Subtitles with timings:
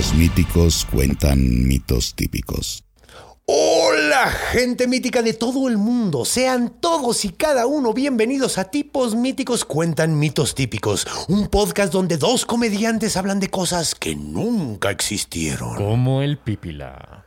[0.00, 2.84] Tipos míticos cuentan mitos típicos.
[3.44, 6.24] Hola, gente mítica de todo el mundo.
[6.24, 12.16] Sean todos y cada uno bienvenidos a Tipos Míticos Cuentan Mitos Típicos, un podcast donde
[12.16, 15.76] dos comediantes hablan de cosas que nunca existieron.
[15.76, 17.19] Como el pipila.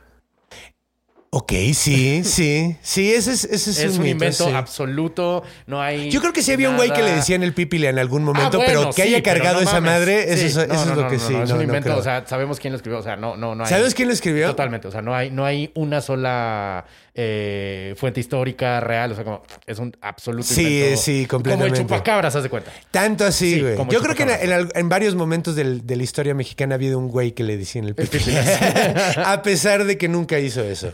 [1.36, 4.52] Ok, sí, sí, sí, ese es, ese es, Es un, mito, invento sí.
[4.54, 5.42] absoluto.
[5.66, 6.08] No hay.
[6.08, 8.58] Yo creo que sí había un güey que le decían el pipile en algún momento,
[8.60, 9.90] Ah, bueno, pero que sí, haya cargado no esa mames.
[9.92, 11.32] madre, eso, Sí, es- no, eso no, es lo que sí.
[11.32, 13.64] no, es un invento, o sea, sabemos quién lo escribió, o sea, no, no, no
[13.64, 13.68] hay.
[13.70, 14.46] ¿Sabes quién lo escribió?
[14.46, 16.84] Totalmente, o sea, no hay, no hay una sola
[17.16, 21.00] eh, fuente histórica real, o sea, como es un absoluto Sí, invento.
[21.00, 21.70] sí, completamente.
[21.70, 22.72] Como el chupacabras, haz de cuenta.
[22.90, 23.76] Tanto así, Sí, güey.
[23.76, 26.76] como Yo creo que en, en en varios momentos del- de la historia mexicana ha
[26.76, 28.38] habido un güey que le decían el pipile.
[29.24, 30.92] a pesar de que nunca hizo eso.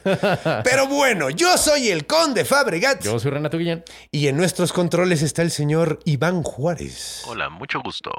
[0.65, 3.03] Pero bueno, yo soy el conde Fabregat.
[3.03, 3.83] Yo soy Renato Guillén.
[4.11, 7.23] Y en nuestros controles está el señor Iván Juárez.
[7.27, 8.11] Hola, mucho gusto.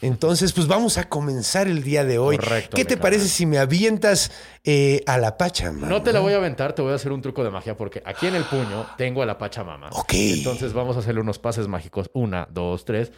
[0.00, 2.38] Entonces, pues vamos a comenzar el día de hoy.
[2.38, 4.30] Correcto, ¿Qué te parece si me avientas
[4.64, 5.86] eh, a la Pachama?
[5.88, 8.02] No te la voy a aventar, te voy a hacer un truco de magia porque
[8.04, 9.88] aquí en el puño tengo a la Pachamama.
[9.92, 10.12] Ok.
[10.14, 12.10] Entonces vamos a hacerle unos pases mágicos.
[12.12, 13.12] Una, dos, tres.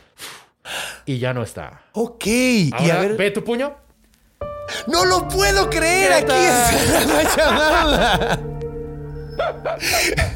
[1.07, 1.83] Y ya no está.
[1.93, 2.27] Ok.
[2.27, 3.17] y Ahora, a ver.
[3.17, 3.75] ve tu puño.
[4.87, 6.13] ¡No lo puedo creer!
[6.13, 8.39] Aquí está la Pachamama.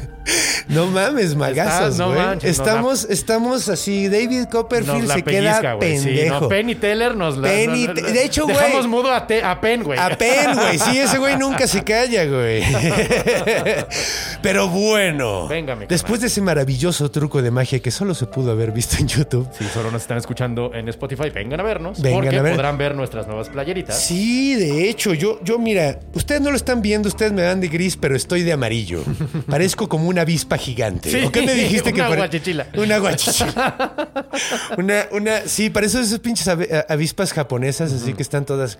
[0.67, 4.09] No mames, magazos, no estamos, estamos así.
[4.09, 5.97] David Copperfield se pellizca, queda.
[5.97, 6.39] Sí, pendejo.
[6.41, 7.47] no, Penn y Teller nos la.
[7.47, 8.07] Penn y no, no, Te- no.
[8.09, 8.55] de hecho, güey.
[8.57, 9.97] Dejamos mudo a, Te- a Penn, güey.
[9.99, 10.77] A Penn, güey.
[10.77, 12.63] Sí, ese güey nunca se calla, güey.
[14.41, 15.47] Pero bueno.
[15.47, 18.97] Venga, mi Después de ese maravilloso truco de magia que solo se pudo haber visto
[18.99, 19.47] en YouTube.
[19.57, 22.01] Si solo nos están escuchando en Spotify, vengan a vernos.
[22.01, 22.53] Vengan porque a ver.
[22.55, 23.99] podrán ver nuestras nuevas playeritas.
[23.99, 27.67] Sí, de hecho, yo, yo, mira, ustedes no lo están viendo, ustedes me dan de
[27.67, 29.03] gris, pero estoy de amarillo.
[29.49, 31.11] Parezco como una avispa gigante.
[31.11, 32.67] Sí, ¿O qué me dijiste que una pare- guachichila.
[32.75, 34.25] Una guachichila.
[34.77, 36.47] una, una, sí, parece esas pinches
[36.89, 38.79] avispas japonesas, así que están todas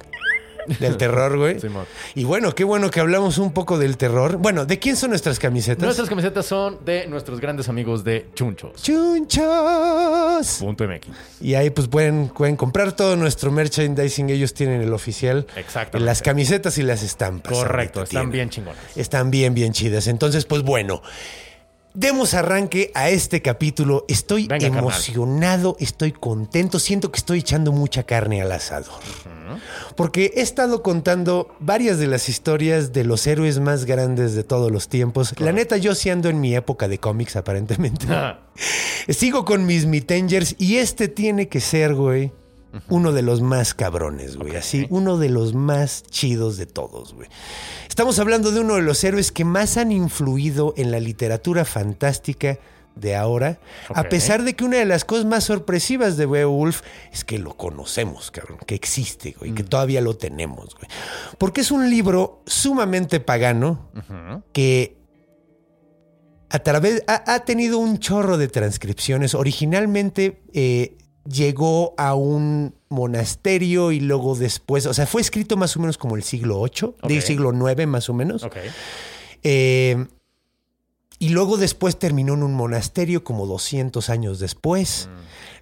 [0.79, 1.57] del terror, güey.
[2.15, 4.37] Y bueno, qué bueno que hablamos un poco del terror.
[4.37, 5.83] Bueno, ¿de quién son nuestras camisetas?
[5.83, 8.81] Nuestras camisetas son de nuestros grandes amigos de Chunchos.
[8.81, 10.57] Chunchos.
[10.59, 11.07] Punto MX.
[11.41, 14.29] Y ahí pues pueden, pueden comprar todo nuestro merchandising.
[14.29, 15.47] Ellos tienen el oficial.
[15.55, 16.05] Exactamente.
[16.05, 17.53] Las camisetas y las estampas.
[17.53, 18.31] Correcto, están tienen.
[18.31, 18.97] bien chingonas.
[18.97, 20.07] Están bien, bien chidas.
[20.07, 21.01] Entonces, pues bueno.
[21.97, 24.05] Demos arranque a este capítulo.
[24.07, 24.83] Estoy Venga, carnal.
[24.83, 29.01] emocionado, estoy contento, siento que estoy echando mucha carne al asador.
[29.95, 34.71] Porque he estado contando varias de las historias de los héroes más grandes de todos
[34.71, 35.33] los tiempos.
[35.39, 38.05] La neta, yo sí ando en mi época de cómics, aparentemente.
[39.09, 42.31] Sigo con mis Mitengers y este tiene que ser, güey,
[42.89, 44.55] uno de los más cabrones, güey.
[44.55, 47.29] Así, uno de los más chidos de todos, güey.
[47.87, 52.59] Estamos hablando de uno de los héroes que más han influido en la literatura fantástica
[52.99, 53.59] de ahora,
[53.93, 57.55] a pesar de que una de las cosas más sorpresivas de Beowulf es que lo
[57.55, 60.87] conocemos, cabrón, que existe, güey, que todavía lo tenemos, güey.
[61.37, 63.91] Porque es un libro sumamente pagano
[64.51, 64.97] que
[66.49, 69.35] a través ha, ha tenido un chorro de transcripciones.
[69.35, 70.97] Originalmente eh,
[71.29, 76.15] llegó a un monasterio y luego después, o sea, fue escrito más o menos como
[76.15, 77.23] el siglo VIII, del Ok.
[77.23, 78.43] siglo IX más o menos.
[78.43, 78.55] Ok.
[79.43, 80.05] Eh,
[81.19, 85.09] y luego después terminó en un monasterio como 200 años después.
[85.11, 85.17] Mm.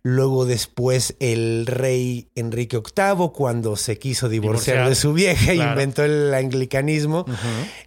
[0.07, 4.89] Luego después el rey Enrique VIII, cuando se quiso divorciar, Divorciar.
[4.89, 5.71] de su vieja, Claro.
[5.71, 7.25] inventó el anglicanismo.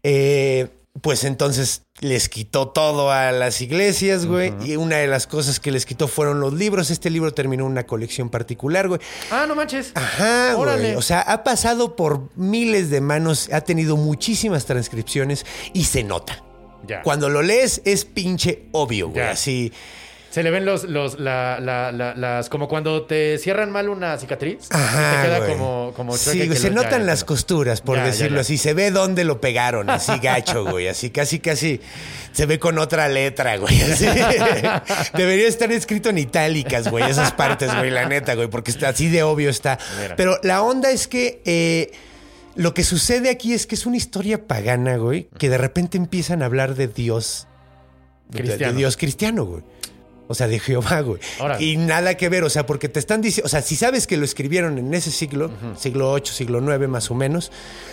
[0.02, 0.68] Eh,
[1.00, 4.52] pues entonces les quitó todo a las iglesias, güey.
[4.64, 6.90] Y una de las cosas que les quitó fueron los libros.
[6.90, 9.00] Este libro terminó en una colección particular, güey.
[9.30, 9.92] Ah, no manches.
[9.94, 10.62] Ajá, güey.
[10.62, 10.96] Órale.
[10.96, 16.44] O sea, ha pasado por miles de manos, ha tenido muchísimas transcripciones y se nota.
[16.86, 17.02] Ya.
[17.02, 19.24] Cuando lo lees es pinche obvio, güey.
[19.24, 19.30] Ya.
[19.30, 19.72] Así.
[20.30, 24.18] Se le ven los, los, la, la, la- las, como cuando te cierran mal una
[24.18, 24.68] cicatriz.
[24.70, 25.50] Ajá, te queda güey.
[25.52, 28.40] como, como Sí, se notan las costuras, por Ya, decirlo ya.
[28.42, 28.58] así.
[28.58, 30.86] Se ve dónde lo pegaron, así gacho, güey.
[30.88, 31.80] Así casi, casi
[32.32, 33.80] se ve con otra letra, güey.
[33.80, 34.04] así.
[35.16, 39.08] Debería estar escrito en itálicas, güey, esas partes, güey, la neta, güey, porque está así
[39.08, 39.78] de obvio está.
[40.00, 40.16] Mira.
[40.16, 41.90] Pero la onda es que eh,
[42.54, 46.42] lo que sucede aquí es que es una historia pagana, güey, que de repente empiezan
[46.42, 47.46] a hablar de Dios.
[48.28, 48.76] de- De, Cristiano.
[48.76, 49.62] Dios cristiano, güey.
[50.28, 51.20] O sea, de Jehová, güey.
[51.40, 51.64] Órale.
[51.64, 54.16] Y nada que ver, o sea, porque te están diciendo, o sea, si sabes que
[54.16, 57.50] lo escribieron en ese siglo, siglo 8, siglo 9 más o menos,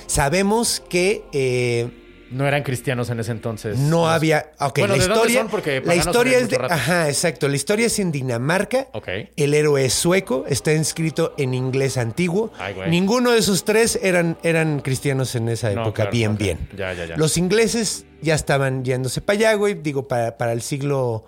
[0.08, 1.90] sabemos que eh,
[2.32, 3.78] No eran cristianos en ese entonces.
[3.78, 5.50] no había, ok, Bueno, la ¿de dónde historia, son?
[5.50, 8.88] Porque la historia es de, ajá, exacto, la historia es en Dinamarca.
[8.94, 9.08] Ok.
[9.38, 12.52] El héroe es sueco, está escrito en inglés antiguo.
[12.60, 12.90] Ay, güey.
[12.90, 16.70] Ninguno de esos tres eran, eran cristianos en esa No, época, claro, bien, bien.
[16.76, 17.16] Ya, ya, ya.
[17.18, 19.76] Los ingleses ya estaban yéndose para allá, güey.
[19.76, 21.24] Digo, para, para el siglo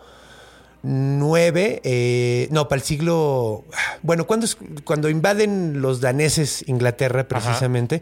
[0.87, 3.65] IX, eh, no, para el siglo...
[4.01, 8.01] Bueno, cuando, es- cuando invaden los daneses Inglaterra, precisamente,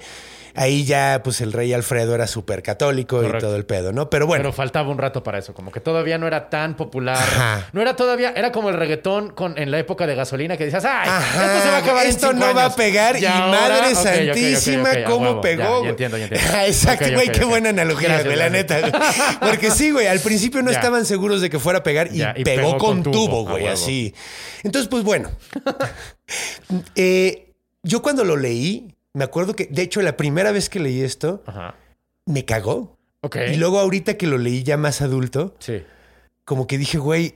[0.56, 4.10] ahí ya, pues, el rey Alfredo era súper católico y todo el pedo, ¿no?
[4.10, 7.18] Pero bueno, Pero faltaba un rato para eso, como que todavía no era tan popular.
[7.18, 7.69] Ajá.
[7.74, 10.86] No era todavía, era como el reggaetón con, en la época de gasolina que decías,
[10.86, 12.75] ay, Ajá, esto se va a acabar esto no va a años".
[12.75, 15.42] pegar y, madre santísima, cómo huevo.
[15.42, 15.63] pegó.
[15.63, 15.90] Ya, ya güey.
[15.90, 16.48] entiendo, ya entiendo.
[16.66, 18.80] Exacto, güey, qué buena analogía, Gracias, güey, la neta.
[18.80, 18.92] güey.
[19.40, 22.44] Porque sí, güey, al principio no estaban seguros de que fuera a pegar y, pegó,
[22.44, 24.13] pegó con tubo, güey, así.
[24.63, 25.30] Entonces, pues bueno.
[26.96, 27.54] Eh,
[27.84, 31.41] yo cuando lo leí, me acuerdo que, de hecho, la primera vez que leí esto,
[31.47, 31.75] Ajá.
[32.25, 32.97] me cagó.
[33.21, 33.38] Ok.
[33.51, 35.81] Y luego ahorita que lo leí ya más adulto, Sí.
[36.44, 37.35] como que dije, güey,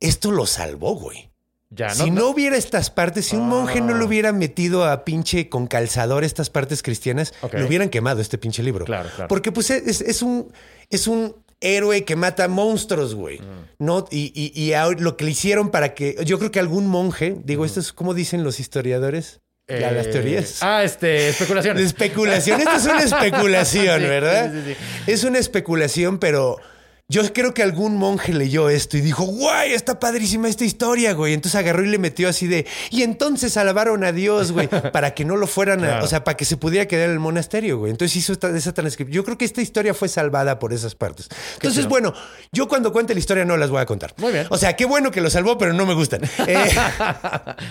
[0.00, 1.30] esto lo salvó, güey.
[1.70, 4.06] Ya, si no, hubiera estas partes, si un monje no le Ah.
[4.06, 7.54] hubiera metido a pinche con calzador estas partes cristianas, Ok.
[7.54, 8.84] le hubieran quemado este pinche libro.
[8.84, 9.26] Claro, claro.
[9.28, 10.52] Porque pues es, es un
[10.90, 13.40] es un héroe que mata monstruos, güey.
[13.40, 13.44] Mm.
[13.86, 16.16] No, y, y- y lo que le hicieron para que.
[16.24, 19.40] Yo creo que algún monje, digo, esto es como dicen los historiadores.
[19.66, 20.58] Ya, las Eh, teorías.
[20.62, 21.80] Ah, este, especulaciones.
[21.82, 22.60] De especulación.
[22.60, 24.52] Esto es una especulación, Sí, ¿verdad?
[24.52, 26.58] sí, sí, Es una especulación, pero
[27.06, 31.34] yo creo que algún monje leyó esto y dijo, guay, está padrísima esta historia, güey.
[31.34, 35.26] Entonces agarró y le metió así de, y entonces alabaron a Dios, güey, para que
[35.26, 37.90] no lo fueran a, o sea, para que se pudiera quedar en el monasterio, güey.
[37.90, 39.14] Entonces hizo esta, esa transcripción.
[39.14, 41.28] Yo creo que esta historia fue salvada por esas partes.
[41.54, 42.14] Entonces, bueno,
[42.52, 44.14] yo cuando cuente la historia no las voy a contar.
[44.16, 44.46] Muy bien.
[44.48, 46.22] O sea, qué bueno que lo salvó, pero no me gustan.
[46.46, 46.70] Eh,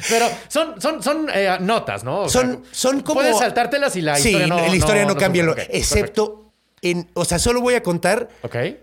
[0.09, 2.21] Pero son, son, son eh, notas, ¿no?
[2.21, 5.15] O sea, Son- son como- Puedes saltártelas y la sí, historia no la historia no,
[5.15, 5.63] cambia, sufre.
[5.63, 6.51] lo- Ok, excepto
[6.81, 8.82] en, o sea, solo voy a contar perfecto.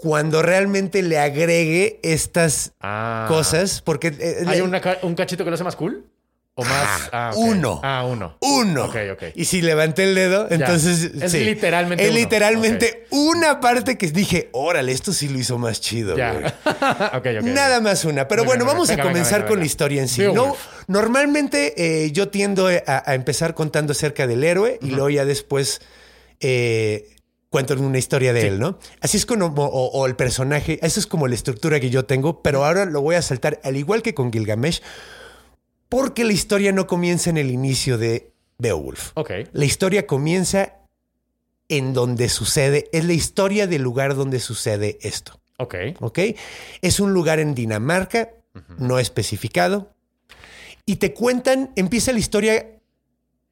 [0.00, 3.26] Cuando realmente le agregue estas Ah.
[3.28, 6.06] cosas, porque eh, ¿Hay una ca- un cachito que lo hace más cool?
[6.54, 7.08] ¿O más?
[7.12, 7.80] Ah, uno.
[7.82, 8.36] Ah, uno.
[8.40, 8.84] uno.
[8.86, 9.22] Ok, ok.
[9.34, 11.40] Y si levanté el dedo, entonces Es sí.
[11.44, 12.18] literalmente es uno.
[12.18, 16.16] literalmente una parte que dije, órale, esto sí lo hizo más chido.
[16.16, 16.32] Ya.
[16.32, 16.44] güey".
[17.14, 17.44] ok, ok.
[17.44, 18.26] Nada más una.
[18.26, 20.22] Pero bueno, vamos venga, a comenzar con la historia en sí.
[20.34, 20.56] No,
[20.86, 21.74] normalmente
[22.04, 25.80] eh, yo tiendo a, a empezar contando acerca del héroe y luego ya después
[26.40, 27.16] eh,
[27.50, 28.46] cuento una historia de Sí.
[28.46, 28.78] él, ¿no?
[29.00, 32.42] Así es como, o, o el personaje, eso es como la estructura que yo tengo,
[32.42, 34.80] pero ahora lo voy a saltar al igual que con Gilgamesh,
[35.88, 39.10] porque la historia no comienza en el inicio de Beowulf.
[39.14, 39.30] Ok.
[39.52, 40.76] La historia comienza
[41.68, 45.40] en donde sucede, es la historia del lugar donde sucede esto.
[45.58, 45.74] Ok.
[46.00, 46.18] ¿ok?
[46.82, 48.30] Es un lugar en Dinamarca,
[48.78, 49.92] no especificado,
[50.86, 52.79] y te cuentan, empieza la historia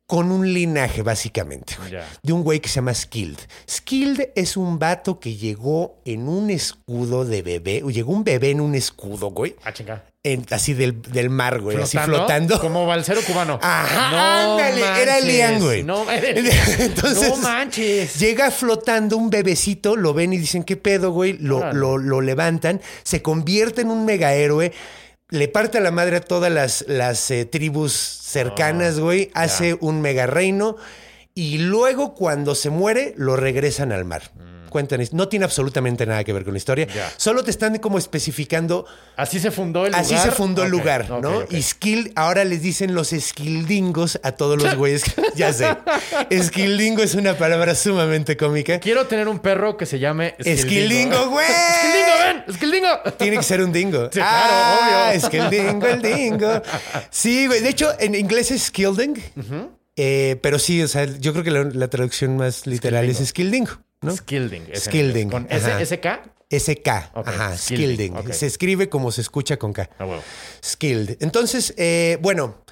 [0.08, 1.76] con un linaje, básicamente,
[2.22, 3.38] de un güey que se llama Skilled.
[3.70, 8.50] Skilled es un vato que llegó en un escudo de bebé, o llegó un bebé
[8.52, 10.02] en un escudo, güey, Ah, chinga.
[10.24, 12.58] en- así del, del mar, güey, así flotando.
[12.58, 13.58] Como balsero cubano.
[13.62, 15.24] Ajá, ándale, era manches.
[15.26, 15.82] Lian, güey.
[15.84, 16.28] No, era-
[16.78, 18.18] Entonces, no manches.
[18.18, 21.34] Llega flotando un bebecito, lo ven y dicen, ¿qué pedo, güey?
[21.34, 24.72] Lo, lo, lo levantan, se convierte en un mega héroe,
[25.30, 29.76] le parte a la madre a todas las, las eh, tribus cercanas, Ah, güey, hace
[29.80, 30.76] un mega reino
[31.34, 34.30] y luego cuando se muere lo regresan al mar.
[34.68, 38.86] Cuentan, no tiene absolutamente nada que ver con la historia, solo te están como especificando
[39.16, 40.04] Así se fundó el lugar.
[40.04, 41.38] Así se fundó el lugar, ¿no?
[41.38, 41.52] ok.
[41.52, 45.02] Y skill, ahora les dicen los skildingos a todos los güeyes.
[45.34, 45.76] ya sé.
[46.30, 48.78] Skildingo es una palabra sumamente cómica.
[48.78, 51.46] Quiero tener un perro que se llame Skildingo, güey.
[51.46, 52.54] Skildingo, ven.
[52.54, 52.88] Skildingo.
[53.18, 54.04] Tiene que ser un dingo.
[54.12, 55.18] Sí, claro, ah, obvio.
[55.18, 56.62] Es que el dingo, el dingo.
[57.10, 57.60] Sí, güey.
[57.60, 59.14] De hecho, en inglés es skilding.
[59.96, 63.72] Eh, pero sí, o sea, yo creo que la, la traducción más literal es skildingo,
[64.00, 64.14] ¿no?
[64.14, 64.66] Skilding.
[64.74, 65.30] Skilding.
[65.30, 65.86] Con S.
[65.86, 66.06] SK.
[66.50, 66.88] SK.
[67.14, 68.32] Ok, Ajá, skilding.
[68.32, 69.90] Se escribe como se escucha con K.
[69.98, 70.22] Ah, huevo.
[70.64, 71.18] Skilled.
[71.20, 72.64] Entonces, eh, bueno,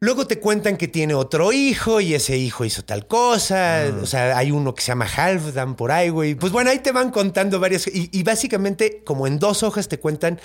[0.00, 3.84] luego te cuentan que tiene otro hijo y ese hijo hizo tal cosa.
[4.02, 6.34] O sea, hay uno que se llama Halfdan por ahí, güey.
[6.34, 7.86] Pues bueno, ahí te van contando varias.
[7.86, 10.40] Y, y básicamente, como en dos hojas, te cuentan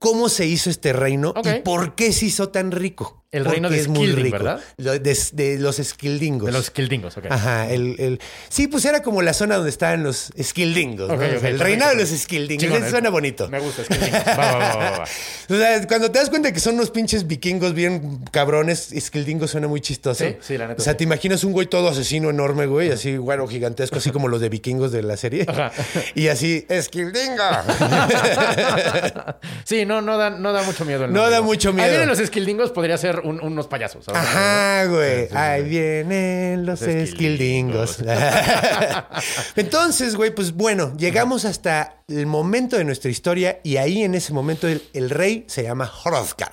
[0.00, 3.18] cómo se hizo este reino y por qué se hizo tan rico.
[3.32, 4.32] El Porque reino de es muy rico.
[4.32, 4.60] ¿verdad?
[4.76, 6.46] Lo- De, de los Skildingos.
[6.46, 7.26] De los Skildingos, ok.
[7.30, 11.06] Ajá, el, el- sí, pues era como la zona donde estaban los Skildingos.
[11.06, 11.14] ¿no?
[11.14, 12.26] Ok, O sea, ok, el reinado de los.
[12.26, 12.90] Chingón, Eso eh.
[12.90, 13.48] suena bonito.
[13.48, 14.26] Me gusta Skildingos.
[14.26, 15.04] Va, va, va, va.
[15.48, 19.68] O sea, cuando te das cuenta que son unos pinches vikingos bien cabrones, Skildingos suena
[19.68, 20.24] muy chistoso.
[20.24, 20.98] Sí, sí, la neta, O sea, sí.
[20.98, 24.48] te imaginas un güey todo asesino enorme, güey, así, güero, gigantesco, así como los de
[24.48, 25.44] vikingos de la serie.
[25.46, 25.70] Ajá.
[26.16, 27.44] Y así, Skildingo.
[29.64, 31.04] Sí, no, no da, no da mucho miedo.
[31.04, 31.84] el No da mucho miedo.
[31.84, 34.04] Ahí vienen los Skildingos, podría ser un- unos payasos.
[34.04, 34.20] ¿sabes?
[34.22, 35.22] Ajá, güey.
[35.24, 37.98] Sí, sí, Ahí vienen los Los Skildingos.
[39.56, 44.32] Entonces, güey, pues bueno, llegamos hasta el momento de nuestra historia y ahí en ese
[44.32, 46.52] momento el, el rey se llama Hrothgar.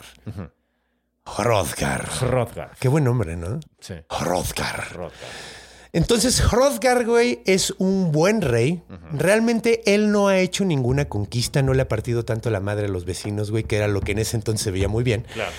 [1.25, 2.09] Hrothgar.
[2.21, 2.71] Hrothgar.
[2.79, 3.59] Qué buen nombre, ¿no?
[3.79, 3.93] Sí.
[4.09, 4.87] Hrothgar.
[4.91, 5.11] Hrothgar.
[5.97, 8.83] Entonces, Hrothgar, güey, es un buen rey.
[9.13, 12.87] Realmente él no ha hecho ninguna conquista, no le ha partido tanto la madre a
[12.87, 15.25] los vecinos, güey, que era lo que en ese entonces se veía muy bien.
[15.33, 15.51] Claro.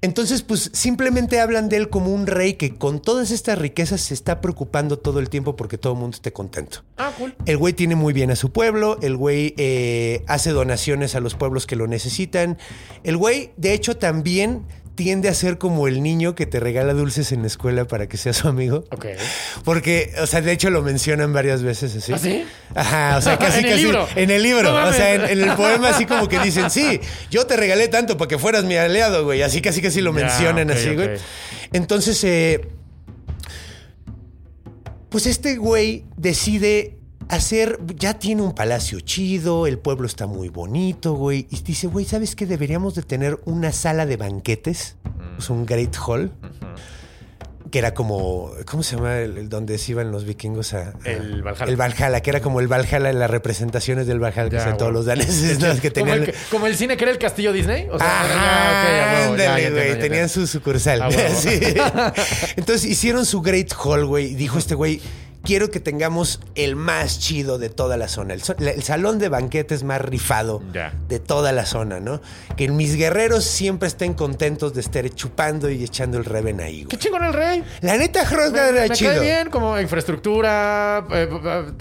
[0.00, 4.14] Entonces, pues simplemente hablan de él como un rey que con todas estas riquezas se
[4.14, 6.82] está preocupando todo el tiempo porque todo el mundo esté contento.
[6.96, 7.36] Ah, cool.
[7.46, 11.36] El güey tiene muy bien a su pueblo, el güey eh, hace donaciones a los
[11.36, 12.58] pueblos que lo necesitan.
[13.04, 17.32] El güey, de hecho, también tiende a ser como el niño que te regala dulces
[17.32, 18.84] en la escuela para que sea su amigo.
[18.90, 19.06] Ok.
[19.64, 22.12] Porque, o sea, de hecho lo mencionan varias veces así.
[22.12, 22.44] ¿Ah, sí?
[22.74, 23.82] Ajá, o sea, casi, En el casi.
[23.84, 24.08] libro.
[24.14, 24.62] En el libro.
[24.72, 27.88] No o sea, en, en el poema así como que dicen, sí, yo te regalé
[27.88, 29.42] tanto para que fueras mi aliado, güey.
[29.42, 31.10] Así casi casi lo Ya, mencionan así, güey.
[31.72, 32.68] Entonces, eh,
[35.08, 41.14] pues este güey decide hacer, ya tiene un palacio chido, el pueblo está muy bonito,
[41.14, 41.46] güey.
[41.50, 42.46] Y dice, güey, ¿sabes qué?
[42.46, 45.38] Deberíamos de tener una sala de banquetes, Mm.
[45.38, 46.30] o sea, un great hall.
[47.70, 51.10] Que era como, ¿cómo se llama el, el donde se iban los vikingos a, a-
[51.10, 51.64] El Valhalla.
[51.64, 54.92] El Valhalla, que era como el Valhalla las representaciones del Valhalla que Ya, hacían todos
[54.92, 55.72] los daneses, ¿no?
[55.80, 56.18] que Como tenían.
[56.20, 57.88] el, que- como el cine que era el castillo Disney.
[57.90, 59.98] O sea, Ajá, ándale, güey.
[59.98, 61.02] Tenían su sucursal.
[61.02, 61.08] Ah.
[61.36, 61.58] Sí.
[62.56, 64.26] Entonces hicieron su Great Hall, güey.
[64.32, 65.00] Y dijo este güey,
[65.44, 68.34] quiero que tengamos el más chido de toda la zona.
[68.34, 70.62] El, salón de banquetes más rifado
[71.08, 72.20] de toda la zona, ¿no?
[72.56, 76.96] Que mis guerreros siempre estén contentos de estar chupando y echando el reven ahí, Qué
[76.96, 76.98] güey.
[76.98, 77.62] chingón el rey.
[77.82, 79.10] La neta, Hrothgar Me, era me chido.
[79.12, 81.28] cae bien, como infraestructura, eh,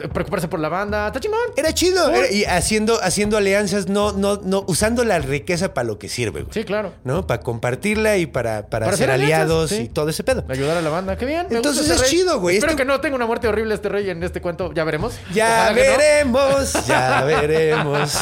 [0.01, 1.07] eh, preocuparse por la banda.
[1.07, 1.39] Está chingón.
[1.55, 2.09] Era chido.
[2.09, 6.41] Era- y haciendo, haciendo alianzas, no, no, no, usando la riqueza para lo que sirve,
[6.43, 6.53] güey.
[6.53, 6.93] Sí, claro.
[7.03, 7.25] ¿No?
[7.27, 9.83] Para compartirla y para, para, Para ser aliados sí.
[9.83, 10.43] y todo ese pedo.
[10.49, 11.17] Ayudar a la banda.
[11.17, 11.47] Qué bien.
[11.49, 12.09] me Entonces gusta es rey.
[12.19, 12.57] chido, güey.
[12.57, 14.73] Espero que no tenga una muerte horrible este rey en este cuento.
[14.73, 15.13] Ya veremos.
[15.33, 15.97] Ya Ojalá que no.
[15.97, 18.17] veremos, ya veremos.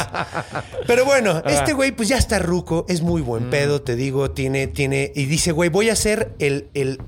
[0.86, 1.50] Pero bueno, Ah.
[1.50, 3.26] este güey pues ya está ruco, es muy Mm.
[3.26, 6.98] buen pedo, te digo, tiene, tiene, y dice, güey, voy a hacer el, el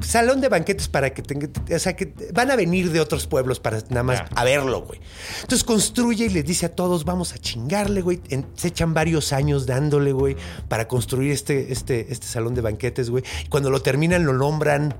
[0.00, 3.60] salón de banquetes para que tenga, o sea, que van a venir de otros pueblos
[3.60, 5.00] para nada más a verlo, güey.
[5.42, 8.20] Entonces construye y les dice a todos, vamos a chingarle, güey.
[8.30, 10.36] En- se echan varios años dándole, güey,
[10.68, 13.22] para construir este, este, este salón de banquetes, güey.
[13.44, 14.94] Y cuando lo terminan lo nombran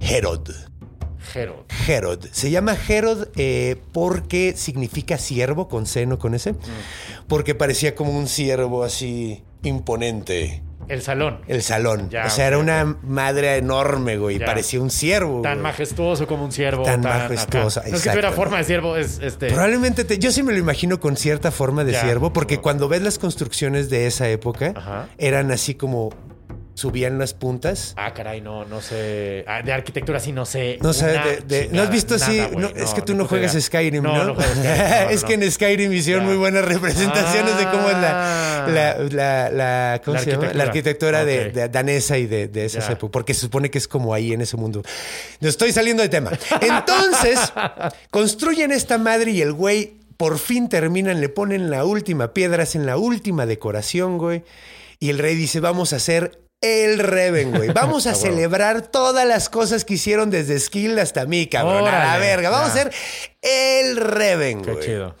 [0.00, 0.50] Herod.
[1.34, 1.64] Herod.
[1.86, 2.26] Herod.
[2.32, 6.54] Se llama Herod eh, porque significa siervo, con seno, con ese.
[7.26, 10.62] Porque parecía como un siervo así imponente.
[10.88, 11.40] El salón.
[11.48, 12.08] El salón.
[12.08, 14.38] Ya, o sea, era una madre enorme, güey.
[14.38, 14.46] Ya.
[14.46, 15.42] Parecía un siervo.
[15.42, 15.62] Tan güey.
[15.64, 16.82] majestuoso como un ciervo.
[16.82, 17.90] Tan majestuoso, acá.
[17.90, 19.48] No es que tuviera forma de ciervo, es este.
[19.48, 22.00] Probablemente te- yo sí me lo imagino con cierta forma de Ya.
[22.02, 25.08] siervo, porque cuando ves las construcciones de esa época, Ajá.
[25.18, 26.08] eran así como
[26.78, 27.92] subían las puntas.
[27.96, 29.44] Ah, caray, no, no sé.
[29.48, 30.78] Ah, de arquitectura sí no sé.
[30.80, 31.06] No sé,
[31.46, 32.40] de- ¿no has visto así?
[32.56, 33.56] No, es que tú no juegas.
[33.60, 34.24] Skyrim, ¿no?
[34.34, 35.10] No, Skyrim.
[35.10, 36.28] es que en Skyrim hicieron Ya.
[36.28, 38.68] muy buenas representaciones de cómo es la, Ah.
[38.68, 40.52] la, la, la- ¿cómo La se llama?
[40.52, 41.24] La arquitectura.
[41.24, 44.40] de, danesa y de, de esas épocas, porque se supone que es como ahí en
[44.40, 44.82] ese mundo.
[45.40, 46.30] No estoy saliendo de tema.
[46.60, 47.38] Entonces,
[48.10, 52.86] construyen esta madre y el güey por fin terminan, le ponen la última piedra, hacen
[52.86, 54.42] la última decoración, güey.
[55.00, 57.70] Y el rey dice, vamos a hacer el Reven, güey.
[57.70, 61.86] Vamos a celebrar todas las cosas que hicieron desde Skill hasta mí, cabrón.
[61.86, 62.50] a la verga.
[62.50, 62.92] Vamos a hacer
[63.42, 64.84] el Reven, Qué güey.
[64.84, 65.14] chido.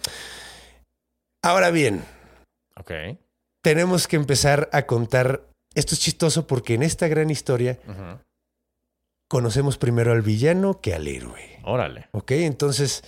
[1.42, 2.04] Ahora bien,
[2.76, 2.90] Ok.
[3.62, 5.42] tenemos que empezar a contar.
[5.74, 7.78] Esto es chistoso porque en esta gran historia
[9.28, 11.60] conocemos primero al villano que al héroe.
[11.64, 12.08] Órale.
[12.12, 12.32] ¿Ok?
[12.32, 13.04] Entonces,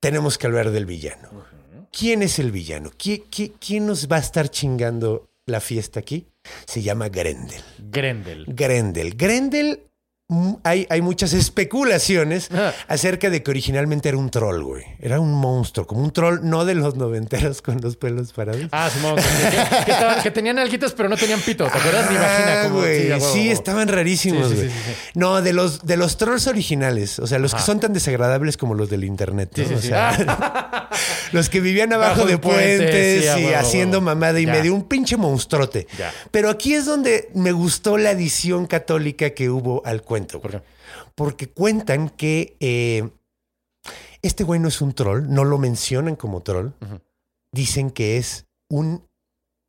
[0.00, 1.44] tenemos que hablar del villano.
[1.92, 2.90] ¿Quién es el villano?
[2.90, 6.26] ¿Qui- qui- quién nos va a estar chingando la fiesta aquí?
[6.66, 7.60] Se llama Grendel.
[7.78, 8.44] Grendel.
[8.48, 9.16] Grendel.
[9.16, 9.89] Grendel
[10.64, 12.74] hay, hay muchas especulaciones Ajá.
[12.88, 14.84] acerca de que originalmente era un troll, güey.
[15.00, 18.66] Era un monstruo, como un troll no de los noventeros con los pelos parados.
[18.72, 21.66] Ah, Simón, que, que- que estaban- que tenían alguitas, pero no tenían pito.
[21.66, 22.06] ¿Te acuerdas?
[22.10, 23.20] Ah, Como, güey.
[23.20, 24.70] sí, Sí, estaban rarísimos, Sí, sí, güey.
[25.14, 27.18] No, de los, de los trolls originales.
[27.18, 29.50] O sea, los que son tan desagradables como los del internet.
[29.56, 29.76] ¿no?
[29.76, 30.88] O sea,
[31.32, 34.52] los que vivían abajo Bajo de puentes, y haciendo mamada y Ya.
[34.52, 34.74] medio.
[34.74, 35.86] Un pinche monstruote.
[35.98, 36.12] Ya.
[36.30, 40.19] Pero aquí es donde me gustó la adición católica que hubo al cuento.
[40.26, 40.62] ¿Por güey.
[40.62, 40.68] qué?
[41.14, 43.08] Porque cuentan que eh,
[44.22, 46.70] este güey no es un troll, no lo mencionan como troll.
[47.52, 49.08] Dicen que es un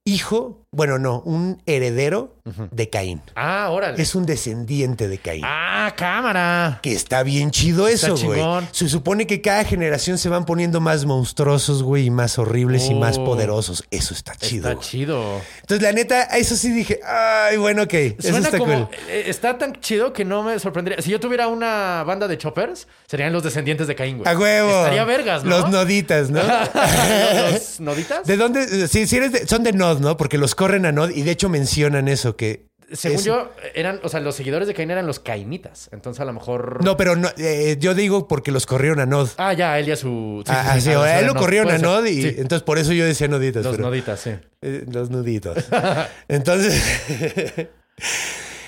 [0.05, 2.37] hijo, bueno, no, un heredero
[2.71, 3.21] de Caín.
[3.35, 4.01] Ah, órale.
[4.01, 5.43] Es un descendiente de Caín.
[5.45, 6.79] Ah, cámara.
[6.81, 8.41] Que está bien chido eso, güey.
[8.71, 12.93] Se supone que cada generación se van poniendo más monstruosos, güey, y más horribles y
[12.95, 13.25] más Oh.
[13.25, 13.83] poderosos.
[13.91, 14.69] Eso está chido.
[14.71, 15.41] Está chido.
[15.59, 17.93] Entonces, la neta, eso sí dije, ay, bueno, ok.
[17.93, 18.87] Eso Suena está como.
[18.87, 18.97] cool.
[19.09, 21.01] eh, Está tan chido que no me sorprendería.
[21.01, 24.33] Si yo tuviera una banda de choppers, serían los descendientes de Caín, güey.
[24.33, 24.69] A huevo.
[24.69, 25.49] Estaría vergas, ¿no?
[25.49, 26.39] Los noditas, ¿no?
[27.51, 28.25] ¿Los noditas?
[28.25, 28.87] ¿De dónde?
[28.87, 30.15] Sí, sí eres de- son de Nod, ¿no?
[30.17, 32.67] Porque los corren a Nod y de hecho mencionan eso, que...
[32.93, 35.87] Según es- yo, eran, o sea, los seguidores de Caín eran los cainitas.
[35.93, 36.83] Entonces, a lo mejor.
[36.83, 39.29] No, pero no, eh, yo digo porque los corrieron a Nod.
[39.37, 40.43] Ah, ya, él ya su.
[40.45, 41.77] sí, Ah, sí, sí, sí, a ah, él lo corrieron a.
[41.77, 43.63] Nod y Sí, entonces por eso yo decía noditas.
[43.63, 44.31] los pero- noditas, sí.
[44.61, 45.57] Eh, los nuditos.
[46.27, 46.83] Entonces.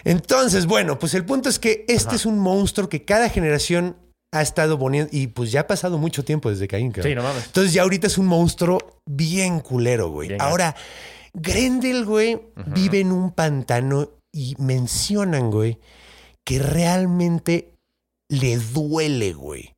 [0.05, 3.95] Entonces, bueno, pues el punto es que este es un monstruo que cada generación
[4.31, 5.09] ha estado poniendo.
[5.13, 7.11] Y pues ya ha pasado mucho tiempo desde Caín, cabrón.
[7.11, 7.45] Sí, no mames.
[7.45, 10.29] Entonces ya ahorita es un monstruo bien culero, güey.
[10.29, 10.75] Bien Ahora,
[11.33, 15.79] Grendel, güey, vive en un pantano y mencionan, güey,
[16.43, 17.75] que realmente
[18.29, 19.75] le duele, güey,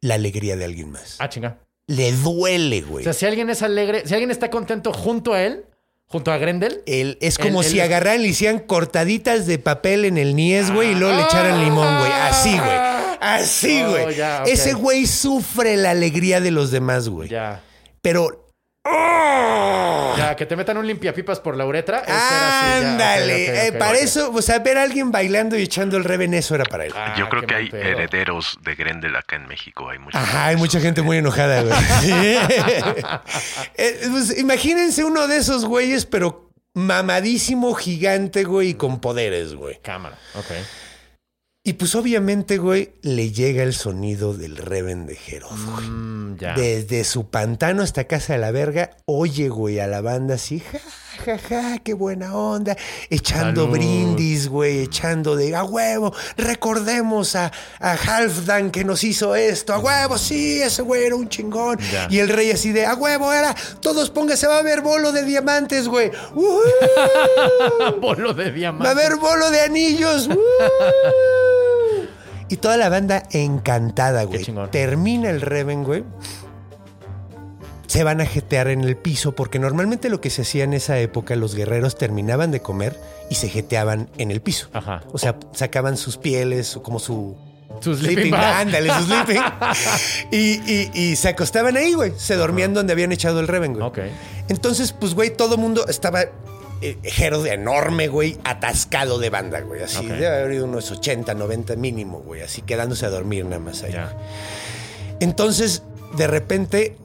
[0.00, 1.16] la alegría de alguien más.
[1.18, 1.58] Ah, chinga.
[1.86, 3.04] Le duele, O güey.
[3.04, 5.64] sea, si alguien es alegre, si alguien está contento junto a él,
[6.06, 6.82] junto a Grendel.
[6.86, 10.36] El- es como El- el- si agarraran y le hicieran cortaditas de papel en el
[10.36, 12.12] niés, güey, y luego le echaran limón, güey.
[12.12, 12.90] Así, güey.
[13.20, 14.16] Así, Oh, güey.
[14.46, 17.28] Ese güey sufre la alegría de los demás, güey.
[17.28, 17.62] Ya.
[18.02, 18.49] Pero.
[18.84, 22.02] Ya, que te metan un limpiapipas por la uretra.
[22.06, 23.34] Ándale.
[23.44, 26.04] Ok, ok, Eh, ok, para eso, o sea, ver a alguien bailando y echando el
[26.04, 26.92] reven, eso era para él.
[26.96, 27.82] Ah, Yo creo que hay pedo.
[27.82, 29.88] herederos de Grendel acá en México.
[29.90, 30.20] Hay muchos.
[30.20, 31.74] Ajá, hay mucha gente muy enojada, güey.
[33.76, 39.78] Eh, pues, imagínense uno de esos güeyes, pero mamadísimo, gigante, güey, y con poderes, güey.
[39.82, 40.16] Cámara.
[40.34, 40.46] Ok.
[41.62, 45.86] Y pues obviamente, güey, le llega el sonido del Reven de Herod, güey.
[45.90, 46.54] Mm, ya.
[46.54, 50.78] Desde su pantano hasta Casa de la Verga, oye, güey, a la banda así, ja,
[51.22, 52.78] ja, ja, qué buena onda.
[53.10, 53.76] Echando Salud.
[53.76, 59.78] brindis, güey, echando de, a huevo, recordemos a, a Halfdan que nos hizo esto, a
[59.80, 61.78] huevo, sí, ese güey era un chingón.
[61.92, 62.08] Ya.
[62.08, 65.26] Y el rey así de, a huevo, era, todos pónganse, va a haber bolo de
[65.26, 66.10] diamantes, güey.
[66.34, 66.58] ¡Uhú!
[68.00, 68.84] Bolo de diamante.
[68.84, 70.26] Va a haber bolo de anillos.
[70.26, 71.39] ¡Uh!
[72.50, 74.44] Y toda la banda encantada, güey.
[74.70, 76.04] Termina el Reven, güey.
[77.86, 80.98] Se van a jetear en el piso porque normalmente lo que se hacía en esa
[81.00, 82.96] época, los guerreros terminaban de comer
[83.30, 84.68] y se jeteaban en el piso.
[84.72, 85.02] Ajá.
[85.12, 87.36] O sea, sacaban sus pieles, o como su
[87.80, 89.42] Su sleeping ándale, su sleeping.
[90.30, 92.12] y, y- y se acostaban ahí, güey.
[92.16, 93.84] Se dormían donde habían echado el Reven, güey.
[93.84, 93.98] Ok.
[94.48, 96.24] Entonces, pues, güey, todo mundo estaba
[96.82, 99.82] eh, Herod enorme, güey, atascado de banda, güey.
[99.82, 100.04] Así, Ok.
[100.04, 102.42] debe haber habido unos 80, 90 mínimo, güey.
[102.42, 103.92] Así quedándose a dormir nada más ahí.
[103.92, 104.16] Ya.
[105.20, 105.82] Entonces,
[106.16, 106.96] de repente,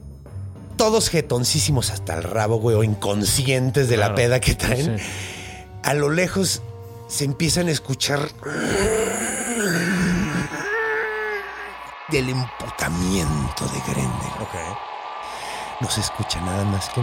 [0.76, 5.04] todos jetoncísimos hasta el rabo, güey, o inconscientes de la peda que traen, Sí.
[5.82, 6.62] a lo lejos
[7.08, 8.20] se empiezan a escuchar
[12.08, 14.32] del emputamiento de Grendel.
[14.40, 14.54] Ok.
[15.80, 17.00] No se escucha nada más que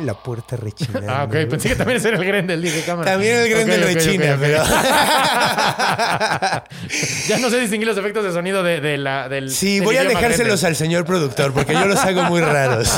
[0.00, 1.12] la puerta rechinando.
[1.12, 1.32] Ah, ok.
[1.50, 3.12] Pensé que también era el Grendel, dije cámara.
[3.12, 4.38] También el Grendel Ok, ok, rechina, ok, ok.
[4.40, 4.64] pero...
[7.28, 9.50] ya no sé distinguir los efectos de sonido de, de la, del.
[9.50, 10.66] Sí, del voy a dejárselos Grendel.
[10.66, 12.88] al señor productor porque yo los hago muy raros.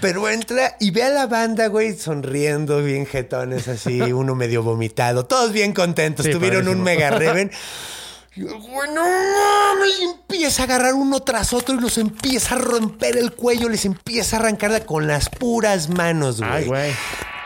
[0.00, 5.26] Pero entra y ve a la banda, güey, sonriendo, bien jetones así, uno medio vomitado,
[5.26, 7.50] todos bien contentos, Sí, tuvieron un mega reven.
[8.36, 8.54] Y el
[10.02, 14.36] empieza a agarrar uno tras otro y los empieza a romper el cuello, les empieza
[14.36, 16.92] a arrancarla con las puras manos, Ay, güey.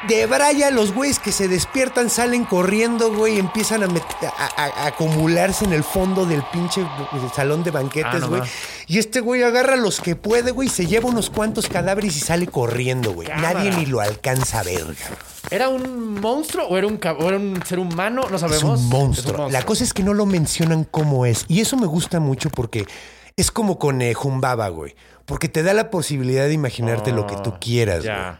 [0.08, 4.84] De Braya, los güeyes que se despiertan salen corriendo, güey, y empiezan a, a- a-
[4.84, 6.86] a acumularse en el fondo del pinche
[7.34, 8.40] salón de Ah, banquetes, no güey.
[8.40, 8.50] más.
[8.86, 12.46] y este güey agarra los que puede, güey, se lleva unos cuantos cadáveres y sale
[12.46, 13.28] corriendo, güey.
[13.28, 13.54] Cámara.
[13.54, 15.18] Nadie ni lo alcanza a ver, cabrón.
[15.50, 18.22] ¿Era un monstruo o era un, o era un ser humano?
[18.30, 18.80] No Es sabemos.
[18.80, 19.34] un monstruo.
[19.42, 21.44] Es un La cosa es que no lo mencionan cómo es.
[21.48, 22.86] Y eso me gusta mucho porque
[23.36, 24.94] es como con eh, Jumbaba, güey.
[25.26, 28.14] Porque te da la posibilidad de imaginarte lo que tú Oh, quieras, ya.
[28.16, 28.36] güey.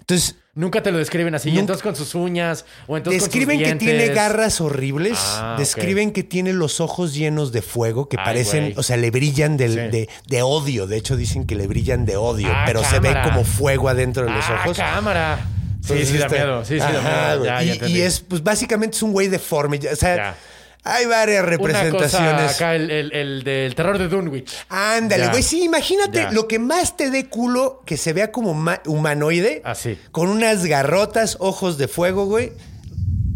[0.00, 1.50] Entonces, Nunca te lo describen así.
[1.50, 5.18] Y entonces con sus uñas o entonces Describen con sus que tiene garras horribles.
[5.20, 5.54] Ah.
[5.58, 9.58] Describen que tiene los ojos llenos de fuego que Ay, parecen, o sea, le brillan
[9.58, 9.78] del- Sí.
[9.78, 10.86] de, de odio.
[10.86, 14.24] De hecho, dicen que le brillan de odio, Ah, pero se ve como fuego adentro
[14.24, 14.78] de los Ah, ojos.
[14.78, 15.38] cámara.
[15.82, 16.64] Sí, Entonces sí da está- miedo.
[16.64, 17.44] Sí, sí da miedo.
[17.44, 17.98] Ya, y, ya entendí.
[17.98, 19.78] y es, pues básicamente es un güey deforme.
[19.92, 20.36] O sea, Ya.
[20.84, 22.54] Hay varias Una cosa representaciones.
[22.56, 24.52] acá, el, el, el del terror de Dunwich.
[24.68, 25.42] Ándale, güey.
[25.42, 26.30] Sí, imagínate Ya.
[26.30, 29.62] lo que más te dé culo que se vea como ma- humanoide.
[29.64, 29.98] Así.
[30.12, 32.52] Con unas garrotas, ojos de fuego, güey.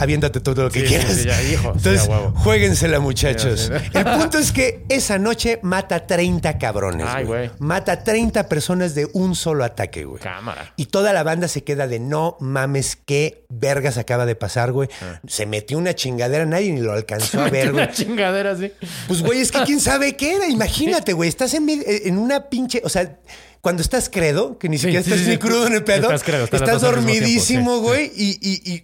[0.01, 1.13] Aviéntate todo lo que Sí, sí, quieras.
[1.17, 2.33] sí, ya, hijo, sí, Entonces, a huevo.
[2.39, 3.71] juéguensela, muchachos.
[3.73, 3.99] Sí, sí.
[3.99, 7.07] El punto es que esa noche mata 30 cabrones.
[7.09, 7.51] Ay, güey.
[7.59, 10.21] Mata 30 personas de un solo ataque, güey.
[10.23, 10.73] Cámara.
[10.77, 14.89] Y toda la banda se queda de no mames, qué vergas acaba de pasar, güey.
[15.03, 15.21] Ah.
[15.29, 17.85] Se metió una chingadera, nadie ni lo alcanzó a ver, güey.
[17.85, 18.73] Una chingadera así.
[19.07, 20.49] Pues, güey, es que quién sabe qué era.
[20.49, 22.81] Imagínate, güey, estás en, en una pinche.
[22.85, 23.19] O sea,
[23.61, 26.23] cuando estás credo, que ni siquiera sí, estás sí, ni crudo en el pedo, Estás
[26.23, 28.81] credo, dormidísimo, güey, y, y,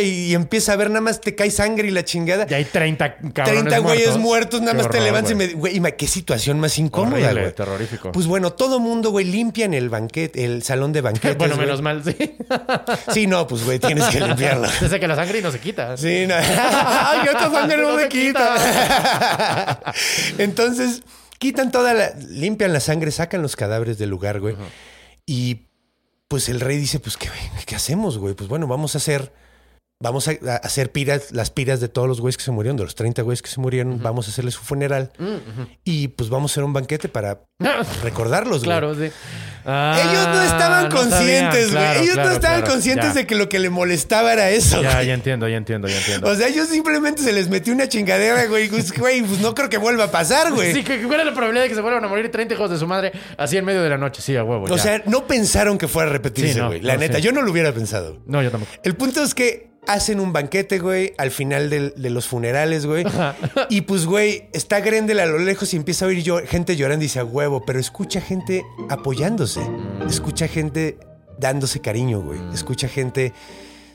[0.00, 2.46] y, y empieza a ver nada más te cae sangre y la chingada.
[2.48, 4.60] Y hay 30 cabrones 30 güeyes muertos.
[4.60, 5.48] nada Qué más te levantas y me.
[5.48, 7.52] Güey, qué situación más incómoda, güey.
[7.52, 8.12] terrorífico.
[8.12, 11.36] Pues bueno, todo mundo, güey, limpian el banquete, el salón de banquetes.
[11.36, 12.16] Bueno, menos mal, sí.
[13.12, 14.68] Sí, no, pues, güey, tienes que limpiarlo.
[14.80, 15.96] Desde que la sangre no se quita.
[15.96, 16.34] Sí, no.
[16.38, 19.78] Ay, esta sangre no, se quita.
[20.38, 21.02] Entonces,
[21.44, 22.10] quitan toda la.
[22.30, 24.56] Limpian la sangre, sacan los cadáveres del lugar, güey.
[25.26, 25.66] Y
[26.26, 27.28] pues el rey dice: Pues, ¿qué,
[27.66, 28.34] qué hacemos, güey?
[28.34, 29.30] Pues bueno, vamos a hacer.
[30.04, 32.84] Vamos a, a hacer piras, las piras de todos los güeyes que se murieron, de
[32.84, 34.02] los 30 güeyes que se murieron.
[34.02, 35.10] Vamos a hacerles su funeral.
[35.82, 37.40] Y pues vamos a hacer un banquete para
[38.02, 38.66] recordarlos, güey.
[38.66, 39.10] Claro, sí.
[39.66, 41.82] Ah, Ellos no estaban no conscientes, güey.
[41.82, 43.14] Claro, Ellos claro, no estaban conscientes Ya.
[43.14, 46.28] de que lo que le molestaba era eso, Ya, ya entiendo, ya entiendo, ya entiendo.
[46.28, 48.68] O sea, ellos simplemente se les metió una chingadera, güey.
[48.68, 50.74] Pues, Güey, pues no creo que vuelva a pasar, güey.
[50.74, 52.76] Sí, que ¿cuál es la probabilidad de que se vuelvan a morir 30 hijos de
[52.78, 54.20] su madre así en medio de la noche?
[54.20, 54.66] Sí, a huevo.
[54.66, 54.82] o ya.
[54.82, 56.82] sea, no pensaron que fuera a repetirse, Sí, no, güey.
[56.82, 57.22] La no, neta, sí.
[57.22, 58.18] yo no lo hubiera pensado.
[58.26, 58.70] No, yo tampoco.
[58.82, 63.04] El punto es que hacen un banquete, güey, al final del- de los funerales, güey.
[63.68, 67.04] Y pues, güey, está Grendel a lo lejos y empieza a oír yo, gente llorando
[67.04, 69.60] y dice a huevo, pero escucha gente apoyándose.
[70.08, 70.98] Escucha gente
[71.38, 72.40] dándose cariño, güey.
[72.52, 73.32] Escucha gente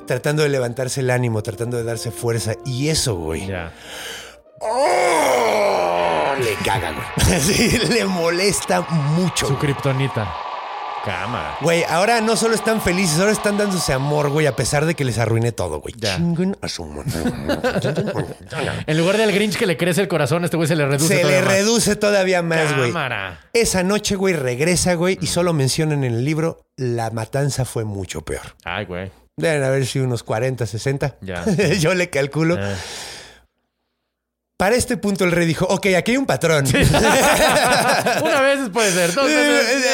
[0.08, 2.54] tratando de levantarse el ánimo, tratando de darse fuerza.
[2.66, 3.48] Y eso, güey.
[4.62, 6.34] ¡Oh!
[6.40, 7.40] Le caga, güey.
[7.40, 9.48] Sí, le molesta mucho.
[9.48, 10.34] Su kriptonita.
[11.06, 11.58] Cámara.
[11.62, 15.04] Güey, ahora no solo están felices, ahora están dándose amor, güey, a pesar de que
[15.06, 15.94] les arruiné todo, güey.
[15.98, 16.18] Ya.
[16.18, 17.12] Chinguen a su madre.
[18.88, 21.24] En lugar del Grinch que le crece el corazón, este güey se le reduce Se
[21.24, 21.52] le más.
[21.54, 22.90] reduce todavía más, güey.
[22.90, 23.40] Cámara.
[23.54, 28.22] Esa noche, güey, regresa, güey, y solo mencionan en el libro, la matanza fue mucho
[28.22, 28.56] peor.
[28.66, 29.12] Ay, güey.
[29.38, 31.16] Deben haber sido unos 40, 60.
[31.22, 31.46] Ya.
[31.80, 32.56] Yo le calculo.
[32.60, 32.76] Eh.
[34.58, 36.66] Para este punto el rey dijo, ok, aquí hay un patrón.
[38.24, 39.86] Una vez puede ser, dos veces.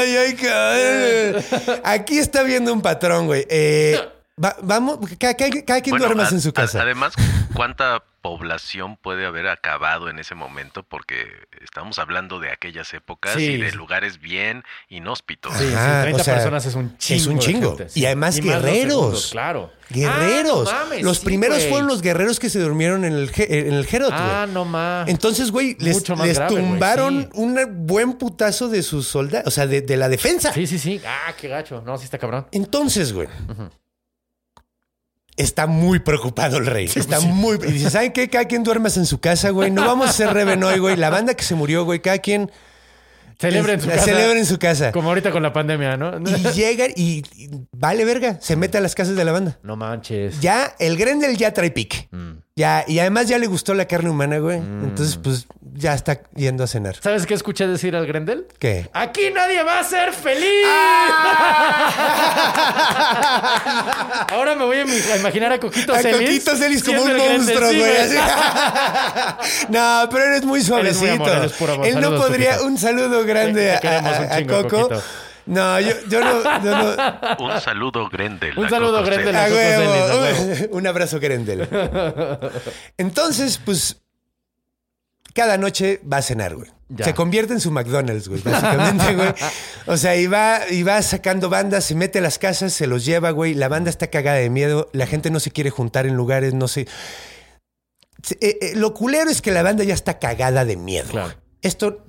[0.00, 1.80] Ay, ay, cabrón.
[1.84, 3.46] Aquí está viendo un patrón, güey.
[3.50, 4.00] Eh,
[4.42, 6.82] va- vamos, cada, cada- cada quien Bueno, duermas a- en su a- casa.
[6.82, 7.14] además,
[7.54, 10.82] ¿cuánta población puede haber acabado en ese momento?
[10.82, 11.26] Porque
[11.62, 13.52] estamos hablando de aquellas épocas Sí.
[13.52, 15.54] y de lugares bien inhóspitos.
[15.56, 17.20] Sí, sí, Ajá, 30 o sea, personas es un chingo.
[17.20, 17.76] es un chingo.
[17.78, 18.88] gente, Y además guerreros.
[18.90, 19.72] segundos, claro.
[19.88, 20.68] Guerreros.
[20.70, 23.72] Ah, no mames, los sí, primeros fueron los guerreros que se durmieron en el, en
[23.72, 24.20] el Herod, güey.
[24.22, 25.08] Ah, no más.
[25.08, 27.28] Entonces, güey, les, grave, tumbaron sí.
[27.34, 30.52] un buen putazo de sus soldados, o sea, de, de la defensa.
[30.52, 31.00] Sí, sí, sí.
[31.06, 31.82] Ah, qué gacho.
[31.84, 32.46] No, sí está cabrón.
[32.52, 33.28] Entonces, güey,
[35.40, 36.86] está muy preocupado el rey.
[36.86, 37.28] está pues sí.
[37.28, 37.58] muy.
[37.66, 38.28] Y dice, ¿saben qué?
[38.28, 39.70] Cada quien duermas en su casa, güey.
[39.70, 40.96] No vamos a hacer Reven hoy, güey.
[40.96, 42.50] La banda que se murió, güey, cada quien.
[43.38, 44.04] Celebra en su casa.
[44.04, 44.92] celebra en su casa.
[44.92, 46.12] Como ahorita con la pandemia, ¿no?
[46.20, 48.38] Y llega y, y vale verga.
[48.38, 49.58] Se mete a las casas de la banda.
[49.62, 50.40] No manches.
[50.42, 52.08] Ya, el Grendel ya trae pique.
[52.10, 52.32] Mm.
[52.60, 54.58] Ya, y además ya le gustó la carne humana, güey.
[54.58, 56.96] Entonces, pues, ya está yendo a cenar.
[57.00, 58.46] ¿Sabes qué escuché decir al Grendel?
[58.58, 58.90] ¿Qué?
[58.92, 60.66] ¡Aquí nadie va a ser feliz!
[64.30, 66.20] Ahora me voy a im- a imaginar a Coquito A Celis.
[66.44, 67.90] Coquito Celis como un Grendel, monstruo, sí, güey.
[69.70, 71.04] no, pero eres muy suavecito.
[71.06, 71.86] Eres muy amor, eres puro amor.
[71.86, 72.50] Él no podría.
[72.52, 72.66] Coquito.
[72.66, 74.88] Un saludo grande a, a- Coco.
[75.50, 76.42] No, yo, yo no.
[76.64, 76.70] yo
[77.38, 78.56] no- Un saludo, Grendel.
[78.58, 79.34] Un saludo, Grendel.
[79.36, 80.68] A huevo.
[80.76, 81.68] Un abrazo, Grendel.
[82.96, 84.00] Entonces, pues.
[85.32, 86.68] Cada noche va a cenar, güey.
[86.88, 87.04] Ya.
[87.04, 89.28] Se convierte en su McDonald's, güey, básicamente, güey.
[89.86, 93.04] O sea, y va, y va sacando bandas, se mete a las casas, se los
[93.04, 93.54] lleva, güey.
[93.54, 96.66] La banda está cagada de miedo, la gente no se quiere juntar en lugares, no
[96.66, 96.88] sé.
[98.24, 101.08] Se- eh, eh, lo culero es que la banda ya está cagada de miedo.
[101.10, 101.32] Claro.
[101.62, 102.04] Esto,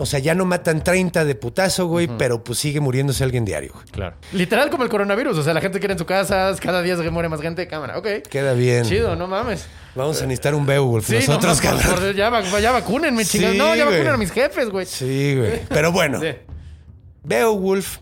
[0.00, 3.72] o sea, ya no matan 30 de putazo, güey, pero pues sigue muriéndose alguien diario,
[3.74, 3.84] güey.
[3.92, 4.16] Claro.
[4.32, 5.38] Literal como el coronavirus.
[5.38, 7.68] O sea, la gente quiere en su casa, cada día se muere más gente.
[7.68, 8.06] Cámara, ok.
[8.28, 8.84] Queda bien.
[8.84, 9.66] Chido, no mames.
[9.94, 12.04] Vamos a necesitar un Beowulf Sí, nosotros, no, mames, cabrón.
[12.04, 13.56] por- ya, ya vacúnenme, Sí, chingados.
[13.56, 13.96] No, ya güey.
[13.96, 14.86] vacunen a mis jefes, güey.
[14.86, 15.60] Sí, güey.
[15.68, 16.28] Pero bueno, Sí.
[17.24, 17.98] Beowulf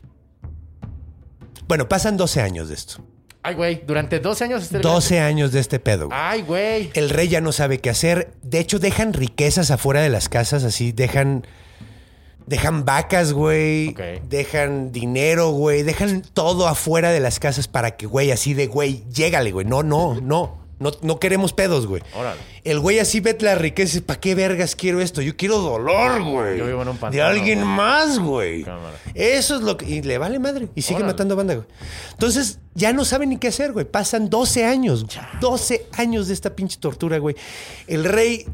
[1.66, 3.04] Bueno, pasan 12 años de esto.
[3.42, 4.62] Ay, güey, durante 12 años.
[4.62, 6.06] este- 12 años de este pedo.
[6.06, 6.18] güey.
[6.20, 6.90] Ay, güey.
[6.94, 8.32] El rey ya no sabe qué hacer.
[8.42, 11.46] De hecho, dejan riquezas afuera de las casas, así, dejan.
[12.48, 13.94] Dejan vacas, güey.
[14.28, 15.82] Dejan dinero, güey.
[15.82, 19.66] Dejan todo afuera de las casas para que, güey, así de, güey, llégale, güey.
[19.66, 20.66] No, no, no.
[20.80, 22.02] No, no queremos pedos, güey.
[22.14, 22.40] Órale.
[22.62, 25.20] El güey así ve la riqueza y dice, ¿para qué vergas quiero esto?
[25.20, 26.56] Yo quiero dolor, güey.
[26.56, 27.68] Yo vivo en un De pantano, alguien güey.
[27.68, 28.62] más, güey.
[28.62, 28.96] Cámara.
[29.12, 29.86] Eso es lo que...
[29.90, 30.68] Y le vale madre.
[30.76, 31.14] Y sigue Órale.
[31.14, 31.66] matando banda, güey.
[32.12, 33.86] Entonces, ya no saben ni qué hacer, güey.
[33.86, 35.04] Pasan 12 años.
[35.40, 37.34] 12 años de esta pinche tortura, güey.
[37.88, 38.46] El rey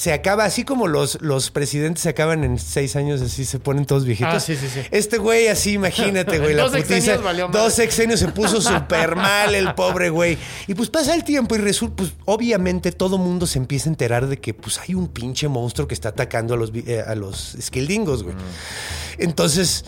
[0.00, 3.84] se acaba, así como los, los presidentes se acaban en 6 años, así se ponen
[3.84, 4.32] todos viejitos.
[4.32, 4.80] Ah, sí, sí, sí.
[4.90, 6.54] Este güey así, imagínate, güey.
[6.54, 7.18] la putiza.
[7.52, 10.38] Dos sexenios se puso súper mal el pobre güey.
[10.66, 14.26] Y pues pasa el tiempo y resulta, pues obviamente todo mundo se empieza a enterar
[14.26, 17.58] de que pues hay un pinche monstruo que está atacando a los, eh, a los
[17.60, 18.36] Skildingos, güey.
[19.18, 19.84] Entonces,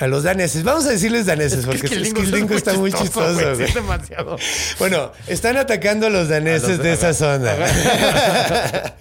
[0.00, 2.92] a los daneses, vamos a decirles daneses, porque Es que el lingo Skildingo está muy
[2.92, 3.50] chistoso.
[3.52, 4.36] Es demasiado.
[4.78, 7.54] Bueno, están atacando a los daneses A los- de esa zona.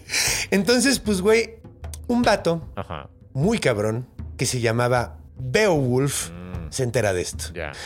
[0.52, 1.56] Entonces, pues, güey,
[2.08, 3.10] un vato Ajá.
[3.34, 4.08] muy cabrón
[4.38, 6.30] que se llamaba Beowulf
[6.70, 7.46] se entera de esto.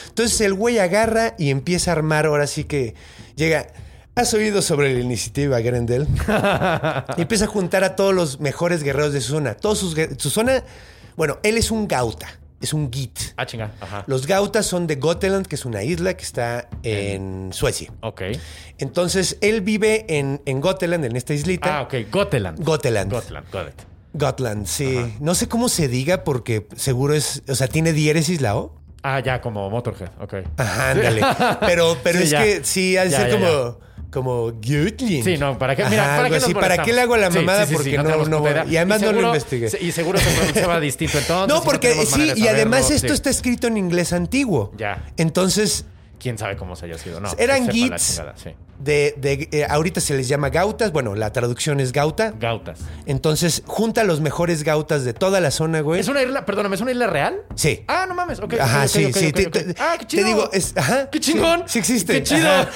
[0.09, 2.95] Entonces el güey agarra y empieza a armar, ahora sí que
[3.35, 3.67] llega.
[4.15, 6.05] ¿Has oído sobre la iniciativa Grendel?
[7.17, 9.55] y empieza a juntar a todos los mejores guerreros de su zona.
[9.55, 10.63] Todos sus su zona.
[11.15, 12.27] Bueno, él es un gauta,
[12.63, 13.17] es un git.
[13.37, 13.71] Ah, chinga.
[13.81, 14.03] Ajá.
[14.07, 17.91] Los gautas son de Gotland, que es una isla que está en Suecia.
[18.01, 18.21] Ok.
[18.77, 21.77] Entonces él vive en, en Gotland, en esta islita.
[21.77, 21.93] Ah, ok.
[22.11, 22.63] Goteland.
[22.63, 23.11] Gotland.
[23.11, 23.51] Gotland.
[23.51, 23.81] Got it.
[24.13, 24.99] Gotland, sí.
[25.19, 27.41] No sé cómo se diga porque seguro es.
[27.47, 28.75] O sea, tiene diéresis la O.
[29.01, 30.09] Ah, ya, como Motorhead.
[30.21, 30.35] Ok.
[30.57, 31.21] Ajá, ándale.
[31.61, 32.43] Pero, pero Sí, es ya.
[32.43, 33.75] que sí, Ya, ser ya,
[34.13, 34.51] como.
[34.51, 35.23] Gutling.
[35.23, 35.83] Sí, no, ¿para qué?
[35.85, 36.53] Mira, Ajá, ¿para qué así.
[36.53, 37.65] ¿Para qué le hago la mamada?
[37.65, 38.65] sí, sí, porque sí, no.
[38.69, 39.69] Y además no lo investigué.
[39.81, 41.47] Y seguro se pronunciaba distinto entonces.
[41.53, 44.71] no, porque sí, y además esto está escrito en inglés antiguo.
[44.77, 45.03] Ya.
[45.17, 45.85] Entonces,
[46.23, 47.19] ¿Quién sabe cómo se haya sido?
[47.19, 48.21] No, Eran gits.
[48.41, 48.51] Sí.
[48.79, 50.93] de, de- eh, ahorita se les llama gautas.
[50.93, 52.31] Bueno, la traducción es gauta.
[52.39, 52.79] Gautas.
[53.05, 55.99] Entonces, junta los mejores gautas de toda la zona, güey.
[55.99, 57.41] ¿Es una isla, perdóname, ¿es una isla real?
[57.55, 57.83] Sí.
[57.89, 58.39] Ah, no mames.
[58.39, 58.53] Ok.
[58.57, 59.33] Ajá, sí, sí.
[59.33, 60.23] te, ah, qué chido.
[60.23, 61.09] Te digo, es, ajá.
[61.09, 61.63] ¡Qué chingón!
[61.65, 62.13] Sí, sí existe.
[62.13, 62.49] ¡Qué chido!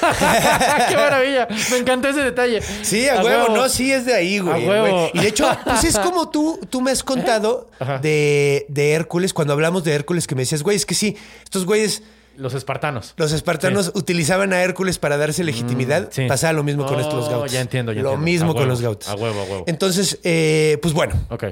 [0.90, 1.48] ¡Qué maravilla!
[1.72, 2.62] Me encantó ese detalle.
[2.82, 4.66] Sí, a, huevo, no, sí es de ahí, güey.
[4.66, 4.88] A huevo.
[4.98, 5.12] güey.
[5.14, 7.70] Y de hecho, pues es como tú, tú me has contado
[8.02, 11.66] de, de Hércules, cuando hablamos de Hércules, que me decías, güey, es que sí, estos
[11.66, 12.04] güeyes,
[12.38, 13.14] Los espartanos.
[13.18, 16.10] los espartanos utilizaban a Hércules para darse legitimidad.
[16.12, 16.26] sí.
[16.28, 17.52] Pasaba lo mismo con Oh, estos gautos.
[17.52, 18.24] ya entiendo, ya Lo entiendo.
[18.26, 19.08] mismo A con huevo, los gautos.
[19.10, 19.64] a huevo, a huevo.
[19.68, 21.46] Entonces, eh, pues bueno, Ok.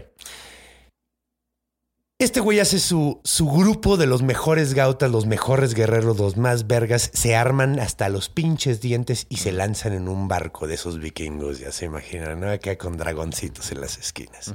[2.18, 6.66] Este güey hace su, su grupo de los mejores gautas, los mejores guerreros, los más
[6.66, 11.00] vergas, se arman hasta los pinches dientes y se lanzan en un barco de esos
[11.00, 12.50] vikingos, ya se imaginan, ¿no?
[12.50, 14.54] Acá con dragoncitos en las esquinas.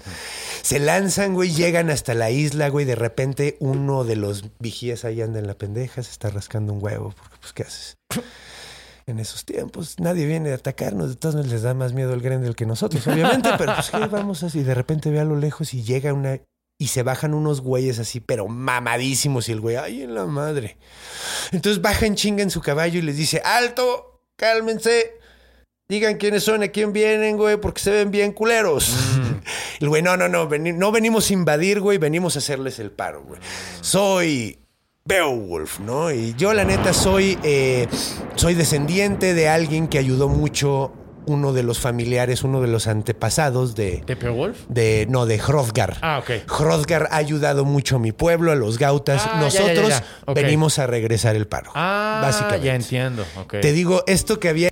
[0.62, 5.20] Se lanzan, güey, llegan hasta la isla, güey, de repente uno de los vigías ahí
[5.20, 7.98] anda en la pendeja, se está rascando un huevo, porque pues, ¿qué haces?
[9.06, 12.20] En esos tiempos nadie viene a atacarnos, de todos modos les da más miedo el
[12.22, 14.62] Grendel que nosotros, obviamente, pero pues ¿qué vamos así?
[14.62, 16.40] De repente ve a lo lejos y llega una
[16.80, 19.50] y se bajan unos güeyes así, pero mamadísimos.
[19.50, 20.78] Y el güey, ay, en la madre.
[21.52, 25.18] Entonces bajan chinga en su caballo y les dice, alto, cálmense.
[25.90, 28.96] Digan quiénes son, a quién vienen, güey, porque se ven bien culeros.
[29.80, 33.24] El güey, no, no, no, no venimos a invadir, güey, venimos a hacerles el paro,
[33.24, 33.40] güey.
[33.82, 34.58] Soy
[35.04, 36.10] Beowulf, ¿no?
[36.10, 37.88] Y yo, la neta, soy, eh,
[38.36, 40.92] soy descendiente de alguien que ayudó mucho
[41.30, 44.58] uno de los familiares, uno de los antepasados de, ¿De Wolf?
[44.68, 45.96] de no, de Hrothgar.
[46.02, 46.50] Ah, ok.
[46.50, 49.22] Hrothgar ha ayudado mucho a mi pueblo, a los gautas.
[49.26, 50.04] Ah, Nosotros ya, ya, ya.
[50.26, 50.34] Ok.
[50.36, 51.70] venimos a regresar el paro.
[51.74, 52.66] Ah, básicamente.
[52.66, 53.24] ya entiendo.
[53.38, 53.56] Ok.
[53.60, 54.70] Te digo, esto que había.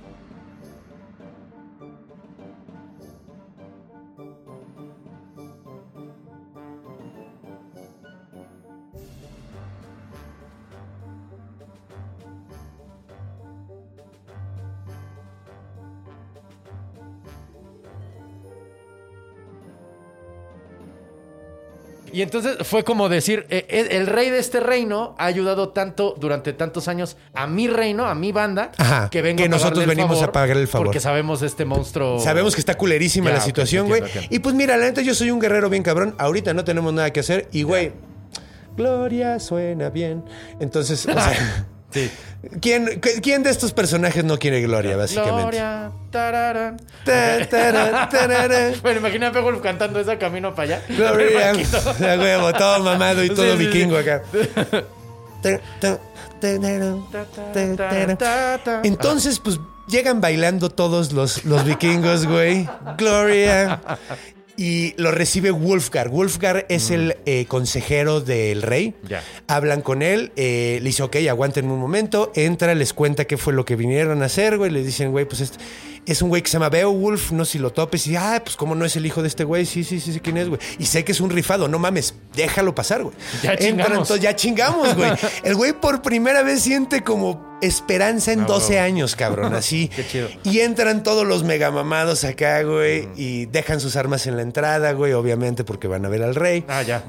[22.11, 26.15] Y entonces fue como decir, eh, eh, el rey de este reino ha ayudado tanto
[26.19, 30.21] durante tantos años a mi reino, a mi banda, Ajá, que vengo que nosotros venimos
[30.21, 30.87] a pagarle el favor.
[30.87, 32.19] Porque sabemos de este monstruo.
[32.19, 34.03] Sabemos que está culerísima Ya, la situación, güey.
[34.29, 36.15] Y pues mira, la neta, yo soy un guerrero bien cabrón.
[36.17, 37.47] Ahorita no tenemos nada que hacer.
[37.51, 37.91] Y, güey,
[38.75, 40.23] Gloria suena bien.
[40.59, 42.11] Entonces, o sea, Sí.
[42.61, 45.41] ¿quién, ¿quién de estos personajes no quiere gloria, básicamente?
[45.41, 46.77] Gloria, tararán.
[47.03, 48.71] Ta, tara, tarara.
[48.81, 50.85] Bueno, imagina a Beowulf cantando esa camino para allá.
[50.89, 51.51] Gloria.
[52.13, 54.09] A huevo, todo mamado y todo sí, vikingo sí.
[54.09, 54.23] acá.
[58.17, 58.81] Tarara.
[58.83, 62.69] Entonces, pues llegan bailando todos los, los vikingos, güey.
[62.97, 63.81] Gloria.
[64.61, 66.09] Y lo recibe Wolfgar.
[66.09, 68.93] Wolfgar es el eh, consejero del rey.
[69.47, 72.33] Hablan con él, eh, le dice, ok, aguanten un momento.
[72.35, 74.69] Entra, les cuenta qué fue lo que vinieron a hacer, güey.
[74.69, 75.59] Le dicen, güey, pues este-
[76.11, 78.07] es un güey que se llama Beowulf, no sé si lo topes.
[78.07, 79.65] Y, ah, pues cómo no es el hijo de este güey.
[79.65, 80.59] Sí, sí, sí, sí, quién es, güey.
[80.77, 83.15] Y sé que es un rifado, no mames, déjalo pasar, güey.
[83.43, 83.91] Ya Entran, chingamos.
[83.97, 85.11] entonces ya chingamos, güey.
[85.43, 88.85] El güey por primera vez siente como esperanza en Ah, 12 huevo.
[88.85, 89.89] años, cabrón, así.
[89.95, 90.29] Qué chido.
[90.43, 95.13] Y entran todos los megamamados acá, güey, y dejan sus armas en la entrada, güey,
[95.13, 96.65] obviamente porque van a ver al rey.
[96.67, 97.03] Ah, ya.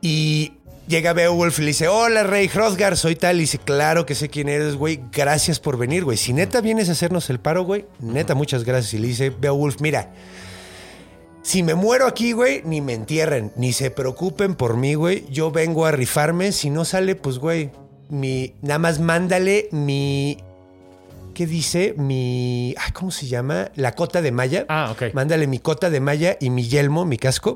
[0.00, 0.52] Y
[0.88, 3.36] llega Beowulf y le dice, hola, rey Hrothgar, soy tal.
[3.36, 6.16] Y dice, claro que sé quién eres, güey, gracias por venir, güey.
[6.16, 8.94] Si neta vienes a hacernos el paro, güey, neta, muchas gracias.
[8.94, 10.12] Y le dice, Beowulf, mira,
[11.42, 15.24] si me muero aquí, güey, ni me entierren, ni se preocupen por mí, güey.
[15.30, 16.52] Yo vengo a rifarme.
[16.52, 17.70] Si no sale, pues, güey,
[18.08, 20.38] mi, nada más mándale mi...
[21.34, 21.94] ¿Qué dice?
[21.96, 22.74] Mi...
[22.76, 23.70] ay, ¿Cómo se llama?
[23.76, 24.66] La cota de malla.
[24.68, 25.14] Ah, ok.
[25.14, 27.54] Mándale mi cota de malla y mi yelmo, mi casco,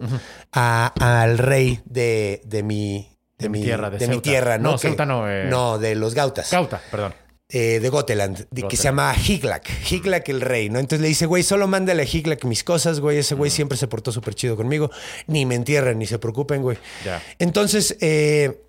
[0.52, 3.08] a- al rey de, de mi...
[3.42, 4.30] De mi tierra, de mi Ceuta.
[4.30, 4.70] tierra, ¿no?
[4.72, 5.44] No, Que- Ceuta no, eh.
[5.50, 6.48] No, de los gautas.
[6.50, 7.14] Cauta, perdón.
[7.54, 9.68] eh, de Goteland, de- que se llama Higlak.
[9.90, 10.78] Higlak el rey, ¿no?
[10.78, 13.18] Entonces le dice, güey, solo mándale a Higlak mis cosas, güey.
[13.18, 14.90] Ese güey siempre se portó súper chido conmigo.
[15.26, 16.78] Ni me entierren, ni se preocupen, güey.
[17.04, 17.20] Ya.
[17.38, 18.62] Entonces, eh,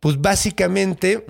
[0.00, 1.26] pues básicamente,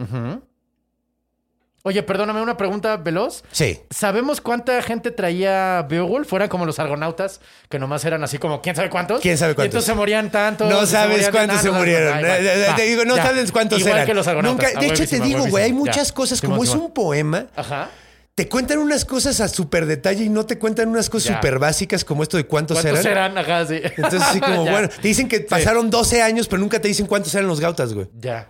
[1.87, 3.45] Oye, perdóname, una pregunta veloz.
[3.53, 3.79] sí.
[3.91, 6.29] ¿Sabemos cuánta gente traía Beowulf?
[6.29, 7.41] ¿Fueran como los argonautas?
[7.69, 9.21] Que nomás eran así como, ¿quién sabe cuántos?
[9.21, 9.69] ¿Quién sabe Y cuántos?
[9.75, 10.69] entonces se morían tantos.
[10.69, 12.19] No sabes cuántos se murieron.
[12.25, 14.07] Eh, eh, te digo, no sabes cuántos Igual eran.
[14.09, 14.67] que los argonautas.
[14.73, 16.15] Nunca- Ah, de hecho, te digo, güey, hay muchas Ya.
[16.15, 16.41] cosas.
[16.41, 17.89] Simón, como es un poema, Ajá.
[18.35, 22.05] te cuentan unas cosas a súper detalle y no te cuentan unas cosas súper básicas
[22.05, 23.37] como esto de cuántos, ¿Cuántos eran.
[23.37, 23.39] eran?
[23.39, 23.81] Ajá, sí.
[23.83, 24.71] Entonces, así como, Ya.
[24.73, 27.95] bueno, te dicen que pasaron 12 años, pero nunca te dicen cuántos eran los gautas,
[27.95, 28.09] güey.
[28.19, 28.49] Ya.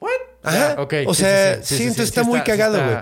[0.00, 0.10] ¿What?
[0.44, 0.74] Ajá.
[0.76, 0.94] Ya, ok.
[1.06, 2.98] O sea, sí, entonces está muy cagado, güey.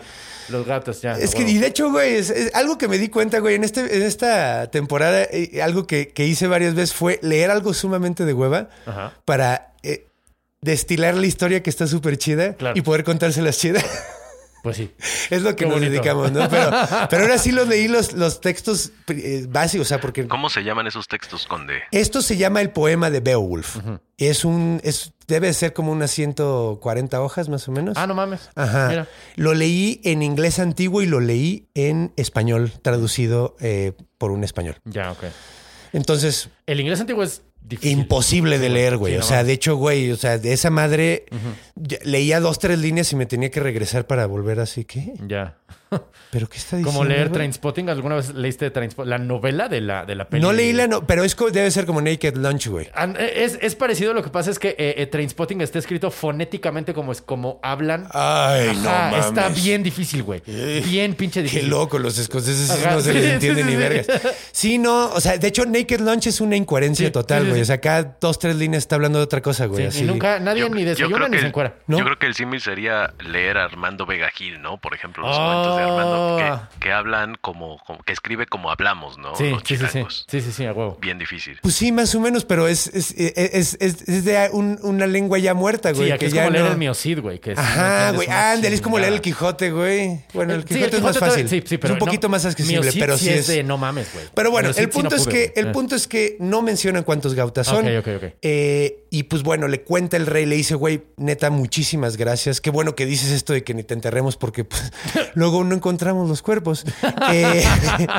[0.49, 1.13] Los gatos, ya.
[1.19, 3.65] Es que, y de hecho, güey, es, es algo que me di cuenta, güey, en,
[3.65, 8.25] este, en esta temporada, eh, algo que, que hice varias veces fue leer algo sumamente
[8.25, 9.13] de hueva Ajá.
[9.25, 10.07] para eh,
[10.61, 12.77] destilar la historia que está súper chida Claro.
[12.77, 13.85] y poder contárselas chidas.
[14.63, 14.91] Pues sí.
[15.31, 15.91] es lo que Qué nos bonito.
[15.91, 16.49] dedicamos, ¿no?
[16.49, 16.71] Pero,
[17.11, 20.63] pero ahora sí los leí los, los textos eh, básicos, o sea, porque ¿Cómo se
[20.63, 21.83] llaman esos textos, Conde?
[21.91, 23.79] esto se llama el poema de Beowulf.
[24.19, 27.97] Es un, es, debe ser como unas 140 hojas más o menos.
[27.97, 28.51] Ah, no mames.
[28.55, 28.89] Ajá.
[28.89, 29.09] Mira.
[29.35, 34.77] Lo leí en inglés antiguo y lo leí en español, traducido eh, por un español.
[34.85, 35.25] Ya, ok.
[35.93, 37.99] Entonces, El inglés antiguo es difícil.
[37.99, 39.15] imposible de leer, güey.
[39.15, 41.27] sí, o sea, de hecho, güey, o sea, de esa madre
[42.05, 44.85] leía dos, tres líneas y me tenía que regresar para volver así.
[44.85, 45.13] ¿Qué?
[45.27, 45.57] Ya.
[46.31, 46.91] ¿Pero qué está diciendo?
[46.99, 47.31] Como leer?
[47.31, 47.91] Trainspotting.
[47.91, 49.11] ¿Alguna vez leíste Trainspotting?
[49.11, 50.41] La novela de la, de la peli.
[50.43, 52.89] No leí la, no, pero es debe ser como Naked Lunch, güey.
[52.95, 56.95] An- Es, es parecido, lo que pasa es que eh, eh, Trainspotting está escrito fonéticamente
[56.95, 58.07] como es como hablan.
[58.13, 59.27] Ay, no mames.
[59.27, 60.41] Está bien difícil, güey.
[60.47, 61.69] Bien pinche Qué difícil.
[61.69, 63.79] loco, los escoceses Ajá, no se les entiende sí, ni sí.
[63.79, 64.07] vergas.
[64.53, 67.51] Sí, no, o sea, de hecho, Naked Lunch es una incoherencia Sí, total, sí, sí,
[67.51, 67.63] güey.
[67.63, 69.83] O sea, acá dos, tres líneas está hablando de otra cosa, güey.
[69.83, 70.05] Sí, así.
[70.05, 71.53] y nunca, nadie Yo- ni desayuna ni que se el-
[71.89, 74.79] Yo creo que el símil sería leer a Armando Vega Gil, ¿no?
[74.81, 75.45] Por ejemplo, los Oh.
[75.45, 79.35] cuentos de Armando que, que hablan como, como- que escribe como hablamos, ¿no?
[79.37, 80.05] Sí, los sí, sí, sí.
[80.29, 80.99] Sí, sí, sí, a huevo.
[81.01, 81.59] Bien difícil.
[81.63, 85.39] Pues sí, más o menos, pero es, es, es, es- es de un- una lengua
[85.39, 86.07] ya muerta, güey.
[86.07, 87.39] Sí, aquí que es ya como leer no- el Miocid, güey.
[87.39, 88.29] que es- no Ajá, güey.
[88.29, 89.21] Ándale, es como leer el.
[89.23, 90.21] Quijote, güey.
[90.35, 91.49] Bueno, el Sí, Quijote es más Quijote fácil.
[91.49, 93.47] Sí, sí, pero es un poquito no- más accesible, pero sí es.
[93.47, 94.27] de no mames, güey.
[94.35, 95.71] Pero bueno, el punto es que el Eh.
[95.73, 97.87] punto es que no mencionan cuántos gautas son.
[97.87, 98.33] Ok, ok, ok.
[98.43, 102.61] Eh, y pues bueno, le cuenta el rey, le dice, güey, neta, muchísimas gracias.
[102.61, 104.93] Qué bueno que dices esto de que ni te enterremos porque pues,
[105.35, 106.85] luego no encontramos los cuerpos.
[107.33, 107.65] Eh,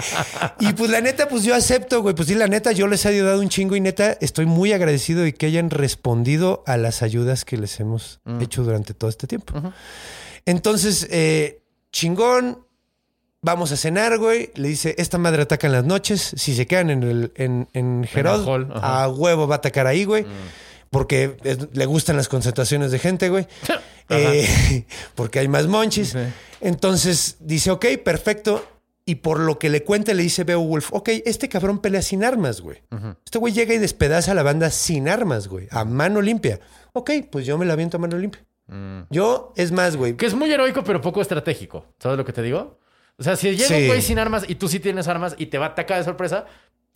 [0.60, 2.16] y pues la neta, pues yo acepto, güey.
[2.16, 5.22] Pues sí, la neta, yo les he ayudado un chingo y neta, estoy muy agradecido
[5.24, 8.42] de que hayan respondido a las ayudas que les hemos Mm.
[8.42, 9.54] hecho durante todo este tiempo.
[10.46, 12.66] Entonces, eh, chingón,
[13.42, 14.52] vamos a cenar, güey.
[14.56, 16.34] Le dice, esta madre ataca en las noches.
[16.38, 19.04] Si se quedan en el en, en Herod, hall, ajá.
[19.04, 20.26] a huevo va a atacar ahí, güey.
[20.94, 23.46] Porque es- le gustan las concentraciones de gente, güey.
[24.10, 26.10] Eh, porque hay más monchis.
[26.12, 26.20] Sí.
[26.62, 28.66] Entonces dice, ok, perfecto.
[29.06, 32.62] Y por lo que le cuenta, le dice Beowulf, ok, este cabrón pelea sin armas,
[32.62, 32.78] güey.
[33.26, 35.68] Este güey llega y despedaza a la banda sin armas, güey.
[35.72, 36.62] A mano limpia.
[36.94, 38.46] Ok, pues yo me la aviento a mano limpia.
[39.10, 40.16] Yo, es más, güey.
[40.16, 41.86] Que es muy heroico, pero poco estratégico.
[42.00, 42.80] ¿Sabes lo que te digo?
[43.18, 43.74] O sea, si llega Sí.
[43.74, 46.06] un güey sin armas y tú sí tienes armas y te va a atacar de
[46.06, 46.46] sorpresa,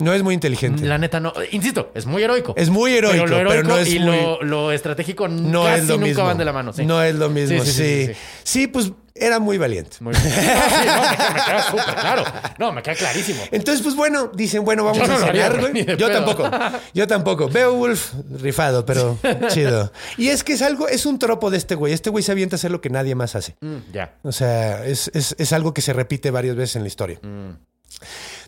[0.00, 0.84] No es muy inteligente.
[0.84, 1.32] la neta no.
[1.50, 2.54] Insisto, es muy heroico.
[2.56, 4.16] Es muy heroico, pero, lo heroico no es y muy...
[4.16, 6.24] lo, lo estratégico no casi es lo nunca mismo.
[6.24, 6.72] van de la mano.
[6.72, 6.86] sí.
[6.86, 7.72] No es lo mismo, sí.
[7.72, 8.12] Sí, sí,
[8.44, 9.96] Sí, pues era muy valiente.
[9.98, 10.24] Muy bien.
[10.36, 12.24] No, me queda, súper claro.
[12.60, 13.42] No, me queda clarísimo.
[13.50, 16.10] Entonces, pues bueno, dicen, bueno, vamos no a cenar, güey, Yo pedo.
[16.12, 16.48] tampoco.
[16.94, 17.48] Yo tampoco.
[17.48, 19.92] Beowulf, rifado, pero chido.
[20.16, 21.92] Y es que es algo, es un tropo de este güey.
[21.92, 23.56] Este güey se avienta a hacer lo que nadie más hace.
[23.62, 24.14] Mm, ya.
[24.22, 27.18] O sea, es, es- es algo que se repite varias veces en la historia.
[27.20, 27.50] Mm.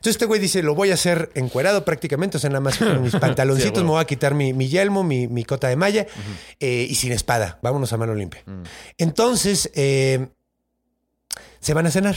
[0.01, 3.03] Entonces este güey dice, lo voy a hacer encuerado prácticamente, o sea, nada más con
[3.03, 6.07] mis pantaloncitos, me voy a quitar mi, mi yelmo, mi, mi cota de malla
[6.59, 7.59] eh, y sin espada.
[7.61, 8.43] Vámonos a mano limpia.
[8.47, 8.63] Mm.
[8.97, 10.29] Entonces, eh,
[11.61, 12.17] se van a cenar.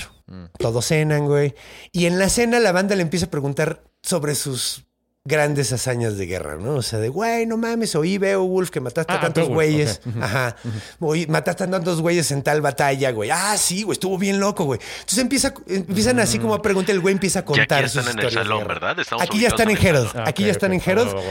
[0.57, 1.55] Todos cenan, güey.
[1.91, 4.85] Y en la cena la banda le empieza a preguntar sobre sus
[5.25, 6.73] grandes hazañas de guerra, ¿no?
[6.75, 10.01] O sea, de, güey, no mames, oí Beowulf que mataste a Ah, tantos Beowulf, güeyes.
[10.21, 10.57] Ajá.
[10.99, 13.29] Oí, mataste a tantos güeyes en tal batalla, güey.
[13.31, 14.81] Ah, sí, güey, estuvo bien loco, güey.
[14.99, 18.03] Entonces empieza, empiezan así como a preguntar, el güey empieza a Ya contar aquí están
[18.03, 18.73] sus en el historias salón, guerra.
[18.73, 18.99] ¿verdad?
[18.99, 20.07] Estamos Aquí ya están en Herod.
[20.13, 21.13] Ah, Aquí ya están en Herod.
[21.13, 21.23] Wow.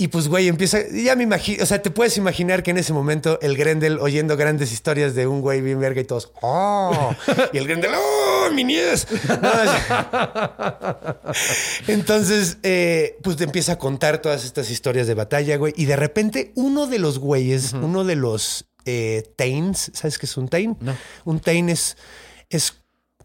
[0.00, 0.78] Y pues, güey, empieza.
[0.92, 1.60] Ya me imagino.
[1.60, 5.26] O sea, te puedes imaginar que en ese momento el Grendel oyendo grandes historias de
[5.26, 6.30] un güey bien verga y todos.
[6.40, 7.12] ¡Oh!
[7.52, 7.90] Y el Grendel.
[7.96, 9.08] ¡Oh, mi es-
[11.88, 15.72] Entonces, eh, pues te empieza a contar todas estas historias de batalla, güey.
[15.76, 20.36] Y de repente, uno de los güeyes, uno de los eh, Tains, ¿sabes qué es
[20.36, 20.76] un Tain?
[20.80, 20.96] No.
[21.24, 21.96] Un Tain es,
[22.50, 22.74] es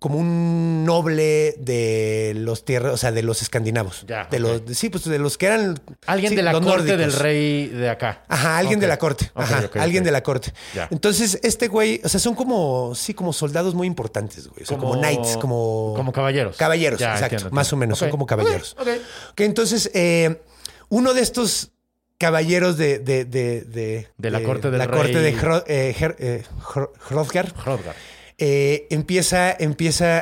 [0.04, 4.04] como un noble de los tierras, o sea, de los escandinavos.
[4.06, 5.80] Ya, de los, sí, pues de los que eran.
[6.08, 6.97] Alguien sí, de la corte nórdicos.
[6.97, 8.26] del rey de acá.
[8.28, 9.32] Ajá, alguien de la corte.
[9.34, 10.54] Ajá, alguien de la corte.
[10.76, 10.89] Ya.
[10.91, 14.64] Entonces, este güey, o sea, son como, sí, como soldados muy importantes, güey.
[14.64, 15.93] O sea, como, knights, como.
[15.95, 16.58] Como caballeros.
[16.58, 17.36] Caballeros, Ya, exacto.
[17.36, 18.76] entiendo, más o menos, son como caballeros.
[18.78, 20.41] ok, entonces, eh,
[20.89, 21.72] uno de estos
[22.18, 22.99] caballeros de.
[22.99, 26.91] De, de, de, De la corte del la corte de Hro- eh, Her- eh, Hro-
[27.10, 27.95] Hrothgar, Hrothgar.
[28.38, 30.20] Eh, empieza, empieza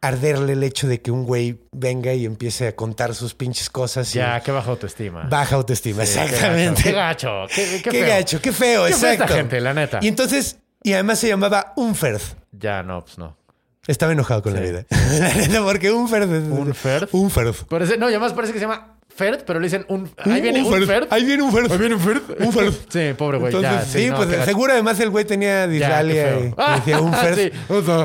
[0.00, 3.70] a arderle el hecho de que un güey venga y empiece a contar sus pinches
[3.70, 4.12] cosas.
[4.12, 5.22] Ya, qué baja autoestima.
[5.30, 6.82] Baja autoestima, Sí, exactamente.
[6.82, 7.46] Qué gacho.
[7.54, 8.08] Qué, qué, Qué, feo.
[8.08, 9.24] gacho, qué feo, Qué exacto.
[9.24, 10.00] esta gente, la neta.
[10.02, 12.36] Y entonces, y además se llamaba Unferth.
[12.52, 13.36] Ya, no, pues no.
[13.86, 14.66] Estaba enojado con la Sí.
[14.66, 14.84] vida.
[14.90, 16.44] la neta, porque Unferth es.
[16.44, 17.08] ¿Unferth?
[17.14, 17.64] Unferth.
[17.68, 20.10] Parece, no, y además parece que se llama Ferd, pero le dicen un.
[20.18, 20.86] Ahí Un- viene un.
[20.86, 21.06] Ferd.
[21.10, 21.70] Ahí viene Unferth.
[21.70, 22.22] Ahí viene un Ferd.
[22.40, 22.74] Unferth.
[22.92, 23.54] Sí, pobre güey.
[23.54, 26.54] Entonces, ya, sí, no, pues seguro además el güey tenía disralia y.
[26.56, 27.38] Ah, decía Unferth.
[27.38, 27.52] sí.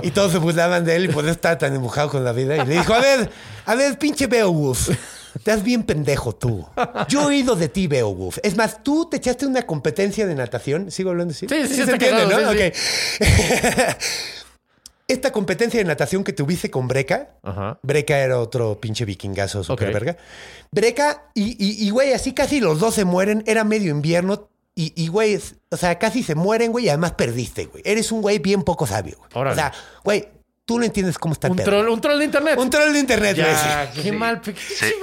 [0.03, 2.57] Y todos se burlaban de él y pues estaba tan enojado con la vida.
[2.57, 3.29] Y le dijo, a ver,
[3.65, 4.89] a ver, pinche Beowulf.
[5.35, 6.67] Estás bien pendejo tú.
[7.07, 8.39] Yo he oído de ti, Beowulf.
[8.43, 10.89] Es más, tú te echaste una competencia de natación.
[10.91, 11.45] ¿Sigo hablando así?
[11.47, 12.51] Sí, sí, se está entiende, ¿no?
[12.51, 13.97] sí, Ok.
[15.09, 17.79] Esta competencia de natación que tuviste con Breca, Ajá.
[17.83, 20.15] Breca era otro pinche vikingazo super verga.
[20.71, 23.43] Breca, y, y, y, güey, así casi los dos se mueren.
[23.47, 24.49] Era medio invierno.
[24.75, 25.37] Y, güey,
[25.71, 27.83] o sea, casi se mueren, güey, y además perdiste, güey.
[27.85, 29.47] Eres un güey bien poco sabio, güey.
[29.47, 29.73] O sea,
[30.05, 30.29] güey,
[30.69, 31.65] tú no entiendes cómo está el Un pedo.
[31.65, 32.55] troll, un troll de internet.
[32.59, 33.47] Un troll de internet, güey.
[33.51, 34.01] ya, sí.
[34.03, 34.39] qué mal.
[34.39, 34.93] qué Sí.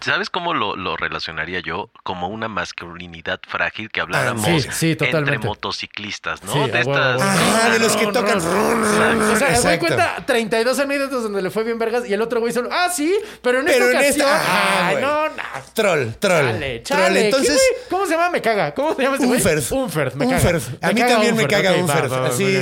[0.00, 1.90] ¿Sabes cómo lo, lo relacionaría yo?
[2.02, 6.66] Como una masculinidad frágil que habláramos Ah, sí, sí, entre motociclistas, ¿no?
[6.66, 7.22] De estas.
[7.22, 8.38] Ajá, de los que tocan.
[8.38, 12.52] O sea, güey cuenta 32 anécdotas donde le fue bien vergas y el otro güey
[12.52, 14.26] solo, ah, sí, pero en Pero esta en ocasión.
[14.26, 15.42] esta- ajá, no, no.
[15.72, 16.46] Troll, troll.
[16.46, 16.82] Chale, troll.
[16.98, 17.24] chale.
[17.26, 17.88] Entonces, ¿Qué, güey?
[17.90, 18.30] ¿Cómo se llama?
[18.30, 18.74] Me caga.
[18.74, 19.38] ¿Cómo se llama ese güey?
[19.38, 19.70] Unferth.
[19.70, 20.36] Unferth, me caga.
[20.38, 20.84] Unferth.
[20.84, 22.12] A mí también me caga Unferth.
[22.12, 22.56] Así,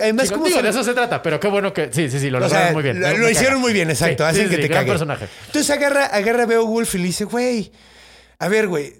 [0.00, 1.92] además, ¿cómo se- de eso se trata, pero qué bueno que.
[1.92, 3.00] Sí, sí, sí, lo lograron sea, muy bien.
[3.00, 3.58] Lo, hicieron caga.
[3.60, 4.24] muy bien, exacto.
[4.24, 4.90] Sí, hacen sí, que sí, te gran cague.
[4.92, 5.28] personaje.
[5.46, 7.70] Entonces agarra, agarra a Beowulf y le dice, güey,
[8.38, 8.94] a ver, güey,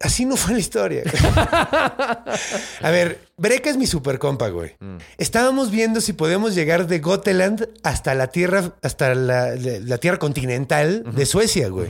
[0.00, 1.02] así no fue la historia.
[2.82, 4.76] a ver, Breca es mi super compa, güey.
[4.80, 4.96] Mm.
[5.18, 10.18] Estábamos viendo si podemos llegar de Goteland hasta la tierra, hasta la, la- la tierra
[10.18, 11.88] continental de Suecia, güey.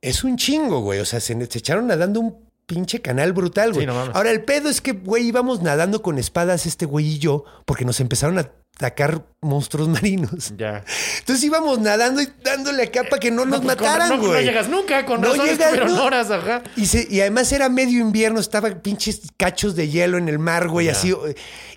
[0.00, 1.00] Es un chingo, güey.
[1.00, 3.86] O sea, se, se echaron nadando un pinche canal brutal, güey.
[3.86, 3.98] Sí, no.
[4.14, 7.84] Ahora, el pedo es que, güey, íbamos nadando con espadas este güey y yo, porque
[7.84, 10.52] nos empezaron a atacar monstruos marinos.
[10.56, 10.84] Ya.
[11.18, 14.32] Entonces íbamos nadando y dándole acá para que no nos pues, con- mataran, no, güey.
[14.32, 16.04] No llegas nunca, con No llegas, no.
[16.04, 16.62] horas, ajá.
[16.76, 20.68] Y, se- y además era medio invierno, estaba pinches cachos de hielo en el mar,
[20.68, 21.14] güey, así.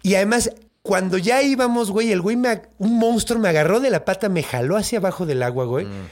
[0.04, 0.50] Y además,
[0.82, 4.42] cuando ya íbamos, güey, el güey, me, un monstruo me agarró de la pata, me
[4.44, 5.86] jaló hacia abajo del agua, güey.
[5.86, 6.08] Mm.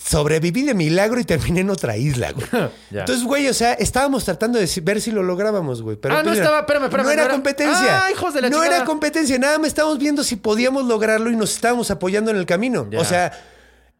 [0.00, 2.46] Sobreviví de milagro y terminé en otra isla, güey.
[2.90, 3.00] Ya.
[3.00, 5.96] Entonces, güey, o sea, estábamos tratando de ver si lo lográbamos, güey.
[5.96, 8.04] Pero Ah, no pues, estaba- espérame, espérame, No era, no era- competencia.
[8.04, 8.76] Ah, hijos de la No chingada.
[8.76, 12.46] era competencia, nada más estábamos viendo si podíamos lograrlo y nos estábamos apoyando en el
[12.46, 12.86] camino.
[12.90, 13.00] Ya.
[13.00, 13.32] O sea,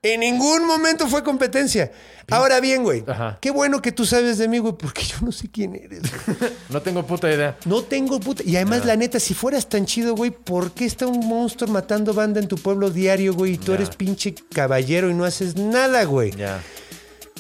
[0.02, 1.90] en ningún momento fue competencia.
[2.30, 3.38] Ahora bien, güey, Ajá.
[3.40, 6.02] qué bueno que tú sabes de mí, güey, porque yo no sé quién eres.
[6.68, 7.56] No tengo puta idea.
[7.64, 8.42] No tengo puta.
[8.44, 12.12] Y además, la neta, si fueras tan chido, güey, ¿por qué está un monstruo matando
[12.12, 13.54] banda en tu pueblo diario, güey?
[13.54, 16.32] Y tú eres pinche caballero y no haces nada, güey.
[16.32, 16.60] Ya.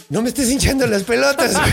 [0.08, 1.72] No me estés hinchando las pelotas, güey.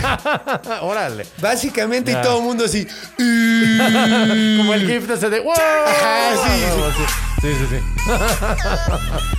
[0.82, 1.26] Órale.
[1.42, 2.86] Básicamente, y todo el mundo así.
[3.18, 5.54] Como el gift ese de ¡Wow!
[5.54, 6.62] Ajá, sí,
[6.98, 7.35] sí.
[7.42, 7.80] Sí, sí, sí.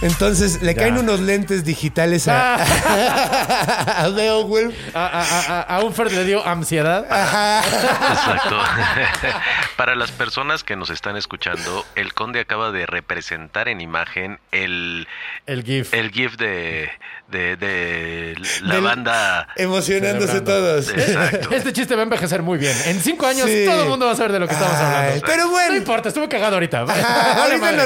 [0.03, 0.81] Entonces le Ya.
[0.83, 2.55] caen unos lentes digitales a,
[4.05, 4.75] a Beowulf.
[4.95, 5.21] A,
[5.69, 7.05] a, a, le dio ansiedad.
[7.05, 8.59] Exacto.
[9.77, 15.07] Para las personas que nos están escuchando, el conde acaba de representar en imagen el,
[15.47, 15.93] El GIF.
[15.93, 16.91] el GIF de,
[17.29, 19.49] de, de la Del- banda.
[19.57, 20.89] Emocionándose todos.
[20.91, 21.51] Exacto.
[21.51, 22.77] Este chiste va a envejecer muy bien.
[22.87, 23.65] En cinco años Sí.
[23.67, 25.27] todo el mundo va a saber de lo que estamos Ay, hablando.
[25.27, 25.71] pero bueno.
[25.73, 26.83] No importa, estuvo cagado ahorita.
[26.83, 26.95] Ajá,
[27.39, 27.86] Vale ahorita madre.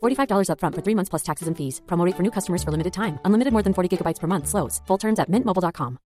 [0.00, 1.80] $45 upfront for three months plus taxes and fees.
[1.86, 3.18] Promo rate for new customers for limited time.
[3.24, 4.46] Unlimited more than 40 gigabytes per month.
[4.46, 4.80] Slows.
[4.86, 5.98] Full terms at mintmobile.com.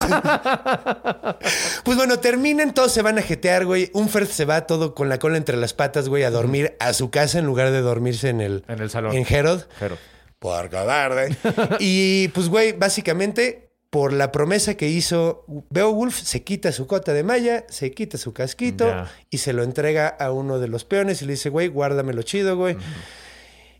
[1.84, 3.90] Pues bueno, terminan, todos se van a jetear, güey.
[3.92, 7.10] Unfert se va todo con la cola entre las patas, güey, a dormir a su
[7.10, 9.14] casa en lugar de dormirse en el, En el salón.
[9.14, 9.62] En Herod.
[9.78, 9.96] Pero,
[10.38, 11.36] Por cobarde.
[11.78, 17.22] y pues, güey, básicamente, por la promesa que hizo Beowulf, se quita su cota de
[17.22, 21.26] malla, se quita su casquito y se lo entrega a uno de los peones y
[21.26, 22.76] le dice, güey, guárdamelo chido, güey.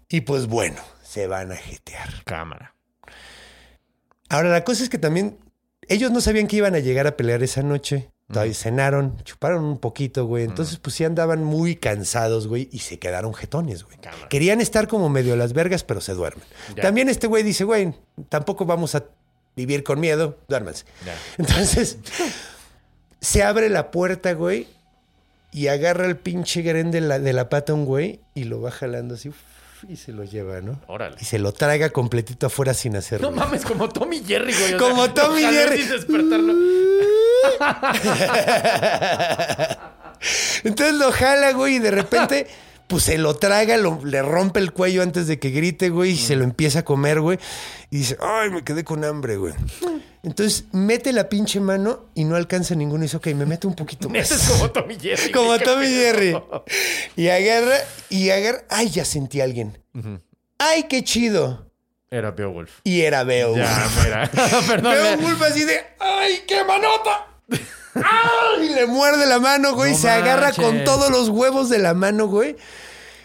[0.09, 2.23] Y pues bueno, se van a jetear.
[2.25, 2.75] cámara.
[4.29, 5.39] Ahora, la cosa es que también
[5.89, 8.11] ellos no sabían que iban a llegar a pelear esa noche.
[8.29, 10.43] Todavía cenaron, chuparon un poquito, güey.
[10.43, 13.99] Entonces, pues sí andaban muy cansados, güey, y se quedaron jetones, güey.
[13.99, 14.29] Cámara.
[14.29, 16.45] Querían estar como medio a las vergas, pero se duermen.
[16.75, 16.83] Ya.
[16.83, 17.95] También este güey dice, güey,
[18.29, 19.05] tampoco vamos a
[19.57, 20.85] vivir con miedo, duérmanse.
[21.39, 21.99] Entonces,
[23.21, 24.69] se abre la puerta, güey,
[25.53, 28.71] y agarra el pinche gren de la, de la pata un güey y lo va
[28.71, 29.31] jalando así
[29.89, 30.81] y se lo lleva, ¿no?
[30.87, 31.17] Órale.
[31.21, 34.75] Y se lo traga completito afuera sin hacer No mames, como Tommy Jerry, güey.
[34.75, 35.83] o Como sea, Tommy ojalá Jerry.
[35.85, 36.55] despertarlo.
[40.65, 42.47] Entonces lo jala, güey, y de repente,
[42.89, 46.17] pues se lo traga, lo- le rompe el cuello antes de que grite, güey, y
[46.17, 47.39] se lo empieza a comer, güey.
[47.91, 49.55] Y dice, ay, me quedé con hambre, güey.
[50.23, 53.05] Entonces mete la pinche mano y no alcanza ninguno.
[53.05, 54.19] Y dice, ok, me mete un poquito más.
[54.31, 55.31] Ese es como Tommy Jerry.
[55.33, 55.87] Como Tommy.
[55.87, 56.37] Jerry.
[57.17, 57.77] Y agarra,
[58.11, 58.65] y agarra.
[58.69, 59.79] Ay, ya sentí a alguien.
[60.59, 61.71] Ay, qué chido.
[62.11, 62.71] Era Beowulf.
[62.85, 63.59] Y era Beowulf.
[63.65, 64.31] Ya, mira.
[64.67, 64.93] Perdón.
[64.95, 67.27] Beowulf así de, ¡ay, qué manota!
[68.05, 68.67] ¡Ay!
[68.67, 69.93] Y le muerde la mano, güey.
[69.93, 72.57] No se agarra con todos los huevos de la mano, güey.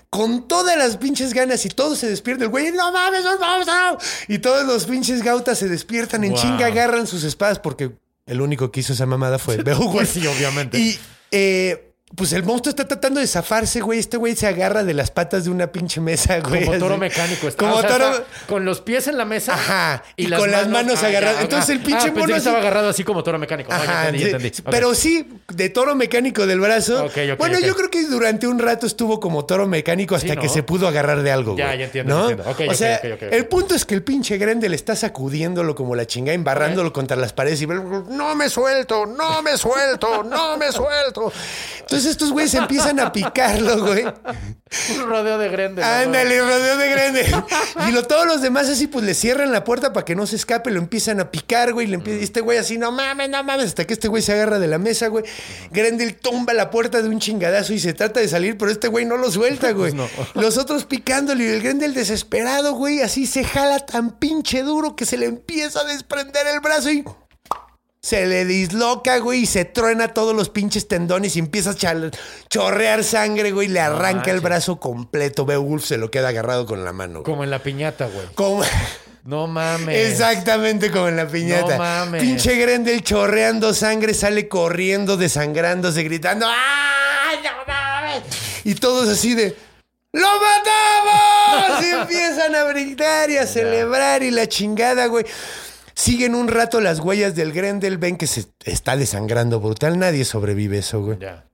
[0.09, 2.43] Con todas las pinches ganas y todo se despierta.
[2.43, 3.97] El güey, no mames, no mames, no".
[4.28, 6.41] Y todos los pinches gautas se despiertan en Wow.
[6.41, 7.91] chinga, agarran sus espadas porque
[8.26, 10.09] el único que hizo esa mamada fue Beowulf.
[10.11, 10.78] Sí, obviamente.
[10.78, 10.99] Y
[11.32, 13.99] eh, pues el monstruo está tratando de zafarse, güey.
[13.99, 16.66] Este güey se agarra de las patas de una pinche mesa, güey.
[16.66, 16.99] Como toro así.
[17.01, 17.47] mecánico.
[17.47, 17.64] está.
[17.66, 18.12] Como O sea, toro.
[18.12, 19.53] está con los pies en la mesa.
[19.53, 21.38] Ajá, y con las manos ah, agarradas.
[21.38, 23.72] ya, Entonces ah, el pinche ah, pensé mono que estaba agarrado así como toro mecánico.
[23.72, 24.30] No, ya Ajá, entendí, sí.
[24.32, 24.47] entendí.
[24.62, 24.68] Ok.
[24.72, 27.05] Pero sí, de toro mecánico del brazo.
[27.05, 30.36] Ok, ok, bueno, yo creo que durante un rato estuvo como toro mecánico hasta Sí,
[30.36, 30.41] ¿no?
[30.41, 31.80] que se pudo agarrar de algo, Ya, güey.
[31.80, 32.26] ya entiendo, ¿no?
[32.30, 32.51] ya entiendo.
[32.51, 36.36] Ok, o sea, el punto es que el pinche Grendel está sacudiéndolo como la chingada,
[36.36, 41.32] embarrándolo contra las paredes y no me suelto, no me suelto, no me suelto.
[41.80, 44.06] Entonces estos güeyes empiezan a picarlo, güey.
[44.06, 45.84] Un rodeo de Grendel.
[45.84, 47.36] Ándale, rodeo de grande.
[47.88, 50.38] Y lo, todos los demás así, pues le cierran la puerta para que no se
[50.38, 51.88] escape, lo empiezan a picar, güey.
[51.88, 54.34] Le empieza, y este güey así, no mames, no mames, hasta que este güey se
[54.34, 55.26] agarra de la mesa, güey.
[55.72, 59.06] Grendel tumba la puerta de un chingadazo y se trata de salir, pero este güey
[59.06, 59.93] no lo suelta, güey.
[60.36, 65.06] Los otros picándole y el Grendel desesperado, güey, así se jala tan pinche duro que
[65.06, 67.04] se le empieza a desprender el brazo y...
[68.04, 72.10] Se le disloca, güey, y se truena todos los pinches tendones y empieza a
[72.49, 75.45] chorrear sangre, güey, le arranca el brazo completo.
[75.45, 77.20] Beowulf se lo queda agarrado con la mano.
[77.20, 77.24] güey.
[77.26, 78.26] Como en la piñata, güey.
[78.34, 78.64] Como-
[79.24, 80.10] No mames.
[80.12, 81.74] Exactamente como en la piñata.
[81.74, 82.24] No mames.
[82.24, 88.24] Pinche Grendel chorreando sangre, sale corriendo, desangrándose, gritando ¡Ay, no mames!
[88.64, 89.56] Y todos así de
[90.14, 91.86] ¡Lo matamos!
[91.86, 95.24] Y empiezan a gritar y a celebrar y la chingada, güey.
[96.02, 99.99] Siguen un rato las huellas del Grendel, ven que se está desangrando brutal.
[99.99, 101.20] Nadie sobrevive eso, güey.
[101.20, 101.45] Ya.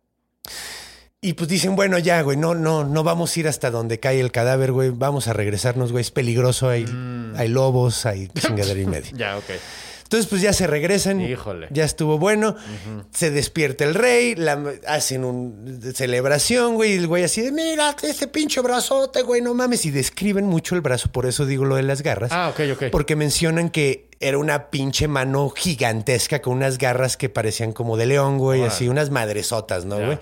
[1.19, 4.21] Y pues dicen, bueno, ya, güey, no, no, no vamos a ir hasta donde cae
[4.21, 4.91] el cadáver, güey.
[4.91, 6.01] Vamos a regresarnos, güey.
[6.01, 6.85] Es peligroso, hay,
[7.35, 9.11] hay lobos, hay chingadera y media.
[9.17, 9.49] Ya, ok.
[10.07, 11.19] Entonces, pues ya se regresan.
[11.19, 11.67] Híjole.
[11.69, 12.55] Ya estuvo bueno.
[13.11, 16.93] Se despierta el rey, la, hacen una celebración, güey.
[16.93, 19.85] Y el güey así de, mira, este pinche brazote, güey, no mames.
[19.85, 22.31] Y describen mucho el brazo, por eso digo lo de las garras.
[22.31, 22.83] Ah, ok, ok.
[22.89, 28.05] Porque mencionan que era una pinche mano gigantesca con unas garras que parecían como de
[28.05, 28.63] león, güey.
[28.63, 30.19] Así, unas madresotas, ¿no, güey?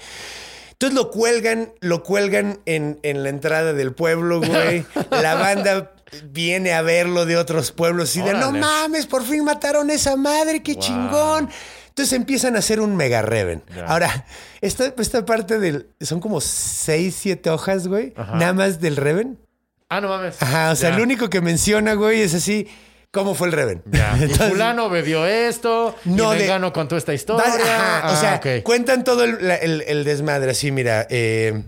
[0.72, 4.84] Entonces lo cuelgan, lo cuelgan en, en la entrada del pueblo, güey.
[5.12, 5.95] La banda
[6.32, 10.16] viene a verlo de otros pueblos y de no mames, por fin mataron a esa
[10.16, 10.82] madre, qué Wow.
[10.82, 11.50] chingón.
[11.90, 13.64] Entonces empiezan a hacer un mega reven.
[13.88, 14.26] Ahora,
[14.62, 15.88] esta, esta parte del.
[16.02, 18.14] Son como seis, siete hojas, güey.
[18.18, 19.40] Nada más del reven.
[19.88, 20.42] Ah, no mames.
[20.42, 20.96] Ajá, o sea, Ya.
[20.96, 22.68] el único que menciona, güey, es así.
[23.12, 23.82] ¿Cómo fue el reven?
[23.86, 24.14] Ya.
[24.20, 25.96] Y Entonces- fulano bebió esto.
[26.04, 27.46] No, y de- contó esta historia.
[27.48, 29.40] Ajá, o Ah, sea, cuentan todo el-
[29.88, 31.08] el desmadre así, mira.
[31.10, 31.64] eh,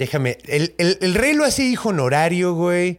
[0.00, 0.38] déjame.
[0.48, 2.98] El, el- el rey lo hace hijo honorario, güey.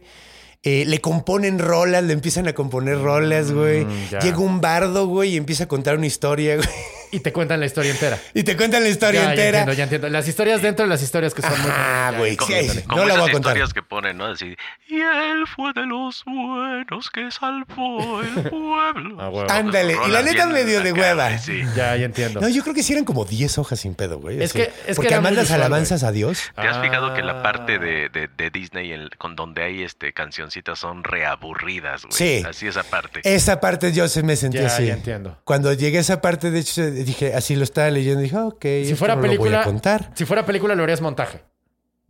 [0.62, 3.84] Eh, le componen rolas, le empiezan a componer rolas, güey.
[3.84, 4.08] Mm.
[4.22, 6.68] Llega un bardo, güey, y empieza a contar una historia, güey.
[7.12, 8.18] Y te cuentan la historia entera.
[8.34, 9.48] Y te cuentan la historia Ya, ya entera.
[9.60, 10.08] entiendo, ya entiendo.
[10.08, 11.70] Las historias dentro de las historias que son muy...
[11.72, 12.36] Ah, güey.
[12.46, 13.52] sí, no la voy a contar.
[13.52, 14.24] historias que ponen, ¿no?
[14.26, 14.56] Así,
[14.88, 19.16] y él fue de los buenos que salvó el pueblo.
[19.20, 19.50] Ah, huevo.
[19.50, 19.96] Ándale.
[20.06, 21.38] Y la neta medio de hueva.
[21.38, 21.62] Sí.
[21.76, 22.40] Ya, ya entiendo.
[22.40, 24.42] No, yo creo que sí eran como 10 hojas sin pedo, güey.
[24.42, 24.58] Es así.
[24.58, 26.40] que- es que Porque las visual, alabanzas a Dios.
[26.54, 27.42] ¿Te has fijado que la Ah.
[27.42, 32.12] parte de, de- de Disney el- con donde hay este cancioncitas son reaburridas, güey?
[32.12, 32.42] Sí.
[32.48, 33.20] Así esa parte.
[33.24, 34.86] Esa parte yo se me sentí Ya, así.
[34.86, 35.38] ya entiendo.
[35.44, 38.94] Cuando llegué a esa parte, de hecho, dije, así lo estaba leyendo, dije, ok, Si
[38.94, 39.60] fuera no lo voy película...
[39.62, 40.10] a contar.
[40.14, 41.40] Si fuera película lo harías montaje.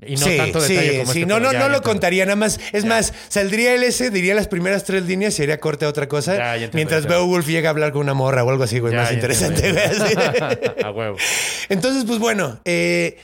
[0.04, 2.24] Y no sí, tanto sí, detalle como sí, este, no, no, ya, no lo contaría
[2.24, 2.58] nada más.
[2.72, 2.88] Es Ya.
[2.88, 6.32] más, saldría el ese, diría las primeras tres líneas y haría corte a otra cosa.
[6.32, 7.06] Ya, ya entiendo, mientras.
[7.06, 9.70] Beowulf llega a hablar con una morra o algo así, güey, más interesante.
[9.72, 9.84] güey,
[10.84, 11.16] a huevo.
[11.68, 13.16] Entonces, pues bueno, eh,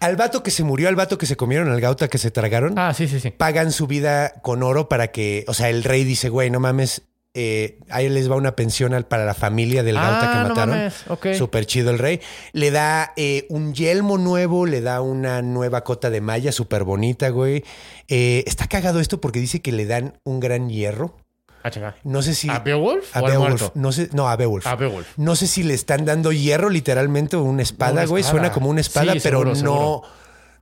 [0.00, 2.78] al vato que se murió, al vato que se comieron, al gauta que se tragaron,
[2.78, 3.30] Ah, sí, sí, sí.
[3.30, 7.02] pagan su vida con oro para que, o sea, el rey dice, güey, no mames,
[7.34, 10.54] eh, ahí les va una pensión al- para la familia del gauta Ah, que no
[10.54, 11.34] mataron.
[11.38, 12.20] Súper chido el rey.
[12.52, 17.30] Le da eh, un yelmo nuevo, le da una nueva cota de malla súper bonita,
[17.30, 17.64] güey.
[18.08, 21.16] Eh, está cagado esto porque dice que le dan un gran hierro.
[21.64, 21.94] Ah.
[22.02, 22.50] No sé si...
[22.50, 23.70] ¿A Beowulf A o Beowulf.
[23.76, 24.66] No, sé, no, a Beowulf.
[24.66, 25.06] A Beowulf.
[25.16, 28.20] No sé si le están dando hierro literalmente o una espada, Una güey.
[28.22, 28.40] espada.
[28.40, 30.02] Suena como una espada, Sí, pero seguro, no...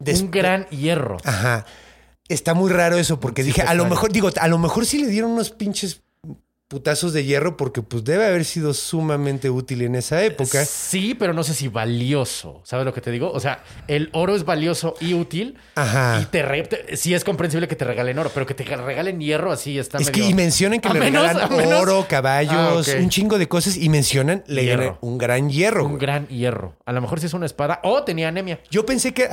[0.03, 0.25] seguro.
[0.27, 1.17] Un gran hierro.
[1.25, 1.65] Ajá.
[2.29, 4.99] Está muy raro eso porque Sí, dije, a lo mejor, digo, a lo mejor sí
[5.01, 6.03] le dieron unos pinches
[6.71, 10.65] putazos de hierro porque pues debe haber sido sumamente útil en esa época.
[10.65, 12.61] Sí, pero no sé si valioso.
[12.63, 13.29] ¿Sabes lo que te digo?
[13.33, 15.57] O sea, el oro es valioso y útil.
[15.75, 16.21] Ajá.
[16.23, 19.21] Y te, re- te- sí es comprensible que te regalen oro, pero que te regalen
[19.21, 23.11] hierro así está Es que y mencionan que le menos- regalan oro, caballos, Ah, un
[23.11, 24.99] chingo de cosas y mencionan le Hierro.
[25.01, 25.83] un gran hierro.
[25.87, 26.01] Un güey.
[26.01, 26.77] gran hierro.
[26.87, 28.61] A lo mejor sí es una espada o tenía anemia.
[28.71, 29.29] Yo pensé que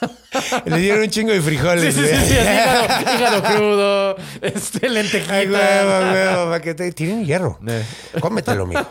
[0.66, 1.94] le dieron un chingo de Sí, frijoles.
[1.94, 2.86] sí, sí, sí, así, hígado,
[3.16, 5.34] hígado crudo, este, lentejita.
[5.34, 6.92] Ay, huevo, huevo, para que te...
[6.92, 7.58] Tienen hierro.
[7.68, 7.84] Eh.
[8.20, 8.86] Cómetelo, mijo.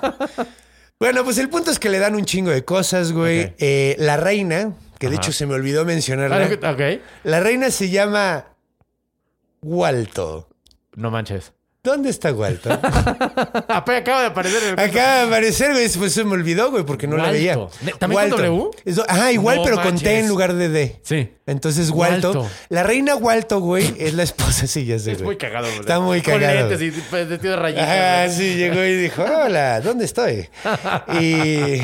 [0.99, 3.53] Bueno, pues el punto es que le dan un chingo de cosas, güey.
[3.58, 5.24] Eh, la reina, que de Ajá.
[5.24, 6.49] hecho se me olvidó mencionarla.
[6.64, 6.82] Ah, ok.
[7.24, 8.45] La reina se llama
[9.62, 10.49] Walto.
[10.95, 11.51] No manches.
[11.86, 12.69] ¿Dónde está Walto?
[13.69, 14.79] Apenas acaba de aparecer el...
[14.79, 15.88] Acaba de aparecer, güey.
[15.89, 17.33] Pues se me olvidó, güey, porque no la Walto.
[17.38, 17.55] veía.
[17.81, 18.69] Ne- ¿también con W?
[19.07, 20.07] Ajá, igual, No pero con T manches.
[20.23, 20.99] en lugar de D.
[21.03, 21.29] Sí.
[21.45, 22.31] Entonces, Walto.
[22.31, 22.49] Walto.
[22.69, 25.25] La reina Walto, güey, es la esposa, sí, ya sé, Es güey.
[25.27, 25.67] muy cagado.
[25.67, 25.81] ¿verdad?
[25.81, 26.69] Está muy Con cagado.
[26.69, 28.36] lentes y vestido de rayitas.
[28.36, 28.38] Güey.
[28.38, 30.49] sí, llegó y dijo, hola, ¿dónde estoy?
[31.21, 31.81] Y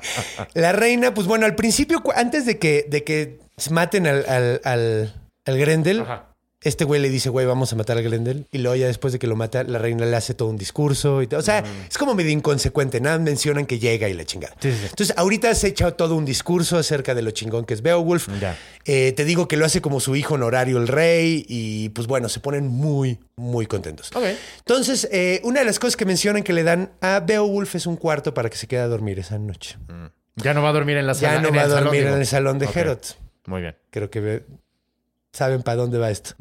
[0.54, 3.38] la reina, pues bueno, al principio, antes de que, de que
[3.70, 6.31] maten al, al, al, al Grendel, Ajá.
[6.62, 8.46] Este güey le dice, güey, vamos a matar al Grendel.
[8.52, 11.22] Y luego ya después de que lo mata, la reina le hace todo un discurso.
[11.22, 11.40] Y todo.
[11.40, 13.00] O sea, es como medio inconsecuente.
[13.00, 14.54] Nada mencionan que llega y la chingada.
[14.60, 14.86] Sí, sí, sí.
[14.90, 18.28] Entonces, ahorita se echa todo un discurso acerca de lo chingón que es Beowulf.
[18.84, 21.44] Eh, te digo que lo hace como su hijo honorario el rey.
[21.48, 24.10] Y pues bueno, se ponen muy, muy contentos.
[24.14, 24.24] Ok.
[24.58, 27.96] Entonces, eh, una de las cosas que mencionan que le dan a Beowulf es un
[27.96, 29.76] cuarto para que se quede a dormir esa noche.
[30.36, 31.34] Ya no va a dormir en la sala.
[31.34, 32.76] Ya no va a salón, dormir en el salón de Ok.
[32.76, 32.98] Herod.
[33.46, 33.76] Muy bien.
[33.90, 34.44] Creo que
[35.32, 36.34] saben para dónde va esto.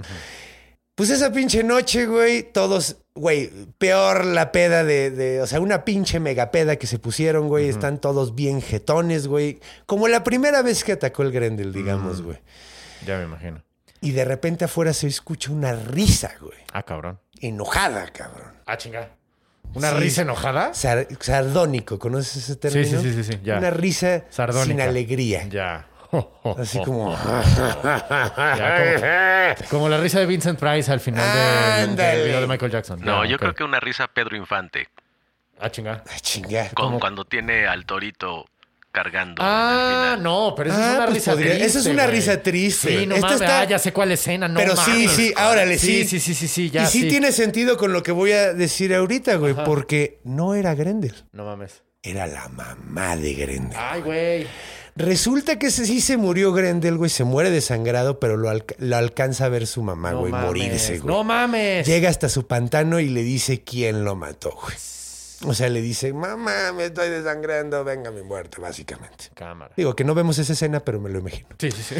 [0.96, 5.84] Pues esa pinche noche, güey, todos, güey, peor la peda de, de- o sea, una
[5.86, 10.84] pinche megapeda que se pusieron, güey, están todos bien jetones, güey, como la primera vez
[10.84, 12.38] que atacó el Grendel, digamos, güey.
[13.08, 13.64] Ya me imagino.
[14.02, 17.20] Y de repente afuera se escucha una risa, güey, Ah, cabrón.
[17.40, 18.52] enojada, cabrón.
[18.66, 19.10] Ah, chinga.
[19.74, 20.10] ¿Una Sí.
[20.10, 20.74] ya enojada?
[20.74, 23.02] Sar- sardónico, ¿conoces ese término?
[23.02, 23.58] sí, sí, sí, sí, ya.
[23.58, 24.66] Una risa Sardónica.
[24.68, 25.48] sin alegría.
[25.48, 25.88] Ya.
[26.58, 27.12] Así como...
[27.16, 28.44] Ya,
[29.58, 33.00] como, como la risa de Vincent Price al final del- video de Michael Jackson.
[33.04, 34.88] No, Ya, yo creo que una risa Pedro Infante,
[35.60, 36.04] Ah, chinga.
[36.10, 36.70] Ah, chinga.
[36.74, 38.46] con, cuando tiene al torito
[38.92, 39.42] cargando.
[39.46, 41.68] Ah, no, pero esa Ah, es una pues risa podría- triste.
[41.68, 42.16] esa es una güey.
[42.16, 43.00] risa triste.
[43.00, 43.42] Sí, no Esta mames.
[43.42, 44.48] está- Ah, ya sé cuál escena.
[44.48, 45.12] No Pero sí, mames.
[45.12, 46.04] sí, órale, sí.
[46.04, 47.08] Sí, sí, sí, sí, sí, ya y sí, sí.
[47.10, 51.46] tiene sentido con lo que voy a decir ahorita, güey, porque no era Grendel, No
[51.46, 51.84] mames.
[52.04, 53.78] era la mamá de Grendel.
[53.80, 54.48] Ay, güey.
[54.96, 58.98] Resulta que ese sí se murió Grendel, güey, se muere desangrado, pero lo, alca- lo
[58.98, 60.48] alcanza a ver su mamá, No güey, mames.
[60.48, 61.08] morirse, güey.
[61.16, 61.88] No mames.
[61.88, 64.76] Llega hasta su pantano y le dice quién lo mató, güey.
[65.44, 69.26] O sea, le dice, mamá, me estoy desangrando, venga mi muerte, básicamente.
[69.34, 69.74] Cámara.
[69.76, 71.48] Digo que no vemos esa escena, pero me lo imagino.
[71.58, 71.96] Sí, sí, sí.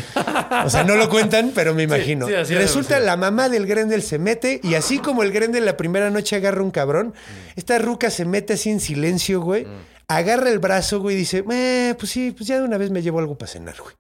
[0.64, 2.28] O sea, no lo cuentan, pero me imagino.
[2.28, 6.12] sí, Resulta la mamá del Grendel se mete y así como el Grendel la primera
[6.12, 7.16] noche agarra un cabrón,
[7.56, 9.66] esta ruca se mete así en silencio, güey.
[10.18, 13.02] Agarra el brazo, güey, y dice, eh, pues sí, pues ya de una vez me
[13.02, 13.96] llevo algo para cenar, güey.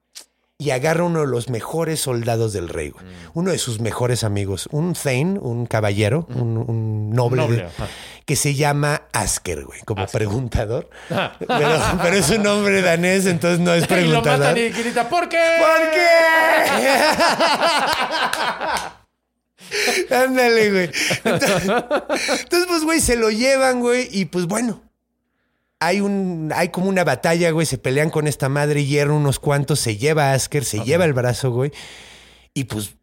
[0.57, 3.03] Y agarra uno de los mejores soldados del rey, güey.
[3.33, 7.69] Uno de sus mejores amigos, un Thane, un caballero, un, un noble, Noble, de-
[8.27, 10.87] que se llama Asker, güey, como preguntador.
[11.09, 11.35] Ah.
[11.39, 14.39] Pero, pero es un nombre danés, entonces no es Y lo preguntador.
[14.39, 15.39] matan y grita, ¿por qué?
[15.59, 16.07] ¿Por qué?
[20.15, 20.91] Ándale, güey.
[21.23, 24.81] Entonces, entonces, pues, güey, se lo llevan, güey, y pues bueno.
[25.83, 27.65] Hay un, hay como una batalla, güey.
[27.65, 29.79] Se pelean con esta madre hierro unos cuantos.
[29.79, 31.71] Se lleva a Asker, se lleva el brazo, güey.
[32.53, 32.95] Y pues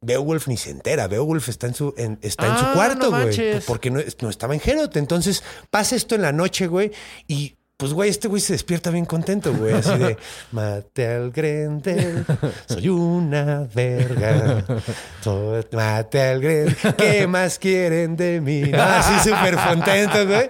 [0.00, 1.06] Beowulf ni se entera.
[1.06, 3.60] Beowulf está en su, en- está en su Ah, cuarto, no güey.
[3.66, 4.96] porque no, no estaba en Geralt.
[4.96, 6.92] Entonces pasa esto en la noche, güey.
[7.28, 9.74] Y pues, güey, este güey se despierta bien contento, güey.
[9.74, 10.16] Así de,
[10.52, 12.24] mate al Grendel,
[12.66, 14.64] soy una verga.
[15.72, 18.62] Mate al Grendel, ¿qué más quieren de mí?
[18.62, 20.48] No, así súper contento, güey.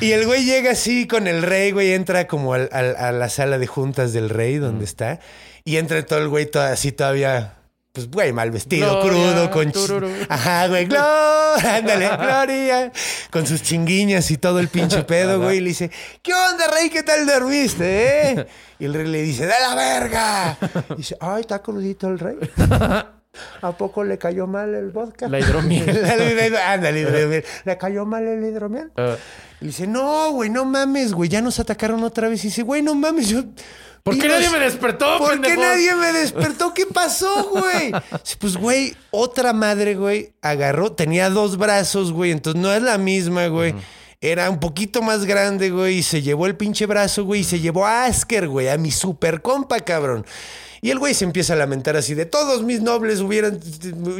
[0.00, 3.28] Y el güey llega así con el rey, güey, entra como al- al- a la
[3.28, 5.20] sala de juntas del rey donde está.
[5.64, 7.54] Y entra todo el güey todo así todavía...
[7.92, 9.72] Pues, güey, mal vestido, Gloria, crudo, con...
[9.72, 10.08] tururú.
[10.28, 12.92] Ajá, güey, Gloria, ándale, Gloria.
[13.30, 15.56] Con sus chinguiñas y todo el pinche pedo, güey.
[15.56, 15.90] Y le dice,
[16.22, 16.90] ¿qué onda, rey?
[16.90, 18.46] ¿Qué tal dormiste, eh?
[18.78, 20.58] Y el rey le dice, ¡de la verga!
[20.90, 22.36] Y dice, ay, está crudito el rey.
[23.62, 25.28] ¿A poco le cayó mal el vodka?
[25.30, 25.88] La hidromiel.
[26.56, 27.44] Ándale, hidromiel.
[27.64, 28.92] ¿Le cayó mal el hidromiel?
[28.96, 29.16] Ah.
[29.60, 32.44] Y dice, no, güey, no mames, güey, ya nos atacaron otra vez.
[32.44, 33.44] Y dice, güey, no mames, yo...
[34.08, 36.72] ¿Por qué nadie me despertó, ¿Por qué nadie me despertó?
[36.72, 37.92] ¿Qué pasó, güey?
[38.38, 43.48] Pues, güey, otra madre, güey, agarró, tenía dos brazos, güey, entonces no es la misma,
[43.48, 43.74] güey.
[44.20, 47.60] Era un poquito más grande, güey, y se llevó el pinche brazo, güey, y se
[47.60, 50.24] llevó a Asker, güey, a mi super compa, cabrón.
[50.80, 53.58] Y el güey se empieza a lamentar así de todos mis nobles hubieran.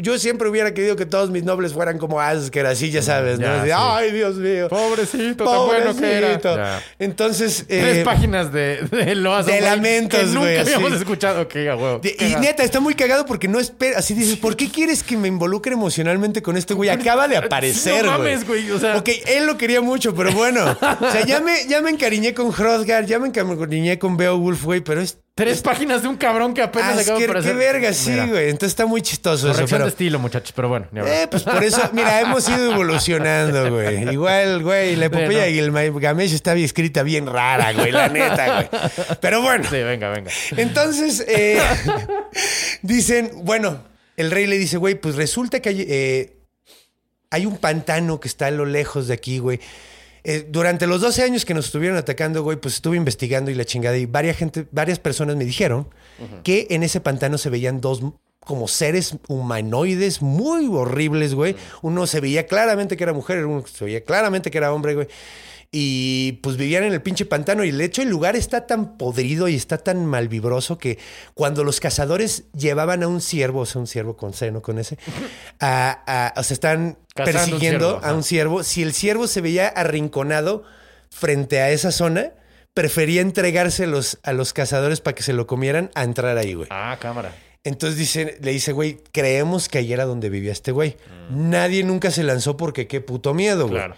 [0.03, 3.47] Yo siempre hubiera querido que todos mis nobles fueran como Asker, así ya sabes, ¿no?
[3.47, 3.75] Ya, Así, sí.
[3.77, 4.69] Ay, Dios mío.
[4.69, 6.41] Pobrecito, tan bueno que era.
[6.41, 6.83] Ya.
[6.99, 7.65] Entonces.
[7.69, 9.47] Tres eh, páginas de, de loas.
[9.47, 11.41] de güey, lamentos, que nunca güey, habíamos escuchado.
[11.41, 11.99] A huevo.
[12.01, 13.99] de- y neta, está muy cagado porque no espera.
[13.99, 16.91] Así dices, ¿por qué quieres que me involucre emocionalmente con este güey?
[16.91, 18.33] Acaba de aparecer, No güey.
[18.33, 20.65] mames, güey, o sea- Ok, él lo quería mucho, pero bueno.
[21.01, 24.81] O sea, ya me, ya me encariñé con Hrothgar, ya me encariñé con Beowulf, güey,
[24.81, 25.19] pero es.
[25.39, 27.53] Tres páginas de un cabrón que apenas acaba de aparecer.
[27.53, 28.45] qué verga, sí, Mira, güey.
[28.51, 29.85] Entonces está muy chistoso eso, Corrección pero.
[29.85, 30.87] de estilo, muchachos, pero bueno.
[31.07, 34.13] Eh, pues por eso, mira, hemos ido evolucionando, güey.
[34.13, 38.55] Igual, güey, la epopeya Sí, de Gilgamesh está bien escrita bien rara, güey, la neta,
[38.69, 38.69] güey.
[39.21, 39.65] Pero bueno.
[39.71, 40.31] Sí, venga, venga.
[40.57, 41.61] Entonces, eh,
[42.83, 43.83] dicen, bueno,
[44.17, 46.37] el rey le dice, güey, pues resulta que hay, eh,
[47.31, 49.61] hay un pantano que está a lo lejos de aquí, güey.
[50.31, 53.65] Eh, durante los 12 años que nos estuvieron atacando, güey, pues estuve investigando y la
[53.65, 53.97] chingada.
[53.97, 55.89] Y varias, gente, varias personas me dijeron
[56.45, 58.03] que en ese pantano se veían dos
[58.41, 61.57] como seres humanoides muy horribles, güey.
[61.81, 65.09] Uno se veía claramente que era mujer, uno se veía claramente que era hombre, güey.
[65.71, 67.63] Y pues vivían en el pinche pantano.
[67.63, 70.99] Y de hecho, el lugar está tan podrido y está tan malvibroso que
[71.35, 74.97] cuando los cazadores llevaban a un ciervo, o sea, un ciervo con seno, con ese,
[75.61, 76.03] a,
[76.35, 78.63] a- o sea, están Cazando un persiguiendo ciervo, a un ciervo.
[78.63, 80.63] Si el ciervo se veía arrinconado
[81.11, 82.33] frente a esa zona,
[82.73, 86.69] prefería entregárselos a los cazadores para que se lo comieran a entrar ahí, güey.
[86.71, 87.35] Ah, cámara.
[87.65, 90.97] Entonces dice, le dice, güey, creemos que ahí era donde vivía este güey.
[91.31, 93.73] Nadie nunca se lanzó porque qué puto miedo, güey.
[93.81, 93.85] Mm.
[93.85, 93.95] Claro.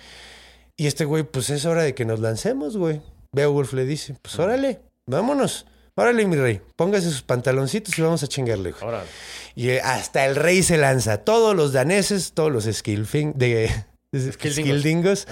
[0.81, 3.03] Y este güey, pues es hora de que nos lancemos, güey.
[3.33, 5.67] Beowulf le dice, pues órale, vámonos.
[5.95, 8.83] Órale, mi rey, póngase sus pantaloncitos y vamos a chingarle, güey.
[8.83, 9.07] Órale.
[9.55, 11.19] Y eh, hasta el rey se lanza.
[11.19, 13.71] Todos los daneses, todos los skillfing, de,
[14.11, 15.27] de- Skildingos.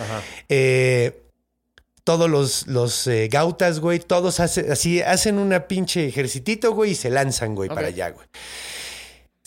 [0.50, 1.22] eh,
[2.04, 6.94] todos los, los eh, gautas, güey, todos hace- así hacen una pinche ejercitito, güey, y
[6.94, 8.26] se lanzan, güey, para allá, güey.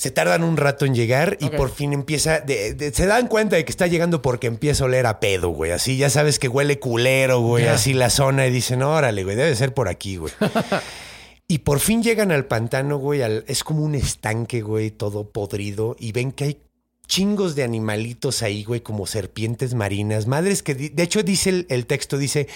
[0.01, 2.39] Se tardan un rato en llegar y por fin empieza.
[2.39, 5.49] de- de- se dan cuenta de que está llegando porque empieza a oler a pedo,
[5.49, 5.69] güey.
[5.71, 7.67] Así ya sabes que huele culero, güey.
[7.67, 10.33] Así la zona y dicen, órale, güey, debe ser por aquí, güey.
[11.47, 13.21] y por fin llegan al pantano, güey.
[13.21, 15.95] al- es como un estanque, güey, todo podrido.
[15.99, 16.61] Y ven que hay
[17.05, 20.25] chingos de animalitos ahí, güey, como serpientes marinas.
[20.25, 22.47] Madres que, de hecho, dice el, el texto, dice,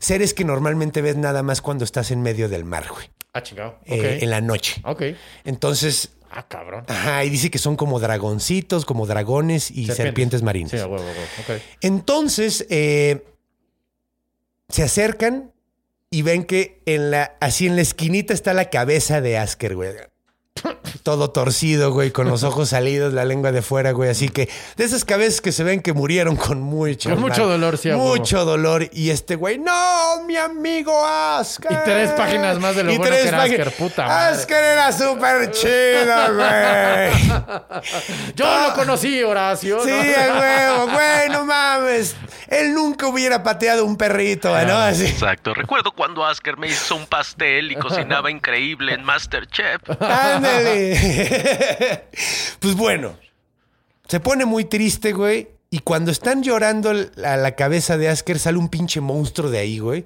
[0.00, 3.06] seres que normalmente ves nada más cuando estás en medio del mar, güey.
[3.32, 3.78] Ah, chingado.
[3.86, 4.82] Eh, en la noche.
[4.84, 5.02] Ok.
[5.44, 6.84] Entonces, Ah, cabrón.
[6.88, 10.70] Ajá, y dice que son como dragoncitos, como dragones y serpientes, marinas.
[10.70, 11.60] Sí, huevo, huevo.
[11.80, 13.24] Entonces, eh,
[14.68, 15.52] se acercan
[16.10, 19.90] y ven que en la, así en la esquinita está la cabeza de Asker, güey.
[21.02, 24.10] Todo torcido, güey, con los ojos salidos, la lengua de fuera, güey.
[24.10, 27.78] Así que de esas cabezas que se ven que murieron con mucho Con mucho dolor,
[27.78, 27.90] sí.
[27.90, 28.88] Mucho dolor.
[28.92, 31.72] Y este güey, no, mi amigo Asker.
[31.72, 33.42] Y tres páginas más de lo Y bueno tres que era.
[33.42, 34.36] Asker, puta madre.
[34.36, 37.42] Asker era súper chido, güey.
[38.34, 39.82] Yo lo conocí, Horacio.
[39.84, 42.14] Sí, huevo, güey, no mames.
[42.50, 44.76] Él nunca hubiera pateado un perrito, ¿no?
[44.76, 45.06] Así.
[45.06, 45.54] Exacto.
[45.54, 49.80] Recuerdo cuando Asker me hizo un pastel y cocinaba increíble en Masterchef.
[50.00, 50.98] Ándale.
[52.58, 53.16] pues bueno,
[54.08, 55.48] se pone muy triste, güey.
[55.70, 59.78] Y cuando están llorando a la cabeza de Asker, sale un pinche monstruo de ahí,
[59.78, 60.04] güey.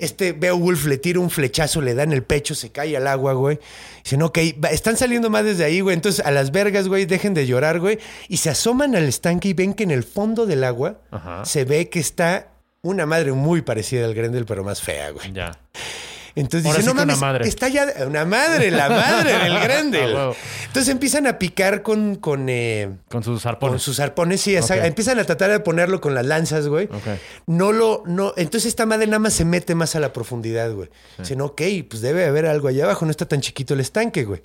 [0.00, 3.32] Este Beowulf le tira un flechazo, le da en el pecho, se cae al agua,
[3.34, 3.58] güey.
[4.02, 4.38] Dicen, ok,
[4.70, 5.94] están saliendo más desde ahí, güey.
[5.94, 7.98] Entonces, a las vergas, güey, dejen de llorar, güey.
[8.28, 11.44] Y se asoman al estanque y ven que en el fondo del agua Ajá.
[11.44, 12.48] se ve que está
[12.82, 15.32] una madre muy parecida al Grendel, pero más fea, güey.
[15.32, 15.58] Ya.
[16.40, 17.48] Entonces Ahora dicen, sí no mames, madre".
[17.48, 20.34] está ya una madre, la madre del huevo.
[20.66, 23.82] Entonces empiezan a picar con, con, eh, Con sus con arpones.
[23.82, 24.84] sus arpones, sí, esa- Ok.
[24.84, 26.86] empiezan a tratar de ponerlo con las lanzas, güey.
[26.86, 27.18] Ok.
[27.46, 30.88] No lo, no, entonces esta madre nada más se mete más a la profundidad, güey.
[31.18, 34.42] Dicen, ok, pues debe haber algo allá abajo, no está tan chiquito el estanque, güey.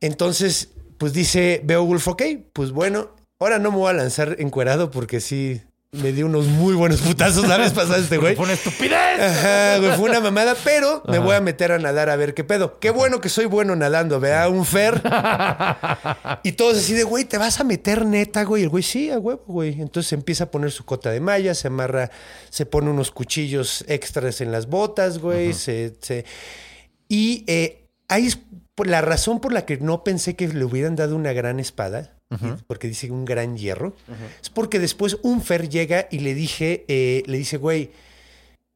[0.00, 5.20] Entonces, pues dice Beowulf, ok, pues bueno, ahora no me voy a lanzar encuerado porque
[5.20, 5.60] sí
[5.92, 8.36] me dio unos muy buenos putazos la vez pasada este güey.
[8.36, 9.20] Fue una estupidez.
[9.20, 12.44] Ajá, güey, fue una mamada, pero me voy a meter a nadar a ver qué
[12.44, 12.78] pedo.
[12.78, 15.02] Qué bueno que soy bueno nadando, vea, un fer.
[16.44, 18.62] y todos así de, güey, ¿te vas a meter neta, güey?
[18.62, 19.80] Y el güey, sí, a huevo, güey.
[19.82, 22.10] Entonces empieza a poner su cota de malla, se amarra,
[22.50, 26.24] se pone unos cuchillos extras en las botas, güey, se, se-
[27.08, 28.38] Y eh, ahí es
[28.84, 32.16] la razón por la que no pensé que le hubieran dado una gran espada,
[32.66, 33.94] porque dice un gran hierro,
[34.40, 37.90] es porque después un fer llega y le dije, eh, le dice, güey,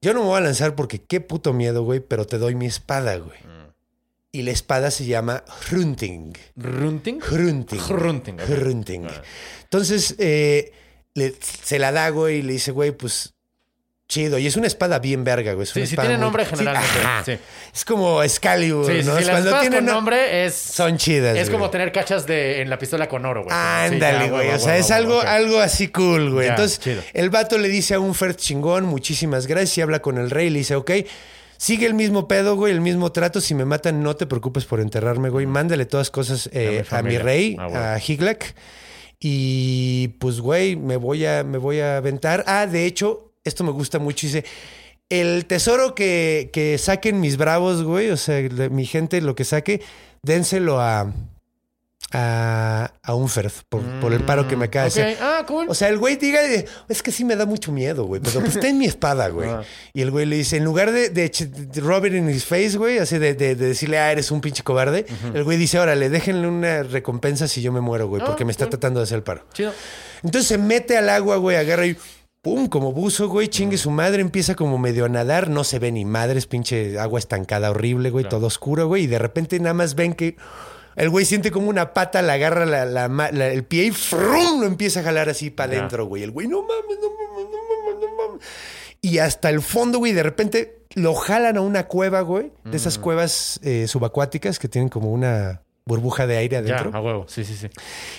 [0.03, 2.67] yo no me voy a lanzar porque qué puto miedo, güey, pero te doy mi
[2.67, 3.39] espada, güey.
[4.33, 6.33] Y la espada se llama Hrunting.
[6.57, 7.21] ¿Runting?
[7.21, 7.79] Hrunting.
[7.81, 8.37] Hrunting.
[8.41, 9.07] Hrunting.
[9.63, 10.73] Entonces, eh,
[11.15, 13.34] le- se la da, güey, y le dice, güey, pues
[14.09, 14.39] chido.
[14.39, 15.65] Y es una espada bien verga, güey.
[15.65, 16.99] Es Sí, sí tiene nombre generalmente.
[17.25, 17.39] Sí.
[17.75, 19.19] Es como Excalibur, Sí, ¿no?
[19.19, 20.55] Es las espadas tienen con nombre es...
[20.55, 21.37] Son chidas.
[21.37, 23.55] Es como tener cachas de, en la pistola con oro, güey.
[23.57, 24.51] Ándale, güey.
[24.51, 26.47] O sea, es algo, algo así cool, güey.
[26.47, 27.03] Ya, Entonces, chido.
[27.13, 30.51] el vato le dice a un Fer chingón, muchísimas gracias, y habla con el rey,
[30.51, 30.91] le dice, ok,
[31.57, 33.41] sigue el mismo pedo, güey, el mismo trato.
[33.41, 35.47] Si me matan, no te preocupes por enterrarme, güey.
[35.47, 37.19] Mándale todas cosas eh, A mi a, mi familia.
[37.23, 38.55] rey, Ah, a Higlac.
[39.19, 42.45] Y pues, güey, me voy a, me voy a aventar.
[42.47, 44.27] Ah, de hecho, esto me gusta mucho.
[44.27, 44.45] Dice.
[45.11, 48.41] El tesoro que, que saquen mis bravos, güey, o sea,
[48.71, 49.83] mi gente, lo que saque,
[50.23, 51.13] dénselo a,
[52.13, 53.15] a, a
[53.69, 55.19] por, por el paro que me acaba de Ok, hacer.
[55.21, 55.67] Ah, cool.
[55.69, 56.41] O sea, el güey diga,
[56.89, 59.49] es que sí me da mucho miedo, güey, pero pues está en mi espada, güey.
[59.51, 59.63] Ah.
[59.93, 62.77] Y el güey le dice, en lugar de, de, de rub it in his face,
[62.79, 66.09] güey, así de, de- de decirle, ah, eres un pinche cobarde, el güey dice, órale,
[66.09, 68.71] déjenle una recompensa si yo me muero, güey, Ah, porque me está cool.
[68.71, 69.45] tratando de hacer el paro.
[69.53, 69.73] Chido.
[70.23, 71.97] Entonces se mete al agua, güey, agarra y
[72.45, 75.91] pum, como buzo, güey, chingue su madre, empieza como medio a nadar, no se ve
[75.91, 79.95] ni madres, pinche agua estancada horrible, güey, todo oscuro, güey, y de repente nada más
[79.97, 80.37] ven que
[80.95, 84.61] el güey siente como una pata, le agarra la- la la- el pie y ¡frum!
[84.61, 86.23] lo empieza a jalar así para adentro, güey.
[86.23, 88.47] El güey, no mames, no mames, no mames, no mames.
[89.01, 92.99] Y hasta el fondo, güey, de repente lo jalan a una cueva, güey, de esas
[92.99, 96.97] cuevas eh, subacuáticas que tienen como una burbuja de aire Ya, adentro.
[96.97, 97.27] a huevo.
[97.27, 97.69] Sí, sí, sí.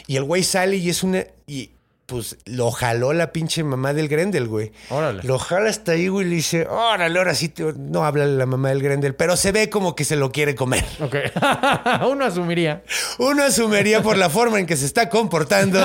[0.08, 1.24] Y el güey sale y es una.
[1.48, 1.72] Y
[2.06, 4.72] pues lo jaló la pinche mamá del Grendel, güey.
[4.90, 5.24] Órale.
[5.24, 7.74] Lo jala hasta ahí, güey, y le dice, órale, ahora sí, te-".
[7.78, 10.86] no habla la mamá del Grendel, pero se ve como que se lo quiere comer.
[11.00, 11.16] Ok.
[12.10, 12.84] Uno asumiría.
[13.18, 15.80] Uno asumiría por la forma en que se está comportando.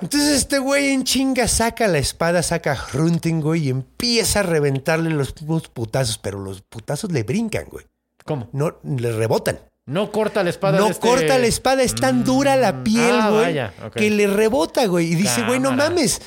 [0.00, 5.10] Entonces este güey en chinga saca la espada, saca Hrunting, güey, y empieza a reventarle
[5.10, 7.84] los putazos, pero los putazos le brincan, güey.
[8.24, 8.48] ¿Cómo?
[8.52, 9.58] No, le rebotan.
[9.86, 10.78] No corta la espada.
[10.78, 14.08] No de este- corta la espada, es tan dura la piel, ah, güey, vaya, que
[14.10, 15.12] le rebota, güey.
[15.12, 15.90] Y dice, güey, no Cámara.
[15.90, 16.20] mames.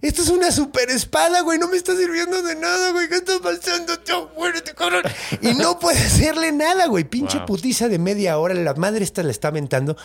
[0.00, 1.58] Esto es una super espada, güey.
[1.58, 3.08] No me está sirviendo de nada, güey.
[3.08, 3.98] ¿Qué está pasando?
[3.98, 5.02] Tío, muérete, cabrón.
[5.42, 7.04] Y no puede hacerle nada, güey.
[7.04, 7.46] Pinche Wow.
[7.46, 8.54] putiza de media hora.
[8.54, 9.96] La madre esta la está aventando.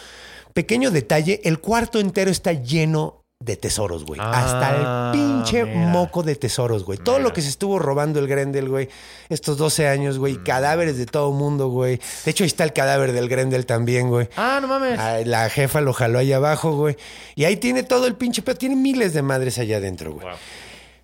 [0.54, 4.20] Pequeño detalle, el cuarto entero está lleno de tesoros, güey.
[4.24, 5.88] Ah, Hasta el pinche mira.
[5.88, 6.98] moco de tesoros, güey.
[6.98, 7.28] Todo Mira.
[7.30, 8.90] lo que se estuvo robando el Grendel, güey.
[9.30, 10.20] Estos 12 años, Mm.
[10.20, 10.44] güey.
[10.44, 12.00] Cadáveres de todo mundo, güey.
[12.24, 14.30] De hecho, ahí está el cadáver del Grendel también, güey.
[14.38, 14.98] Ah, no mames.
[14.98, 16.96] Ah, La jefa lo jaló ahí abajo, güey.
[17.36, 20.26] Y ahí tiene todo el pinche pero Tiene miles de madres allá adentro, güey.
[20.26, 20.36] Wow.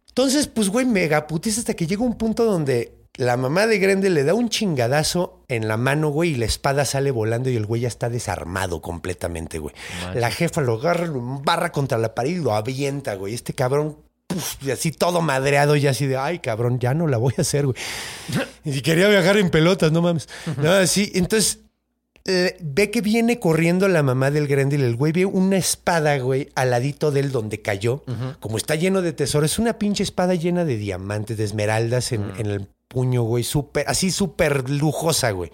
[0.08, 4.14] Entonces, pues, güey, mega putiza hasta que llega un punto donde la mamá de Grendel
[4.14, 7.66] le da un chingadazo en la mano, güey, y la espada sale volando y el
[7.66, 9.76] güey ya está desarmado completamente, güey.
[10.14, 13.34] La jefa lo agarra, lo embarra contra la pared y lo avienta, güey.
[13.34, 13.98] Este cabrón,
[14.62, 17.66] y así todo madreado y así de, ay, cabrón, ya no la voy a hacer,
[17.66, 17.78] güey.
[18.64, 20.30] Y si quería viajar en pelotas, no mames.
[20.58, 21.60] No, así, entonces
[22.26, 24.84] eh, ve que viene corriendo la mamá del Grendel.
[24.84, 28.04] El güey ve una espada, güey, al ladito de él donde cayó.
[28.40, 29.54] Como está lleno de tesoros.
[29.54, 33.44] Es una pinche espada llena de diamantes, de esmeraldas en, en el puño, güey.
[33.44, 35.52] Súper, así súper lujosa, güey.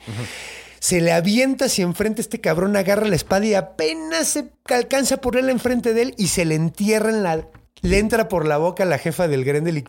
[0.79, 5.21] Se le avienta hacia enfrente este cabrón, agarra la espada y apenas se alcanza a
[5.21, 7.47] ponerla enfrente de él y se le entierra en la...
[7.81, 9.85] Le entra por la boca la jefa del Grendel y,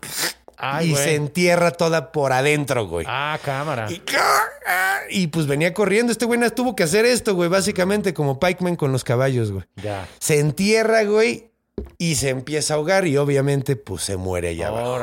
[0.57, 1.05] Ay, y güey.
[1.05, 3.07] se entierra toda por adentro, güey.
[3.09, 3.87] Ah, cámara.
[3.91, 4.03] Y,
[5.11, 6.13] y pues venía corriendo.
[6.13, 7.49] Este güey tuvo que hacer esto, güey.
[7.49, 9.65] Básicamente como Pikeman con los caballos, güey.
[9.83, 10.07] Ya.
[10.19, 11.49] Se entierra, güey,
[11.97, 14.99] y se empieza a ahogar y obviamente pues se muere allá abajo.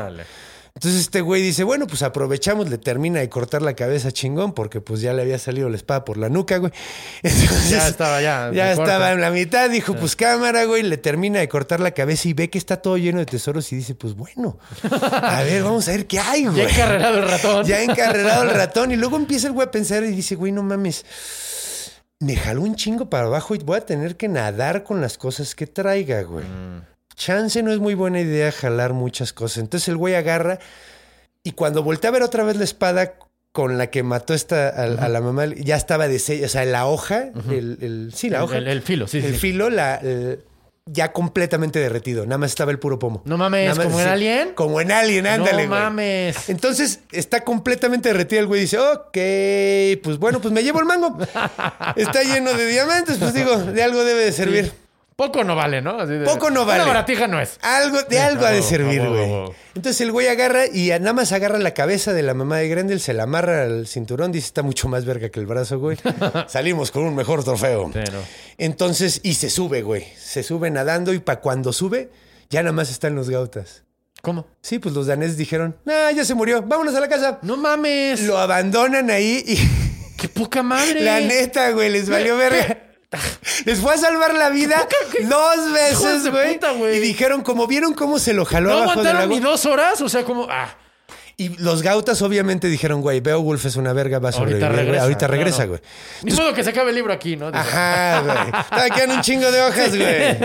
[0.78, 4.82] Entonces este güey dice, bueno, pues aprovechamos, le termina de cortar la cabeza chingón, porque
[4.82, 6.74] pues ya le había salido la espada por la nuca, güey.
[7.24, 8.84] Entonces, Ya estaba, ya, Ya corta.
[8.92, 12.34] estaba en la mitad, dijo, pues cámara, güey, le termina de cortar la cabeza y
[12.34, 14.58] ve que está todo lleno de tesoros y dice, pues bueno,
[14.92, 16.58] a ver, vamos a ver qué hay, güey.
[16.58, 17.66] Ya encarrerado el ratón.
[17.66, 18.92] Ya encarrerado el ratón.
[18.92, 21.06] Y luego empieza el güey a pensar y dice, güey, no mames.
[22.20, 25.56] Me jaló un chingo para abajo y voy a tener que nadar con las cosas
[25.56, 26.44] que traiga, güey.
[27.16, 29.60] Chance no es muy buena idea jalar muchas cosas.
[29.60, 30.60] Entonces el güey agarra
[31.44, 33.14] y cuando voltea a ver otra vez la espada
[33.52, 36.46] con la que mató esta, a, a la mamá, ya estaba de sello.
[36.46, 38.58] O sea, la hoja, el, el- sí, la El- hoja.
[38.58, 39.40] el- el filo, sí, sí, El sí.
[39.40, 40.02] filo, la,
[40.88, 42.26] ya completamente derretido.
[42.26, 43.22] Nada más estaba el puro pomo.
[43.26, 44.54] No mames, Nada más- ¿como en Alien?
[44.56, 45.82] Como en Alien, ándale, no güey.
[45.82, 46.50] mames.
[46.50, 48.62] Entonces está completamente derretido el güey.
[48.62, 49.18] Dice, ok,
[50.04, 51.18] pues bueno, pues me llevo el mango.
[51.96, 54.74] Está lleno de diamantes, pues digo, de algo debe de servir.
[55.16, 56.00] Poco no vale, ¿no?
[56.00, 56.84] Así de- Poco no vale.
[56.84, 57.58] Una baratija no es.
[57.62, 59.46] Algo, de algo ha de servir, güey.
[59.74, 63.00] Entonces el güey agarra y nada más agarra la cabeza de la mamá de Grendel,
[63.00, 65.98] se la amarra al cinturón, dice, está mucho más verga que el brazo, güey.
[66.48, 67.92] Salimos con un mejor trofeo.
[67.94, 68.00] Sí.
[68.58, 70.06] Entonces, y se sube, güey.
[70.18, 72.10] Se sube nadando y para cuando sube,
[72.50, 73.84] ya nada más están los gautas.
[74.22, 74.48] ¿Cómo?
[74.62, 77.40] Sí, pues los daneses dijeron, nah, ya se murió, vámonos a la casa.
[77.42, 78.22] No mames.
[78.24, 79.58] Lo abandonan ahí y
[80.18, 81.02] ¡Qué poca madre!
[81.04, 82.80] la neta, güey, les valió verga.
[83.66, 84.88] Les fue a salvar la vida
[85.28, 86.60] dos veces, güey.
[86.98, 89.36] Y dijeron, como vieron cómo se lo jaló ¿No abajo del aguantaron agua.
[89.36, 90.02] ni dos horas?
[90.02, 90.48] O sea, como...
[90.50, 90.76] Ah,
[91.38, 94.64] Y los gautas obviamente dijeron, güey, Beowulf es una verga, va a sobrevivir.
[94.64, 94.86] ahorita güey.
[94.86, 95.04] regresa.
[95.04, 95.70] Ahorita regresa, claro.
[95.72, 95.82] güey.
[96.24, 97.48] Ni modo que se acabe el libro aquí, ¿no?
[97.54, 98.90] Ajá, güey.
[98.92, 100.38] Quedan un chingo de hojas, güey.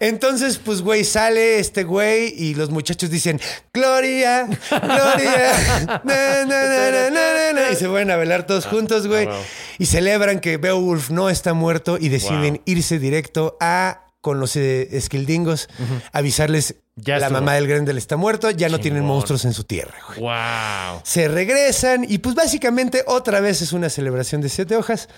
[0.00, 3.40] Entonces, pues, güey, sale este güey y los muchachos dicen,
[3.72, 6.00] Gloria, Gloria.
[6.04, 9.28] na, na, na, na, na, na", Y se van a velar todos juntos, güey.
[9.30, 9.38] Ah.
[9.78, 12.62] Y celebran que Beowulf no está muerto y deciden Wow.
[12.66, 15.68] irse directo a con los eh, esquildingos,
[16.10, 17.40] avisarles Ya la estuvo.
[17.40, 20.20] mamá del Grendel está muerto, ya no tienen monstruos en su tierra, güey.
[20.20, 21.02] ¡Wow!
[21.04, 25.10] Se regresan y pues básicamente otra vez es una celebración de siete hojas.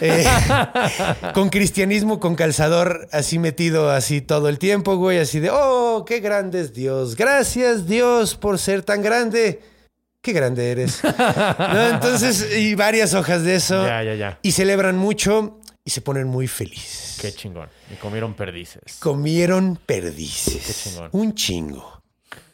[0.00, 0.24] Eh,
[1.34, 5.18] con cristianismo, con calzador así metido así todo el tiempo, güey.
[5.18, 7.14] Así de, oh, qué grande es Dios.
[7.14, 9.60] Gracias Dios por ser tan grande.
[10.22, 11.02] Qué grande eres.
[11.58, 11.88] ¿No?
[11.88, 13.86] Entonces, y varias hojas de eso.
[13.86, 14.38] Ya, ya, ya.
[14.40, 17.16] Y celebran mucho y se ponen muy felices.
[17.20, 17.68] Qué chingón.
[17.90, 18.96] Y comieron perdices.
[18.98, 20.66] Comieron perdices.
[20.66, 21.08] Qué chingón.
[21.12, 22.02] Un chingo.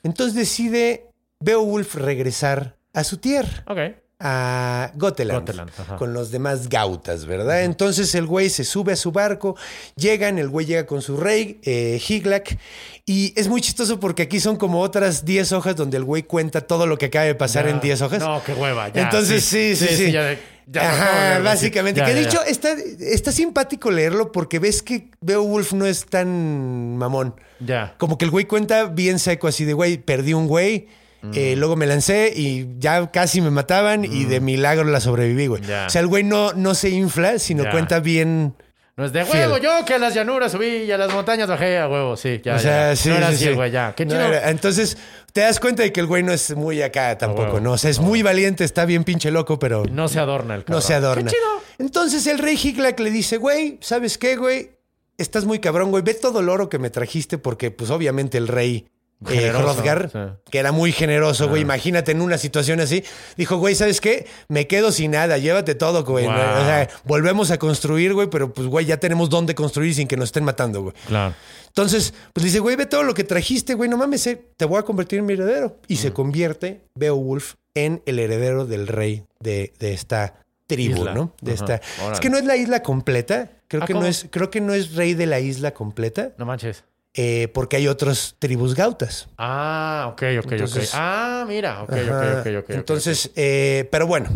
[0.05, 1.09] Entonces decide
[1.41, 3.79] Beowulf regresar a su tierra Ok.
[4.21, 7.65] a Goteland, Goteland, con los demás gautas, ¿verdad?
[7.65, 9.57] Entonces el güey se sube a su barco,
[9.97, 12.59] llegan, el güey llega con su rey, eh, Higlac,
[13.07, 16.61] y es muy chistoso porque aquí son como otras 10 hojas donde el güey cuenta
[16.61, 17.71] todo lo que acaba de pasar Ya.
[17.73, 18.21] en 10 hojas.
[18.21, 18.91] No, qué hueva.
[18.91, 20.13] Ya, Entonces sí, sí, sí.
[20.13, 22.01] ya de- ya Ajá, no, ya, ya, básicamente.
[22.01, 22.05] sí.
[22.07, 22.51] que Ya, de ya, hecho ya.
[22.51, 27.35] está, está simpático leerlo porque ves que Beowulf no es tan mamón.
[27.61, 27.95] Ya.
[27.99, 30.89] Como que el güey cuenta bien seco, así de, güey, perdí un güey,
[31.25, 31.31] Mm.
[31.37, 35.63] eh, luego me lancé y ya casi me mataban y de milagro la sobreviví, güey.
[35.63, 35.87] Ya.
[35.87, 37.71] O sea, el güey no, no se infla, sino Ya.
[37.71, 38.57] cuenta bien.
[38.97, 39.49] No es de Fiel.
[39.49, 42.41] huevo, yo que a las llanuras subí y a las montañas bajé a huevo, sí,
[42.45, 42.57] ya.
[42.57, 42.97] o sea, ya.
[42.97, 43.09] sí.
[43.09, 43.53] No era sí, así, sí.
[43.53, 43.95] güey, ya.
[43.97, 44.99] Qué No era- entonces,
[45.33, 47.61] te das cuenta de que el güey no es muy acá tampoco, huevo.
[47.61, 47.73] ¿no?
[47.73, 50.77] O sea, es muy valiente, está bien pinche loco, pero No se adorna el cabrón.
[50.77, 51.25] no se adorna.
[51.31, 51.63] Qué chido.
[51.79, 54.73] Entonces el rey Higlac le dice, güey, ¿sabes qué, güey?
[55.19, 56.03] Estás muy cabrón, güey.
[56.03, 58.89] Ve todo el oro que me trajiste porque, pues, obviamente el rey
[59.31, 60.19] eh, Hrothgar, sí.
[60.51, 61.63] que era muy generoso, güey.
[61.63, 63.05] Imagínate en una situación así.
[63.37, 64.27] Dijo, güey, ¿sabes qué?
[64.49, 65.39] Me quedo sin nada.
[65.39, 66.25] Llévate todo, güey.
[66.27, 66.35] Wow.
[66.35, 70.17] O sea, volvemos a construir, güey, pero, pues, güey, ya tenemos dónde construir sin que
[70.17, 70.95] nos estén matando, güey.
[71.07, 71.35] Claro.
[71.69, 74.79] Entonces, pues dice, güey, ve todo lo que trajiste, güey, no mames, eh, te voy
[74.79, 75.79] a convertir en mi heredero.
[75.89, 75.97] Y Mm.
[75.99, 80.35] se convierte Beowulf en el heredero del rey de, de esta
[80.67, 81.15] tribu, Isla.
[81.15, 81.35] ¿no?
[81.41, 81.65] De Ajá.
[81.77, 81.81] esta.
[82.01, 82.15] Órale.
[82.15, 83.51] Es que no es la isla completa.
[83.69, 86.45] Creo Ah, que no es, creo que no es rey de la isla completa, No
[86.45, 86.85] manches.
[87.15, 89.29] Eh, porque hay otras tribus gautas.
[89.39, 90.95] Ah, ok, ok, Entonces- ok.
[91.01, 92.41] Ah, mira, ok, Ajá.
[92.41, 92.71] ok, ok, ok.
[92.71, 94.31] Entonces, eh, pero bueno,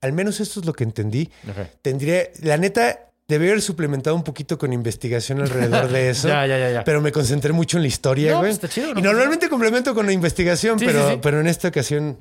[0.00, 1.30] al menos esto es lo que entendí.
[1.48, 1.66] ok.
[1.82, 6.28] Tendría, la neta, debí haber suplementado un poquito con investigación alrededor de eso.
[6.28, 6.84] Ya, ya, ya, ya.
[6.84, 8.50] Pero me concentré mucho en la historia, No, güey.
[8.50, 9.00] pues está chido, ¿no?
[9.00, 11.20] y normalmente complemento con la investigación, Sí, pero, sí, sí.
[11.22, 12.18] pero en esta ocasión.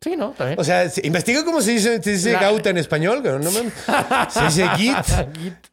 [0.00, 0.32] Sí, ¿no?
[0.32, 0.60] También.
[0.60, 3.50] O sea, se- investiga cómo se dice, se dice La- gauta en español, güey, no
[3.50, 3.72] mames.
[4.30, 4.94] Se dice git.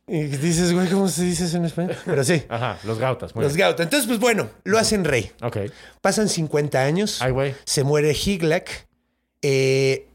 [0.08, 1.96] Y dices, güey, ¿cómo se dice eso en español?
[2.06, 3.36] Pero sí, Ajá, los gautas.
[3.36, 3.68] Muy los bien.
[3.68, 3.84] gauta.
[3.84, 5.32] Entonces, pues bueno, lo hacen rey.
[5.42, 5.58] Ok.
[6.02, 7.22] Pasan 50 años.
[7.22, 7.54] Ay, güey.
[7.66, 8.88] Se muere Higlac.
[9.42, 10.08] Eh,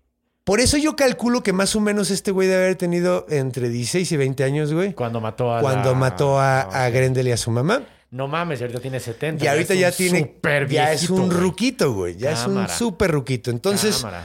[0.45, 4.11] por eso yo calculo que más o menos este güey debe haber tenido entre 16
[4.11, 4.95] y 20 años, güey.
[4.95, 6.91] Cuando mató a Cuando la- mató a, Ah, a.
[6.91, 7.83] Grendel y a su mamá.
[8.11, 9.45] No mames, ahorita tiene 70.
[9.45, 10.19] Y ahorita es ya un tiene.
[10.21, 11.39] súper ya es un güey.
[11.41, 12.17] ruquito, güey.
[12.17, 13.51] Ya es un súper ruquito.
[13.51, 14.25] Entonces, Cámara.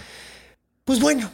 [0.86, 1.30] pues bueno,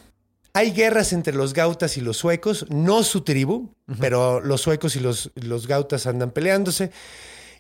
[0.53, 2.65] hay guerras entre los gautas y los suecos.
[2.69, 6.91] No su tribu, pero los suecos y los, los gautas andan peleándose.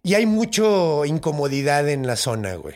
[0.01, 2.75] Y hay mucho incomodidad en la zona, güey.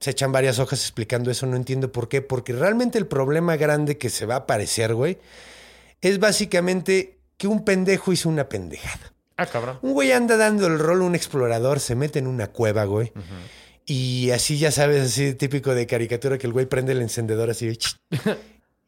[0.00, 2.22] Se echan varias hojas explicando eso, no entiendo por qué.
[2.22, 5.18] Porque realmente el problema grande que se va a aparecer, güey,
[6.00, 9.12] es básicamente que un pendejo hizo una pendejada.
[9.36, 9.78] Ah, cabrón.
[9.82, 13.12] Un güey anda dando el rol un explorador, se mete en una cueva, güey.
[13.84, 17.78] Y así, ya sabes, así típico de caricatura que el güey prende el encendedor así.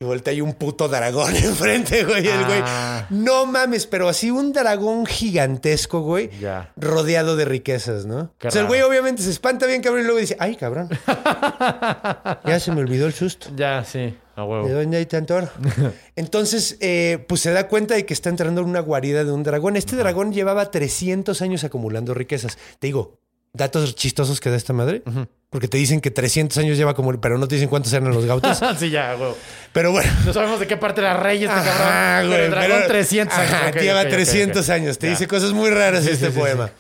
[0.01, 2.27] Y voltea y un puto dragón enfrente, güey.
[2.27, 2.63] El güey.
[2.65, 3.07] Ah.
[3.11, 6.31] No mames, pero así un dragón gigantesco, güey.
[6.39, 6.73] Ya.
[6.77, 8.33] Rodeado de riquezas, ¿no?
[8.39, 10.89] Qué o sea, el güey obviamente se espanta bien, cabrón, y luego dice, ay, cabrón.
[12.47, 13.49] ya se me olvidó el susto.
[13.57, 14.17] Ya, sí,
[14.47, 15.49] ¿De dónde hay tanto oro?
[16.17, 19.43] Entonces, eh, pues se da cuenta de que está entrando en una guarida de un
[19.43, 19.77] dragón.
[19.77, 22.57] Este dragón llevaba 300 años acumulando riquezas.
[22.79, 23.19] Te digo,
[23.53, 25.03] datos chistosos que da esta madre.
[25.51, 27.19] Porque te dicen que 300 años lleva como...
[27.21, 28.61] Pero no te dicen cuántos eran los gautos.
[28.79, 29.35] sí, ya, huevo.
[29.73, 30.13] pero bueno.
[30.27, 32.27] No sabemos de qué parte era rey este Ajá, cabrón.
[32.29, 33.53] güey, Pero el dragón pero- 300 años.
[33.55, 34.75] Ajá, lleva ok, ok, 300 ok.
[34.75, 34.99] años.
[34.99, 35.11] Te Ya.
[35.13, 36.71] dice cosas muy raras Sí, este sí, sí, poema.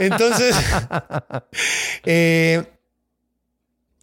[0.00, 0.56] Entonces,
[2.04, 2.62] eh,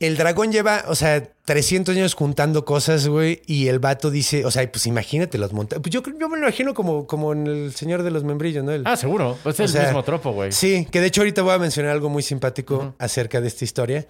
[0.06, 4.52] el dragón lleva, o sea, 300 años juntando cosas, güey, y el vato dice, o
[4.52, 5.82] sea, pues imagínate los montañas.
[5.84, 8.64] Pues yo, creo- yo me lo imagino como, como en El Señor de los Membrillos,
[8.64, 8.72] ¿no?
[8.72, 9.38] El- Ah, seguro.
[9.44, 10.52] Pues es el sea, mismo tropo, güey.
[10.52, 14.06] Sí, que de hecho ahorita voy a mencionar algo muy simpático acerca de esta historia.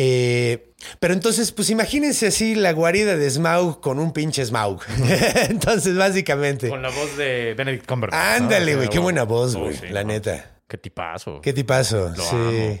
[0.00, 4.80] Eh, pero entonces, pues imagínense así la guarida de Smaug con un pinche Smaug.
[5.48, 6.68] entonces, básicamente.
[6.68, 8.20] Con la voz de Benedict Cumberbatch.
[8.40, 10.08] Ándale, güey, qué buena voz, Oh, güey, sí, la no.
[10.10, 10.58] neta.
[10.68, 11.40] Qué tipazo.
[11.40, 12.10] Qué tipazo.
[12.16, 12.36] Lo sí.
[12.36, 12.78] amo.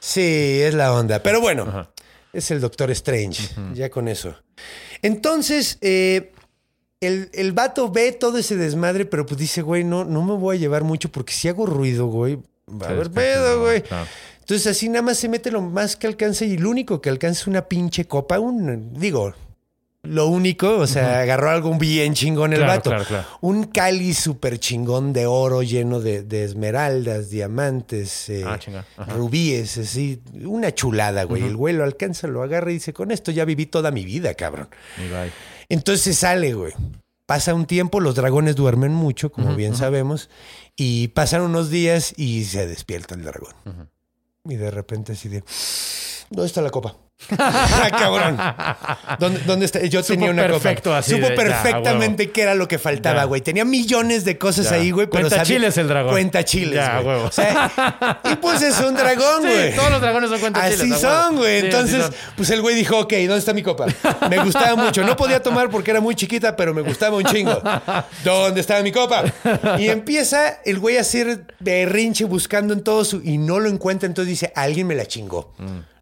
[0.00, 1.22] Sí, es la onda.
[1.22, 1.90] Pero bueno, Ajá.
[2.32, 4.34] es el Doctor Strange, ya con eso.
[5.02, 6.32] Entonces, eh,
[7.00, 10.56] el, el vato ve todo ese desmadre, pero pues dice, güey, no, no me voy
[10.56, 12.38] a llevar mucho porque si hago ruido, güey,
[12.68, 13.62] va a haber pedo, ¿no?
[13.62, 13.82] güey.
[14.40, 17.42] Entonces así nada más se mete lo más que alcance y lo único que alcanza
[17.42, 19.32] es una pinche copa, un, digo,
[20.02, 22.90] lo único, o sea, agarró algo bien chingón el Claro, vato.
[22.90, 23.26] claro, claro.
[23.42, 28.58] Un cáliz súper chingón de oro lleno de, de esmeraldas, diamantes, eh, Ah,
[29.14, 31.42] rubíes, así, una chulada, güey.
[31.44, 34.32] El güey lo alcanza, lo agarra y dice, con esto ya viví toda mi vida,
[34.34, 34.68] cabrón.
[34.96, 35.30] Bye.
[35.68, 36.72] Entonces sale, güey.
[37.26, 40.30] Pasa un tiempo, los dragones duermen mucho, como bien sabemos,
[40.74, 43.54] y pasan unos días y se despierta el dragón.
[44.46, 45.44] Y de repente así de,
[46.30, 46.96] ¿dónde está la copa?
[47.38, 48.38] Ah, cabrón.
[49.18, 49.80] ¿Dónde, dónde está?
[49.84, 50.98] Yo Supo tenía una perfecto copa.
[50.98, 53.40] así Supo de, perfectamente qué era lo que faltaba, güey.
[53.40, 54.76] Tenía millones de cosas Ya.
[54.76, 55.06] ahí, güey.
[55.06, 56.12] Cuenta sabía- chiles el dragón.
[56.12, 57.06] Cuenta chiles, Ya, güey.
[57.16, 57.28] huevo.
[57.28, 59.76] O sea, y pues es un dragón, Sí, güey.
[59.76, 61.22] todos los dragones son cuenta Así chiles, a huevo.
[61.28, 61.60] son, güey.
[61.60, 63.86] Sí, Entonces, así pues el güey dijo, ok, ¿dónde está mi copa?
[64.28, 65.02] Me gustaba mucho.
[65.04, 67.60] No podía tomar porque era muy chiquita, pero me gustaba un chingo.
[68.24, 69.24] ¿Dónde estaba mi copa?
[69.78, 73.20] Y empieza el güey a hacer berrinche buscando en todo su...
[73.22, 75.54] Y no lo encuentra, entonces dice, alguien me la chingó.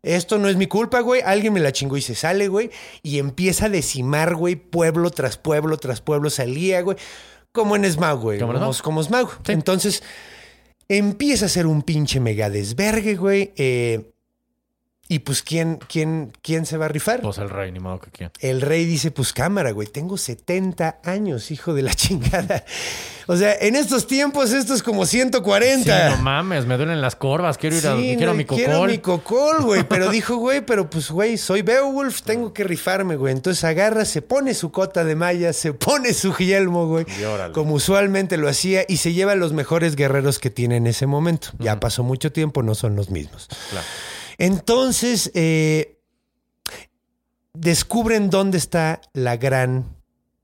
[0.08, 1.20] Esto no es mi culpa, güey.
[1.22, 2.70] Alguien me la chingó y se sale, güey.
[3.02, 6.30] Y empieza a decimar, güey, pueblo tras pueblo tras pueblo.
[6.30, 6.96] Salía, güey.
[7.52, 8.38] Como en Smaug, güey.
[8.38, 8.82] Como en Como, Smaug.
[8.84, 9.30] como Smaug.
[9.48, 10.02] Entonces,
[10.88, 13.52] empieza a ser un pinche mega desvergue, güey.
[13.56, 14.10] Eh,
[15.10, 17.22] y pues, ¿quién, quién, ¿quién se va a rifar?
[17.22, 18.32] Pues el rey, ni modo que quiera.
[18.40, 22.64] El rey dice, pues cámara, güey, tengo 70 años, hijo de la chingada.
[23.26, 25.84] O sea, en estos tiempos esto es como 140.
[25.84, 27.58] Sí, no mames, me duelen las corvas.
[27.58, 27.94] Quiero ir a.
[27.94, 28.64] Quiero mi cocol.
[28.64, 29.84] Quiero mi cocol, güey.
[29.84, 33.34] Pero dijo, güey, pero pues, güey, soy Beowulf, tengo que rifarme, güey.
[33.34, 37.04] Entonces agarra, se pone su cota de malla, se pone su yelmo, güey.
[37.20, 37.52] Y órale.
[37.52, 41.06] Como usualmente lo hacía, y se lleva a los mejores guerreros que tiene en ese
[41.06, 41.48] momento.
[41.58, 43.48] Ya pasó mucho tiempo, no son los mismos.
[43.70, 43.86] Claro.
[44.38, 45.98] Entonces, eh,
[47.54, 49.96] descubren dónde está la gran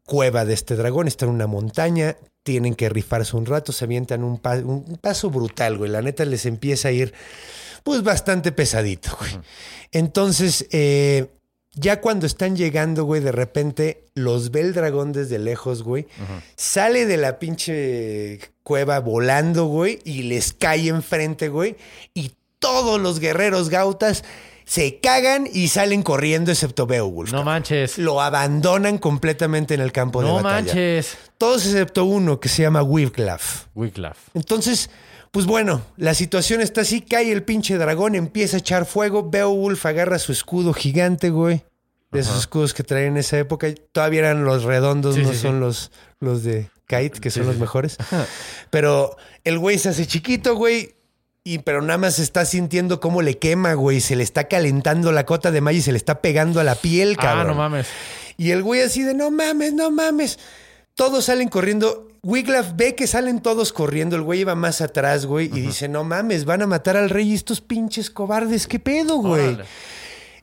[0.04, 1.08] cueva de este dragón.
[1.08, 2.16] Está en una montaña.
[2.42, 3.72] Tienen que rifarse un rato.
[3.72, 5.90] Se avientan un, pa- un paso brutal, güey.
[5.90, 7.14] La neta les empieza a ir,
[7.82, 9.32] pues, bastante pesadito, güey.
[9.92, 11.28] Entonces, eh,
[11.74, 16.06] ya cuando están llegando, güey, de repente los ve el dragón desde lejos, güey.
[16.56, 21.76] Sale de la pinche cueva volando, güey, y les cae enfrente, güey.
[22.12, 22.32] Y
[22.64, 24.24] todos los guerreros gautas
[24.64, 27.32] se cagan y salen corriendo, excepto Beowulf.
[27.32, 27.98] No manches.
[27.98, 30.64] Lo abandonan completamente en el campo de No batalla.
[30.64, 31.16] manches.
[31.36, 33.66] Todos excepto uno que se llama Wiglaf.
[33.74, 34.16] Wiglaf.
[34.32, 34.88] Entonces,
[35.30, 39.84] pues bueno, la situación está así, cae el pinche dragón, empieza a echar fuego, Beowulf
[39.84, 41.62] agarra su escudo gigante, güey.
[42.10, 43.66] De esos escudos que traen en esa época.
[43.92, 45.58] Todavía eran los redondos, Sí, no sí, son sí.
[45.60, 47.96] los, los de Kite, que son los mejores.
[48.70, 50.94] Pero el güey se hace chiquito, güey.
[51.46, 54.00] Y pero nada más está sintiendo cómo le quema, güey.
[54.00, 56.74] Se le está calentando la cota de malla y se le está pegando a la
[56.74, 57.46] piel, cabrón.
[57.46, 57.86] Ah, no mames.
[58.38, 60.38] Y el güey así de no mames, no mames.
[60.94, 62.08] Todos salen corriendo.
[62.22, 64.16] Wiglaf ve que salen todos corriendo.
[64.16, 65.50] El güey iba más atrás, güey.
[65.52, 68.66] Y dice, no mames, van a matar al rey y estos pinches cobardes.
[68.66, 69.48] ¿Qué pedo, güey?
[69.48, 69.64] Órale.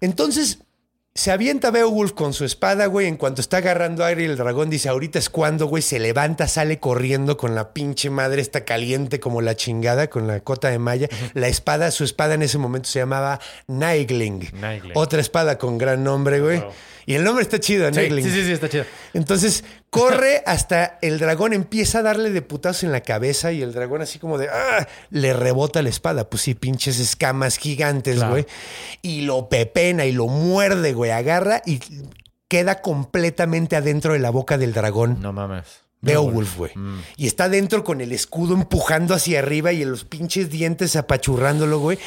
[0.02, 0.60] Entonces,
[1.13, 3.07] Se avienta Beowulf con su espada, güey.
[3.07, 5.83] En cuanto está agarrando aire, el dragón dice: Ahorita es cuando, güey.
[5.83, 10.39] Se levanta, sale corriendo con la pinche madre, está caliente como la chingada, con la
[10.39, 11.09] cota de malla.
[11.33, 13.41] La espada, su espada en ese momento se llamaba.
[13.67, 14.49] Naegling.
[14.93, 16.59] Otra espada con gran nombre, güey.
[16.61, 16.71] Wow.
[17.06, 18.86] Y el nombre está chido, Sí, sí, sí, sí, está chido.
[19.14, 23.73] Entonces corre hasta el dragón empieza a darle de putazos en la cabeza y el
[23.73, 24.88] dragón así como de ¡ah!
[25.10, 26.30] le rebota la espada.
[26.30, 28.32] Pues sí, pinches escamas gigantes, Claro.
[28.32, 28.45] güey.
[29.02, 31.11] Y lo pepena y lo muerde, güey.
[31.11, 31.80] Agarra y
[32.48, 35.22] queda completamente adentro de la boca del dragón.
[35.22, 35.65] No mames.
[36.03, 36.72] Beowulf, güey.
[37.15, 41.99] Y está dentro con el escudo empujando hacia arriba y los pinches dientes apachurrándolo, güey.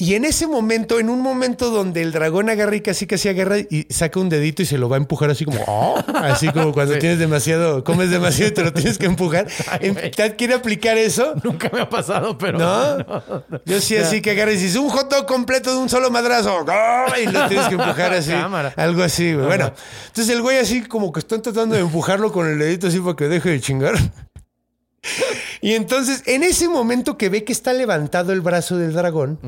[0.00, 3.58] Y en ese momento, en un momento donde el dragón agarra y casi casi agarra
[3.58, 6.72] y saca un dedito y se lo va a empujar así como, "Oh", así como
[6.72, 9.46] cuando tienes demasiado, comes demasiado y te lo tienes que empujar.
[9.70, 10.10] Ay, güey.
[10.10, 11.34] ¿Te quiere aplicar eso?
[11.44, 12.58] Nunca me ha pasado, pero.
[12.58, 12.96] ¿No?
[13.66, 16.64] Yo sí, así que agarras y dices, un hot dog completo de un solo madrazo.
[16.68, 17.12] ¡Ah!
[17.22, 18.30] Y lo tienes que empujar así.
[18.30, 18.72] Cámara.
[18.76, 19.44] Algo así, güey.
[19.48, 19.70] Bueno,
[20.06, 23.16] entonces el güey así como que están tratando de empujarlo con el dedito así para
[23.16, 23.94] que deje de chingar.
[25.62, 29.38] Y entonces, en ese momento que ve que está levantado el brazo del dragón,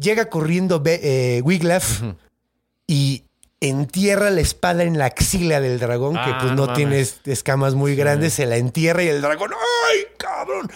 [0.00, 2.02] llega corriendo eh, Wiglaf
[2.86, 3.24] y
[3.60, 7.74] entierra la espada en la axila del dragón, que Ah, pues no no tiene escamas
[7.74, 10.70] muy grandes, se la entierra y el dragón, ¡ay, cabrón!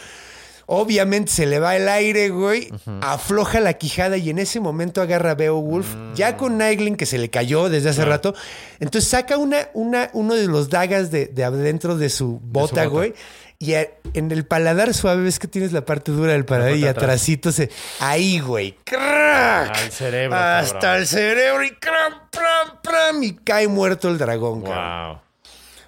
[0.67, 2.71] Obviamente se le va el aire, güey,
[3.03, 6.15] afloja la quijada y en ese momento agarra a Beowulf, Mm.
[6.15, 8.35] ya con Naegling que se le cayó desde hace rato.
[8.81, 12.87] Entonces saca una, una, uno de los dagas de, de adentro de su bota, bota.
[12.87, 13.15] güey.
[13.59, 16.87] Y a- en el paladar suave ves que tienes la parte dura del paladar y
[16.87, 17.71] atrásito se...
[18.01, 18.77] Ahí, güey.
[18.85, 19.77] ¡Crack!
[19.77, 21.01] Al cerebro, Hasta cabrón.
[21.01, 25.21] el cerebro y cram, pram, pram, y cae muerto el dragón, cabrón.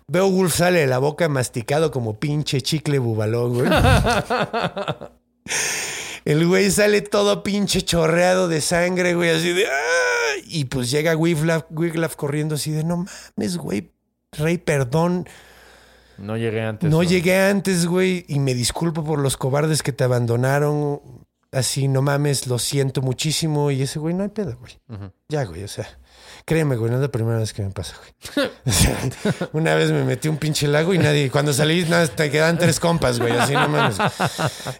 [0.09, 0.31] Wow.
[0.31, 3.69] Beowulf sale de la boca masticado como pinche chicle bubalón, güey.
[6.25, 9.67] El güey sale todo pinche chorreado de sangre, güey, así de...
[9.67, 13.07] "Ah", Y pues llega Wiglaf, Wiglaf corriendo así de, no
[13.37, 13.93] mames, güey,
[14.33, 15.29] rey, perdón.
[16.19, 16.91] No llegué antes.
[16.91, 21.01] No llegué antes, güey, y me disculpo por los cobardes que te abandonaron.
[21.57, 23.71] Así, no mames, lo siento muchísimo.
[23.71, 24.79] Y ese güey, no hay pedo, güey.
[25.29, 25.89] Ya, güey, o sea,
[26.45, 28.51] créeme, güey, no es la primera vez que me pasa, güey.
[28.67, 28.99] O sea,
[29.55, 32.79] una vez me metí un pinche lago y nadie, cuando salí, nada, te quedan tres
[32.79, 33.97] compas, güey, así no mames.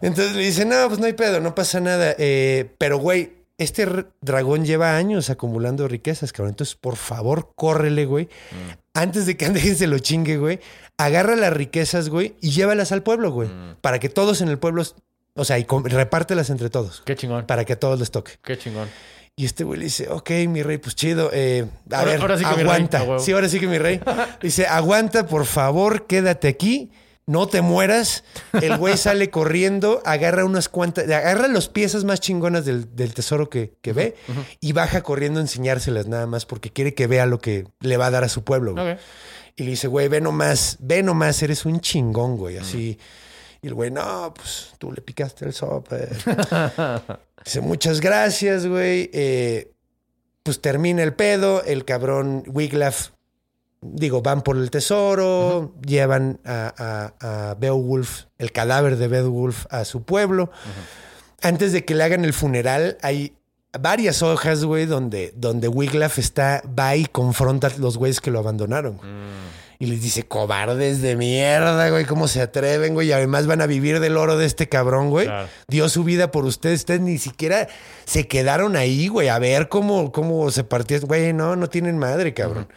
[0.03, 2.15] Entonces le dice, no, pues no hay pedo, no pasa nada.
[2.19, 3.87] Eh, pero, güey, este
[4.21, 6.51] dragón lleva años acumulando riquezas, cabrón.
[6.51, 8.29] Entonces, por favor, córrele, güey.
[8.93, 10.61] Antes de que Andrés se lo chingue, güey.
[10.99, 13.49] Agarra las riquezas, güey, y llévalas al pueblo, güey.
[13.81, 14.83] Para que todos en el pueblo,
[15.37, 17.03] o sea, y repártelas entre todos.
[17.05, 17.47] Qué chingón.
[17.47, 18.33] Para que a todos les toque.
[18.43, 18.89] Qué chingón.
[19.37, 21.31] Y este güey le dice, ok, mi rey, pues chido.
[21.33, 23.03] eh, a Ahora- ver, ahora sí que mi rey, aguanta.
[23.03, 23.19] huevo.
[23.19, 24.01] sí, ahora sí que mi rey.
[24.41, 26.91] Dice, aguanta, por favor, quédate aquí.
[27.29, 28.23] No te mueras.
[28.53, 33.51] El güey sale corriendo, agarra unas cuantas, agarra los piezas más chingonas del, del tesoro
[33.51, 34.15] que, que ve
[34.61, 38.07] y baja corriendo a enseñárselas nada más porque quiere que vea lo que le va
[38.07, 38.73] a dar a su pueblo.
[38.75, 38.97] güey.
[39.57, 42.99] Y le dice, güey, ve nomás, ve nomás, eres un chingón, güey, así.
[43.67, 46.09] Y el güey, no, pues tú le picaste el sope.
[47.45, 49.11] dice, muchas gracias, güey.
[49.13, 49.73] Eh,
[50.45, 53.09] pues termina el pedo, el cabrón Wiglaf,
[53.81, 59.85] digo, van por el tesoro, llevan a, a- a Beowulf, el cadáver de Beowulf, a
[59.85, 60.53] su pueblo.
[61.43, 63.37] Antes de que le hagan el funeral, hay
[63.81, 68.39] varias hojas, güey, donde, donde Wiglaf está, va y confronta a los güeyes que lo
[68.39, 68.99] abandonaron.
[68.99, 69.11] güey.
[69.79, 73.09] Y les dice, cobardes de mierda, güey, ¿cómo se atreven, güey?
[73.09, 75.27] Y además van a vivir del oro de este cabrón, güey.
[75.27, 75.49] Claro.
[75.69, 76.81] Dio su vida por ustedes.
[76.81, 77.69] Ustedes ni siquiera
[78.07, 80.99] se quedaron ahí, güey, a ver cómo, cómo se partía.
[81.01, 82.69] Güey, no, no tienen madre, cabrón.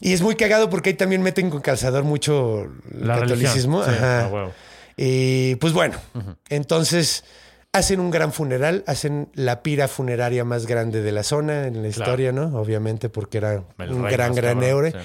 [0.00, 3.82] Y es muy cagado porque ahí también meten con calzador mucho el La catolicismo.
[3.84, 4.28] Sí, Ajá.
[4.30, 4.52] huevo.
[4.96, 5.96] Y pues bueno,
[6.48, 7.24] entonces
[7.72, 11.88] hacen un gran funeral, hacen la pira funeraria más grande de la zona en la
[11.88, 12.56] historia, ¿no?
[12.60, 14.92] Obviamente porque era El un gran, gran eure.
[14.92, 14.98] sí.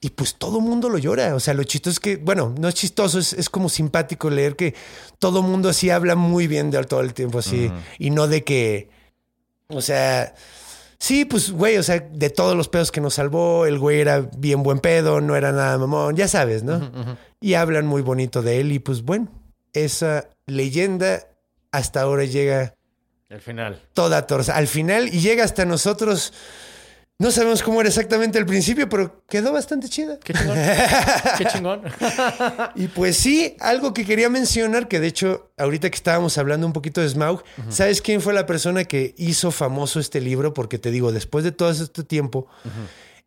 [0.00, 1.34] Y pues todo mundo lo llora.
[1.34, 4.56] O sea, lo chistoso es que, bueno, no es chistoso, es, es como simpático leer
[4.56, 4.74] que
[5.18, 7.70] todo mundo así habla muy bien de él todo el tiempo así.
[7.98, 8.90] Y no de que,
[9.68, 10.34] o sea,
[10.98, 14.20] sí, pues, güey, o sea, de todos los pedos que nos salvó, el güey era
[14.36, 16.90] bien buen pedo, no era nada mamón, ya sabes, ¿no?
[17.40, 19.28] Y hablan muy bonito de él y pues bueno,
[19.72, 21.26] esa leyenda
[21.70, 22.74] hasta ahora llega
[23.28, 23.80] El final.
[23.92, 26.32] toda torsa al final y llega hasta nosotros.
[27.18, 30.18] No sabemos cómo era exactamente al principio, pero quedó bastante chida.
[30.22, 30.58] Qué chingón.
[31.38, 31.82] Qué chingón.
[32.74, 36.74] Y pues sí, algo que quería mencionar, que de hecho, ahorita que estábamos hablando un
[36.74, 40.52] poquito de Smaug, ¿sabes quién fue la persona que hizo famoso este libro?
[40.52, 42.48] Porque te digo, después de todo este tiempo,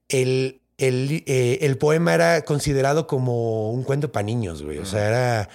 [0.07, 4.77] el, el, eh, el poema era considerado como un cuento para niños, güey.
[4.77, 5.49] O sea, era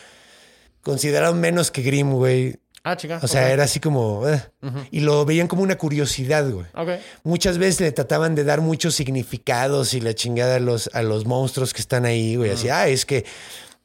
[0.83, 2.57] considerado menos que Grimm, güey.
[2.87, 3.19] Ah, chica.
[3.23, 4.29] O sea, era así como...
[4.29, 4.43] eh.
[4.91, 6.67] Y lo veían como una curiosidad, güey.
[6.75, 6.91] Ok.
[7.23, 11.25] Muchas veces le trataban de dar muchos significados y la chingada a los, a los
[11.25, 12.51] monstruos que están ahí, güey.
[12.51, 13.25] Así, ah, es que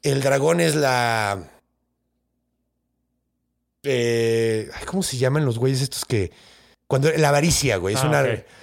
[0.03, 1.41] el dragón es la...
[3.83, 6.31] eh, ¿Cómo se llaman los güeyes estos que...
[6.87, 7.93] Cuando la avaricia, güey.
[7.93, 8.21] Es Ah, una.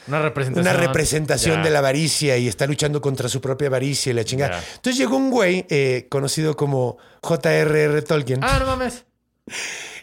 [0.09, 0.75] Una representación.
[0.77, 4.63] una representación de la avaricia y está luchando contra su propia avaricia y la chingada.
[4.75, 8.03] Entonces llegó un güey eh, conocido como J.R.R.
[8.03, 8.41] Tolkien.
[8.43, 9.05] Ah, no mames.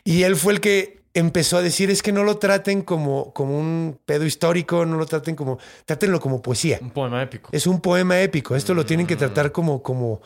[0.03, 3.57] Y él fue el que empezó a decir es que no lo traten como, como
[3.59, 6.79] un pedo histórico, no lo traten como, trátenlo como poesía.
[6.81, 7.49] Un poema épico.
[7.51, 8.55] Es un poema épico.
[8.55, 10.21] Esto lo tienen que tratar como, como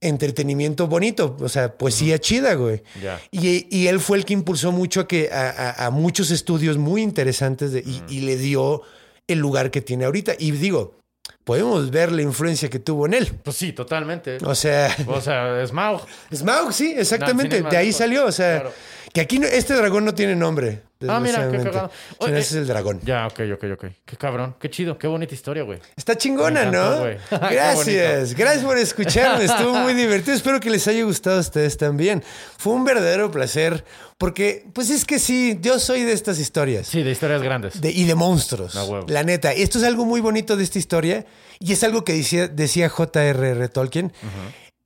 [0.00, 2.82] entretenimiento bonito, o sea, poesía chida, güey.
[3.30, 6.76] Y, y él fue el que impulsó mucho a, que, a, a- a muchos estudios
[6.78, 8.82] muy interesantes de- y, y le dio
[9.28, 10.32] el lugar que tiene ahorita.
[10.38, 10.96] Y digo,
[11.44, 13.32] podemos ver la influencia que tuvo en él.
[13.44, 14.38] Pues sí, totalmente.
[14.44, 16.00] O sea, O sea, Smaug.
[16.34, 17.60] Smaug, sí, exactamente.
[17.60, 18.26] No, de ahí salió.
[18.26, 18.72] O sea, Claro.
[19.12, 20.82] Que aquí no- este dragón no tiene nombre.
[21.08, 21.90] Ah, mira, qué cagado.
[22.18, 23.00] Oye, no, ese es el dragón.
[23.04, 23.84] Ya, ok, ok, ok.
[24.06, 24.54] Qué cabrón.
[24.60, 24.96] Qué chido.
[24.98, 25.80] Qué bonita historia, güey.
[25.96, 27.00] Está chingona, ¿no?
[27.00, 27.16] güey.
[27.30, 28.34] Gracias.
[28.34, 29.44] Gracias por escucharme.
[29.44, 30.34] Estuvo muy divertido.
[30.36, 32.22] Espero que les haya gustado a ustedes también.
[32.56, 33.84] Fue un verdadero placer
[34.16, 36.86] porque, pues es que sí, yo soy de estas historias.
[36.86, 37.80] Sí, de historias grandes.
[37.80, 38.76] De- y de monstruos.
[38.76, 39.06] A huevo.
[39.08, 39.52] La neta.
[39.52, 41.26] Esto es algo muy bonito de esta historia
[41.58, 43.68] y es algo que decía, decía J.R.R.
[43.70, 44.12] Tolkien.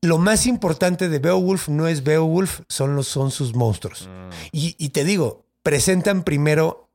[0.07, 4.09] Lo más importante de Beowulf no es Beowulf, son, los, son sus monstruos.
[4.09, 4.31] Mm.
[4.53, 6.89] Y, y te digo, presentan primero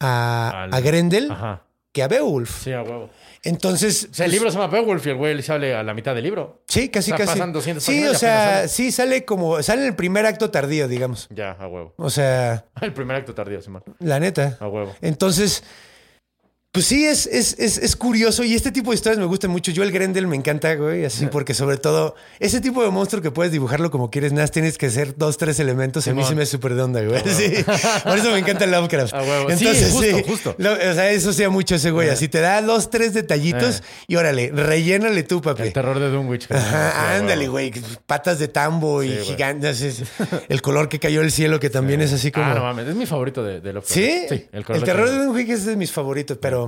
[0.00, 1.62] a, Al- a Grendel Ajá.
[1.92, 2.62] que a Beowulf.
[2.64, 3.10] Sí, a huevo.
[3.42, 5.94] Entonces, O sea, el pues, libro se llama Beowulf y el güey sale a la
[5.94, 6.62] mitad del libro.
[6.66, 7.38] Sí, casi, O sea, casi.
[7.38, 8.68] pasan 200 sí, o sea, sale.
[8.68, 11.28] sí, sale como, sale en el primer acto tardío, digamos.
[11.30, 11.94] Ya, a huevo.
[11.96, 13.84] O sea, El primer acto tardío, Simón.
[14.00, 14.56] la neta.
[14.60, 14.94] A huevo.
[15.00, 15.62] Entonces,
[16.76, 19.72] pues sí, es, es, es, es curioso y este tipo de historias me gustan mucho.
[19.72, 23.30] Yo el Grendel me encanta, güey, así porque sobre todo ese tipo de monstruo que
[23.30, 26.06] puedes dibujarlo como quieres, nada, tienes que hacer dos, tres elementos.
[26.06, 26.28] A mí Simón.
[26.28, 27.22] se me es súper de onda, güey.
[27.26, 27.64] Sí.
[28.04, 29.14] Por eso me encanta Lovecraft.
[29.14, 29.48] A huevo.
[29.56, 30.54] Sí, Entonces, justo, sí, justo.
[30.58, 32.10] Lo- o sea, eso sea mucho ese güey.
[32.10, 35.62] Así te da dos, tres detallitos y órale, rellénale tú, papi.
[35.62, 36.46] El terror de Dunwich.
[36.46, 37.72] Sí, Ajá, ándale, güey.
[38.06, 39.80] Patas de tambo y Sí, gigantes.
[39.80, 40.02] es-
[40.50, 42.44] El color que cayó del cielo, que también es así como.
[42.44, 42.86] Ah, no mames.
[42.86, 43.94] Es mi favorito de, de Lovecraft.
[43.94, 44.20] ¿Sí?
[44.28, 45.24] Sí, el, color de terror de.
[45.24, 46.65] Dunwich es de mis favoritos, pero.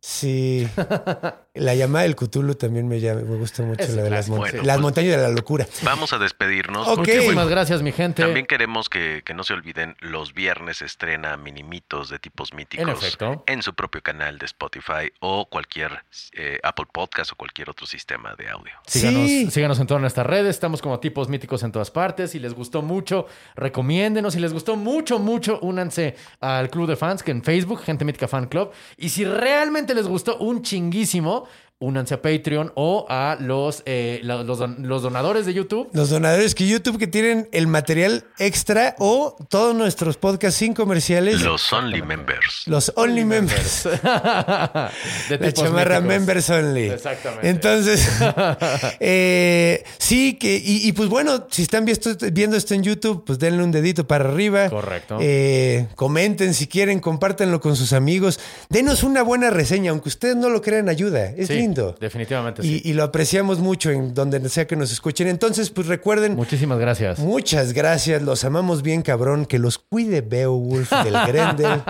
[0.00, 0.68] Sí.
[1.54, 3.82] La llamada del Cthulhu también me, llama- me gusta mucho.
[3.82, 4.56] Es la de las, mon- sí.
[4.62, 5.66] las montañas de la locura.
[5.82, 6.88] Vamos a despedirnos.
[6.88, 7.00] Ok.
[7.00, 8.22] Muchísimas gracias, mi gente.
[8.22, 12.90] También queremos que, que no se olviden, los viernes estrena Minimitos de tipos míticos En
[12.94, 13.44] efecto.
[13.46, 18.34] en su propio canal de Spotify o cualquier eh, Apple Podcast o cualquier otro sistema
[18.34, 18.72] de audio.
[18.86, 19.50] Síganos, Sí.
[19.50, 20.48] síganos en todas nuestras redes.
[20.56, 22.30] Estamos como tipos míticos en todas partes.
[22.30, 23.26] Si les gustó mucho,
[23.56, 24.32] recomiéndenos.
[24.32, 28.26] Si les gustó mucho, mucho, únanse al club de fans que en Facebook, Gente Mítica
[28.26, 28.70] Fan Club.
[28.96, 31.41] Y si realmente les gustó un chinguísimo,
[31.82, 35.88] únanse a Patreon o a los, eh, los, don- los donadores de YouTube.
[35.92, 41.42] Los donadores que YouTube que tienen el material extra o todos nuestros podcasts sin comerciales.
[41.42, 42.62] Los Only Members.
[42.66, 43.84] Los Only Members.
[45.28, 46.18] de La chamarra míticos.
[46.18, 46.88] members only.
[46.90, 47.48] Exactamente.
[47.48, 48.08] Entonces,
[49.00, 53.38] eh, sí, que, y, y pues bueno, si están viendo, viendo esto en YouTube, pues
[53.38, 54.68] denle un dedito para arriba.
[54.70, 55.18] Correcto.
[55.20, 58.40] Eh, comenten si quieren, compártanlo con sus amigos.
[58.68, 61.26] Denos una buena reseña, aunque ustedes no lo crean, ayuda.
[61.36, 61.94] Es Sí, lindo.
[62.00, 62.82] Definitivamente Y, sí.
[62.84, 65.28] y lo apreciamos mucho en donde sea que nos escuchen.
[65.28, 67.18] Entonces, pues recuerden, Muchísimas gracias.
[67.18, 69.46] muchas gracias, los amamos bien, cabrón.
[69.46, 71.82] Que los cuide Beowulf del Grendel.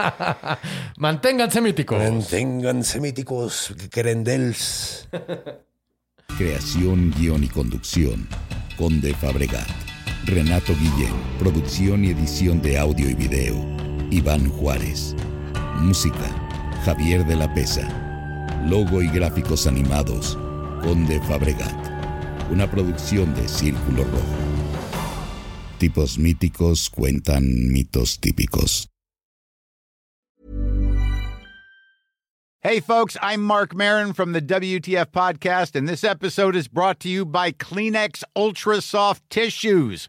[0.96, 1.98] Manténganse míticos.
[1.98, 5.08] Manténganse míticos, Grendels.
[6.38, 8.28] Creación, guion y conducción.
[8.78, 9.66] Conde Fabregat.
[10.24, 11.12] Renato Guillén.
[11.38, 13.54] Producción y edición de audio y video.
[14.10, 15.14] Iván Juárez.
[15.78, 16.48] Música.
[16.84, 18.11] Javier de la Pesa.
[18.66, 20.38] Logo y gráficos animados.
[20.82, 21.74] Conde Fabregat.
[22.50, 24.22] Una producción de Círculo Rojo.
[25.78, 28.88] Tipos míticos cuentan mitos típicos.
[32.60, 37.08] Hey, folks, I'm Mark Marin from the WTF Podcast, and this episode is brought to
[37.08, 40.08] you by Kleenex Ultra Soft Tissues,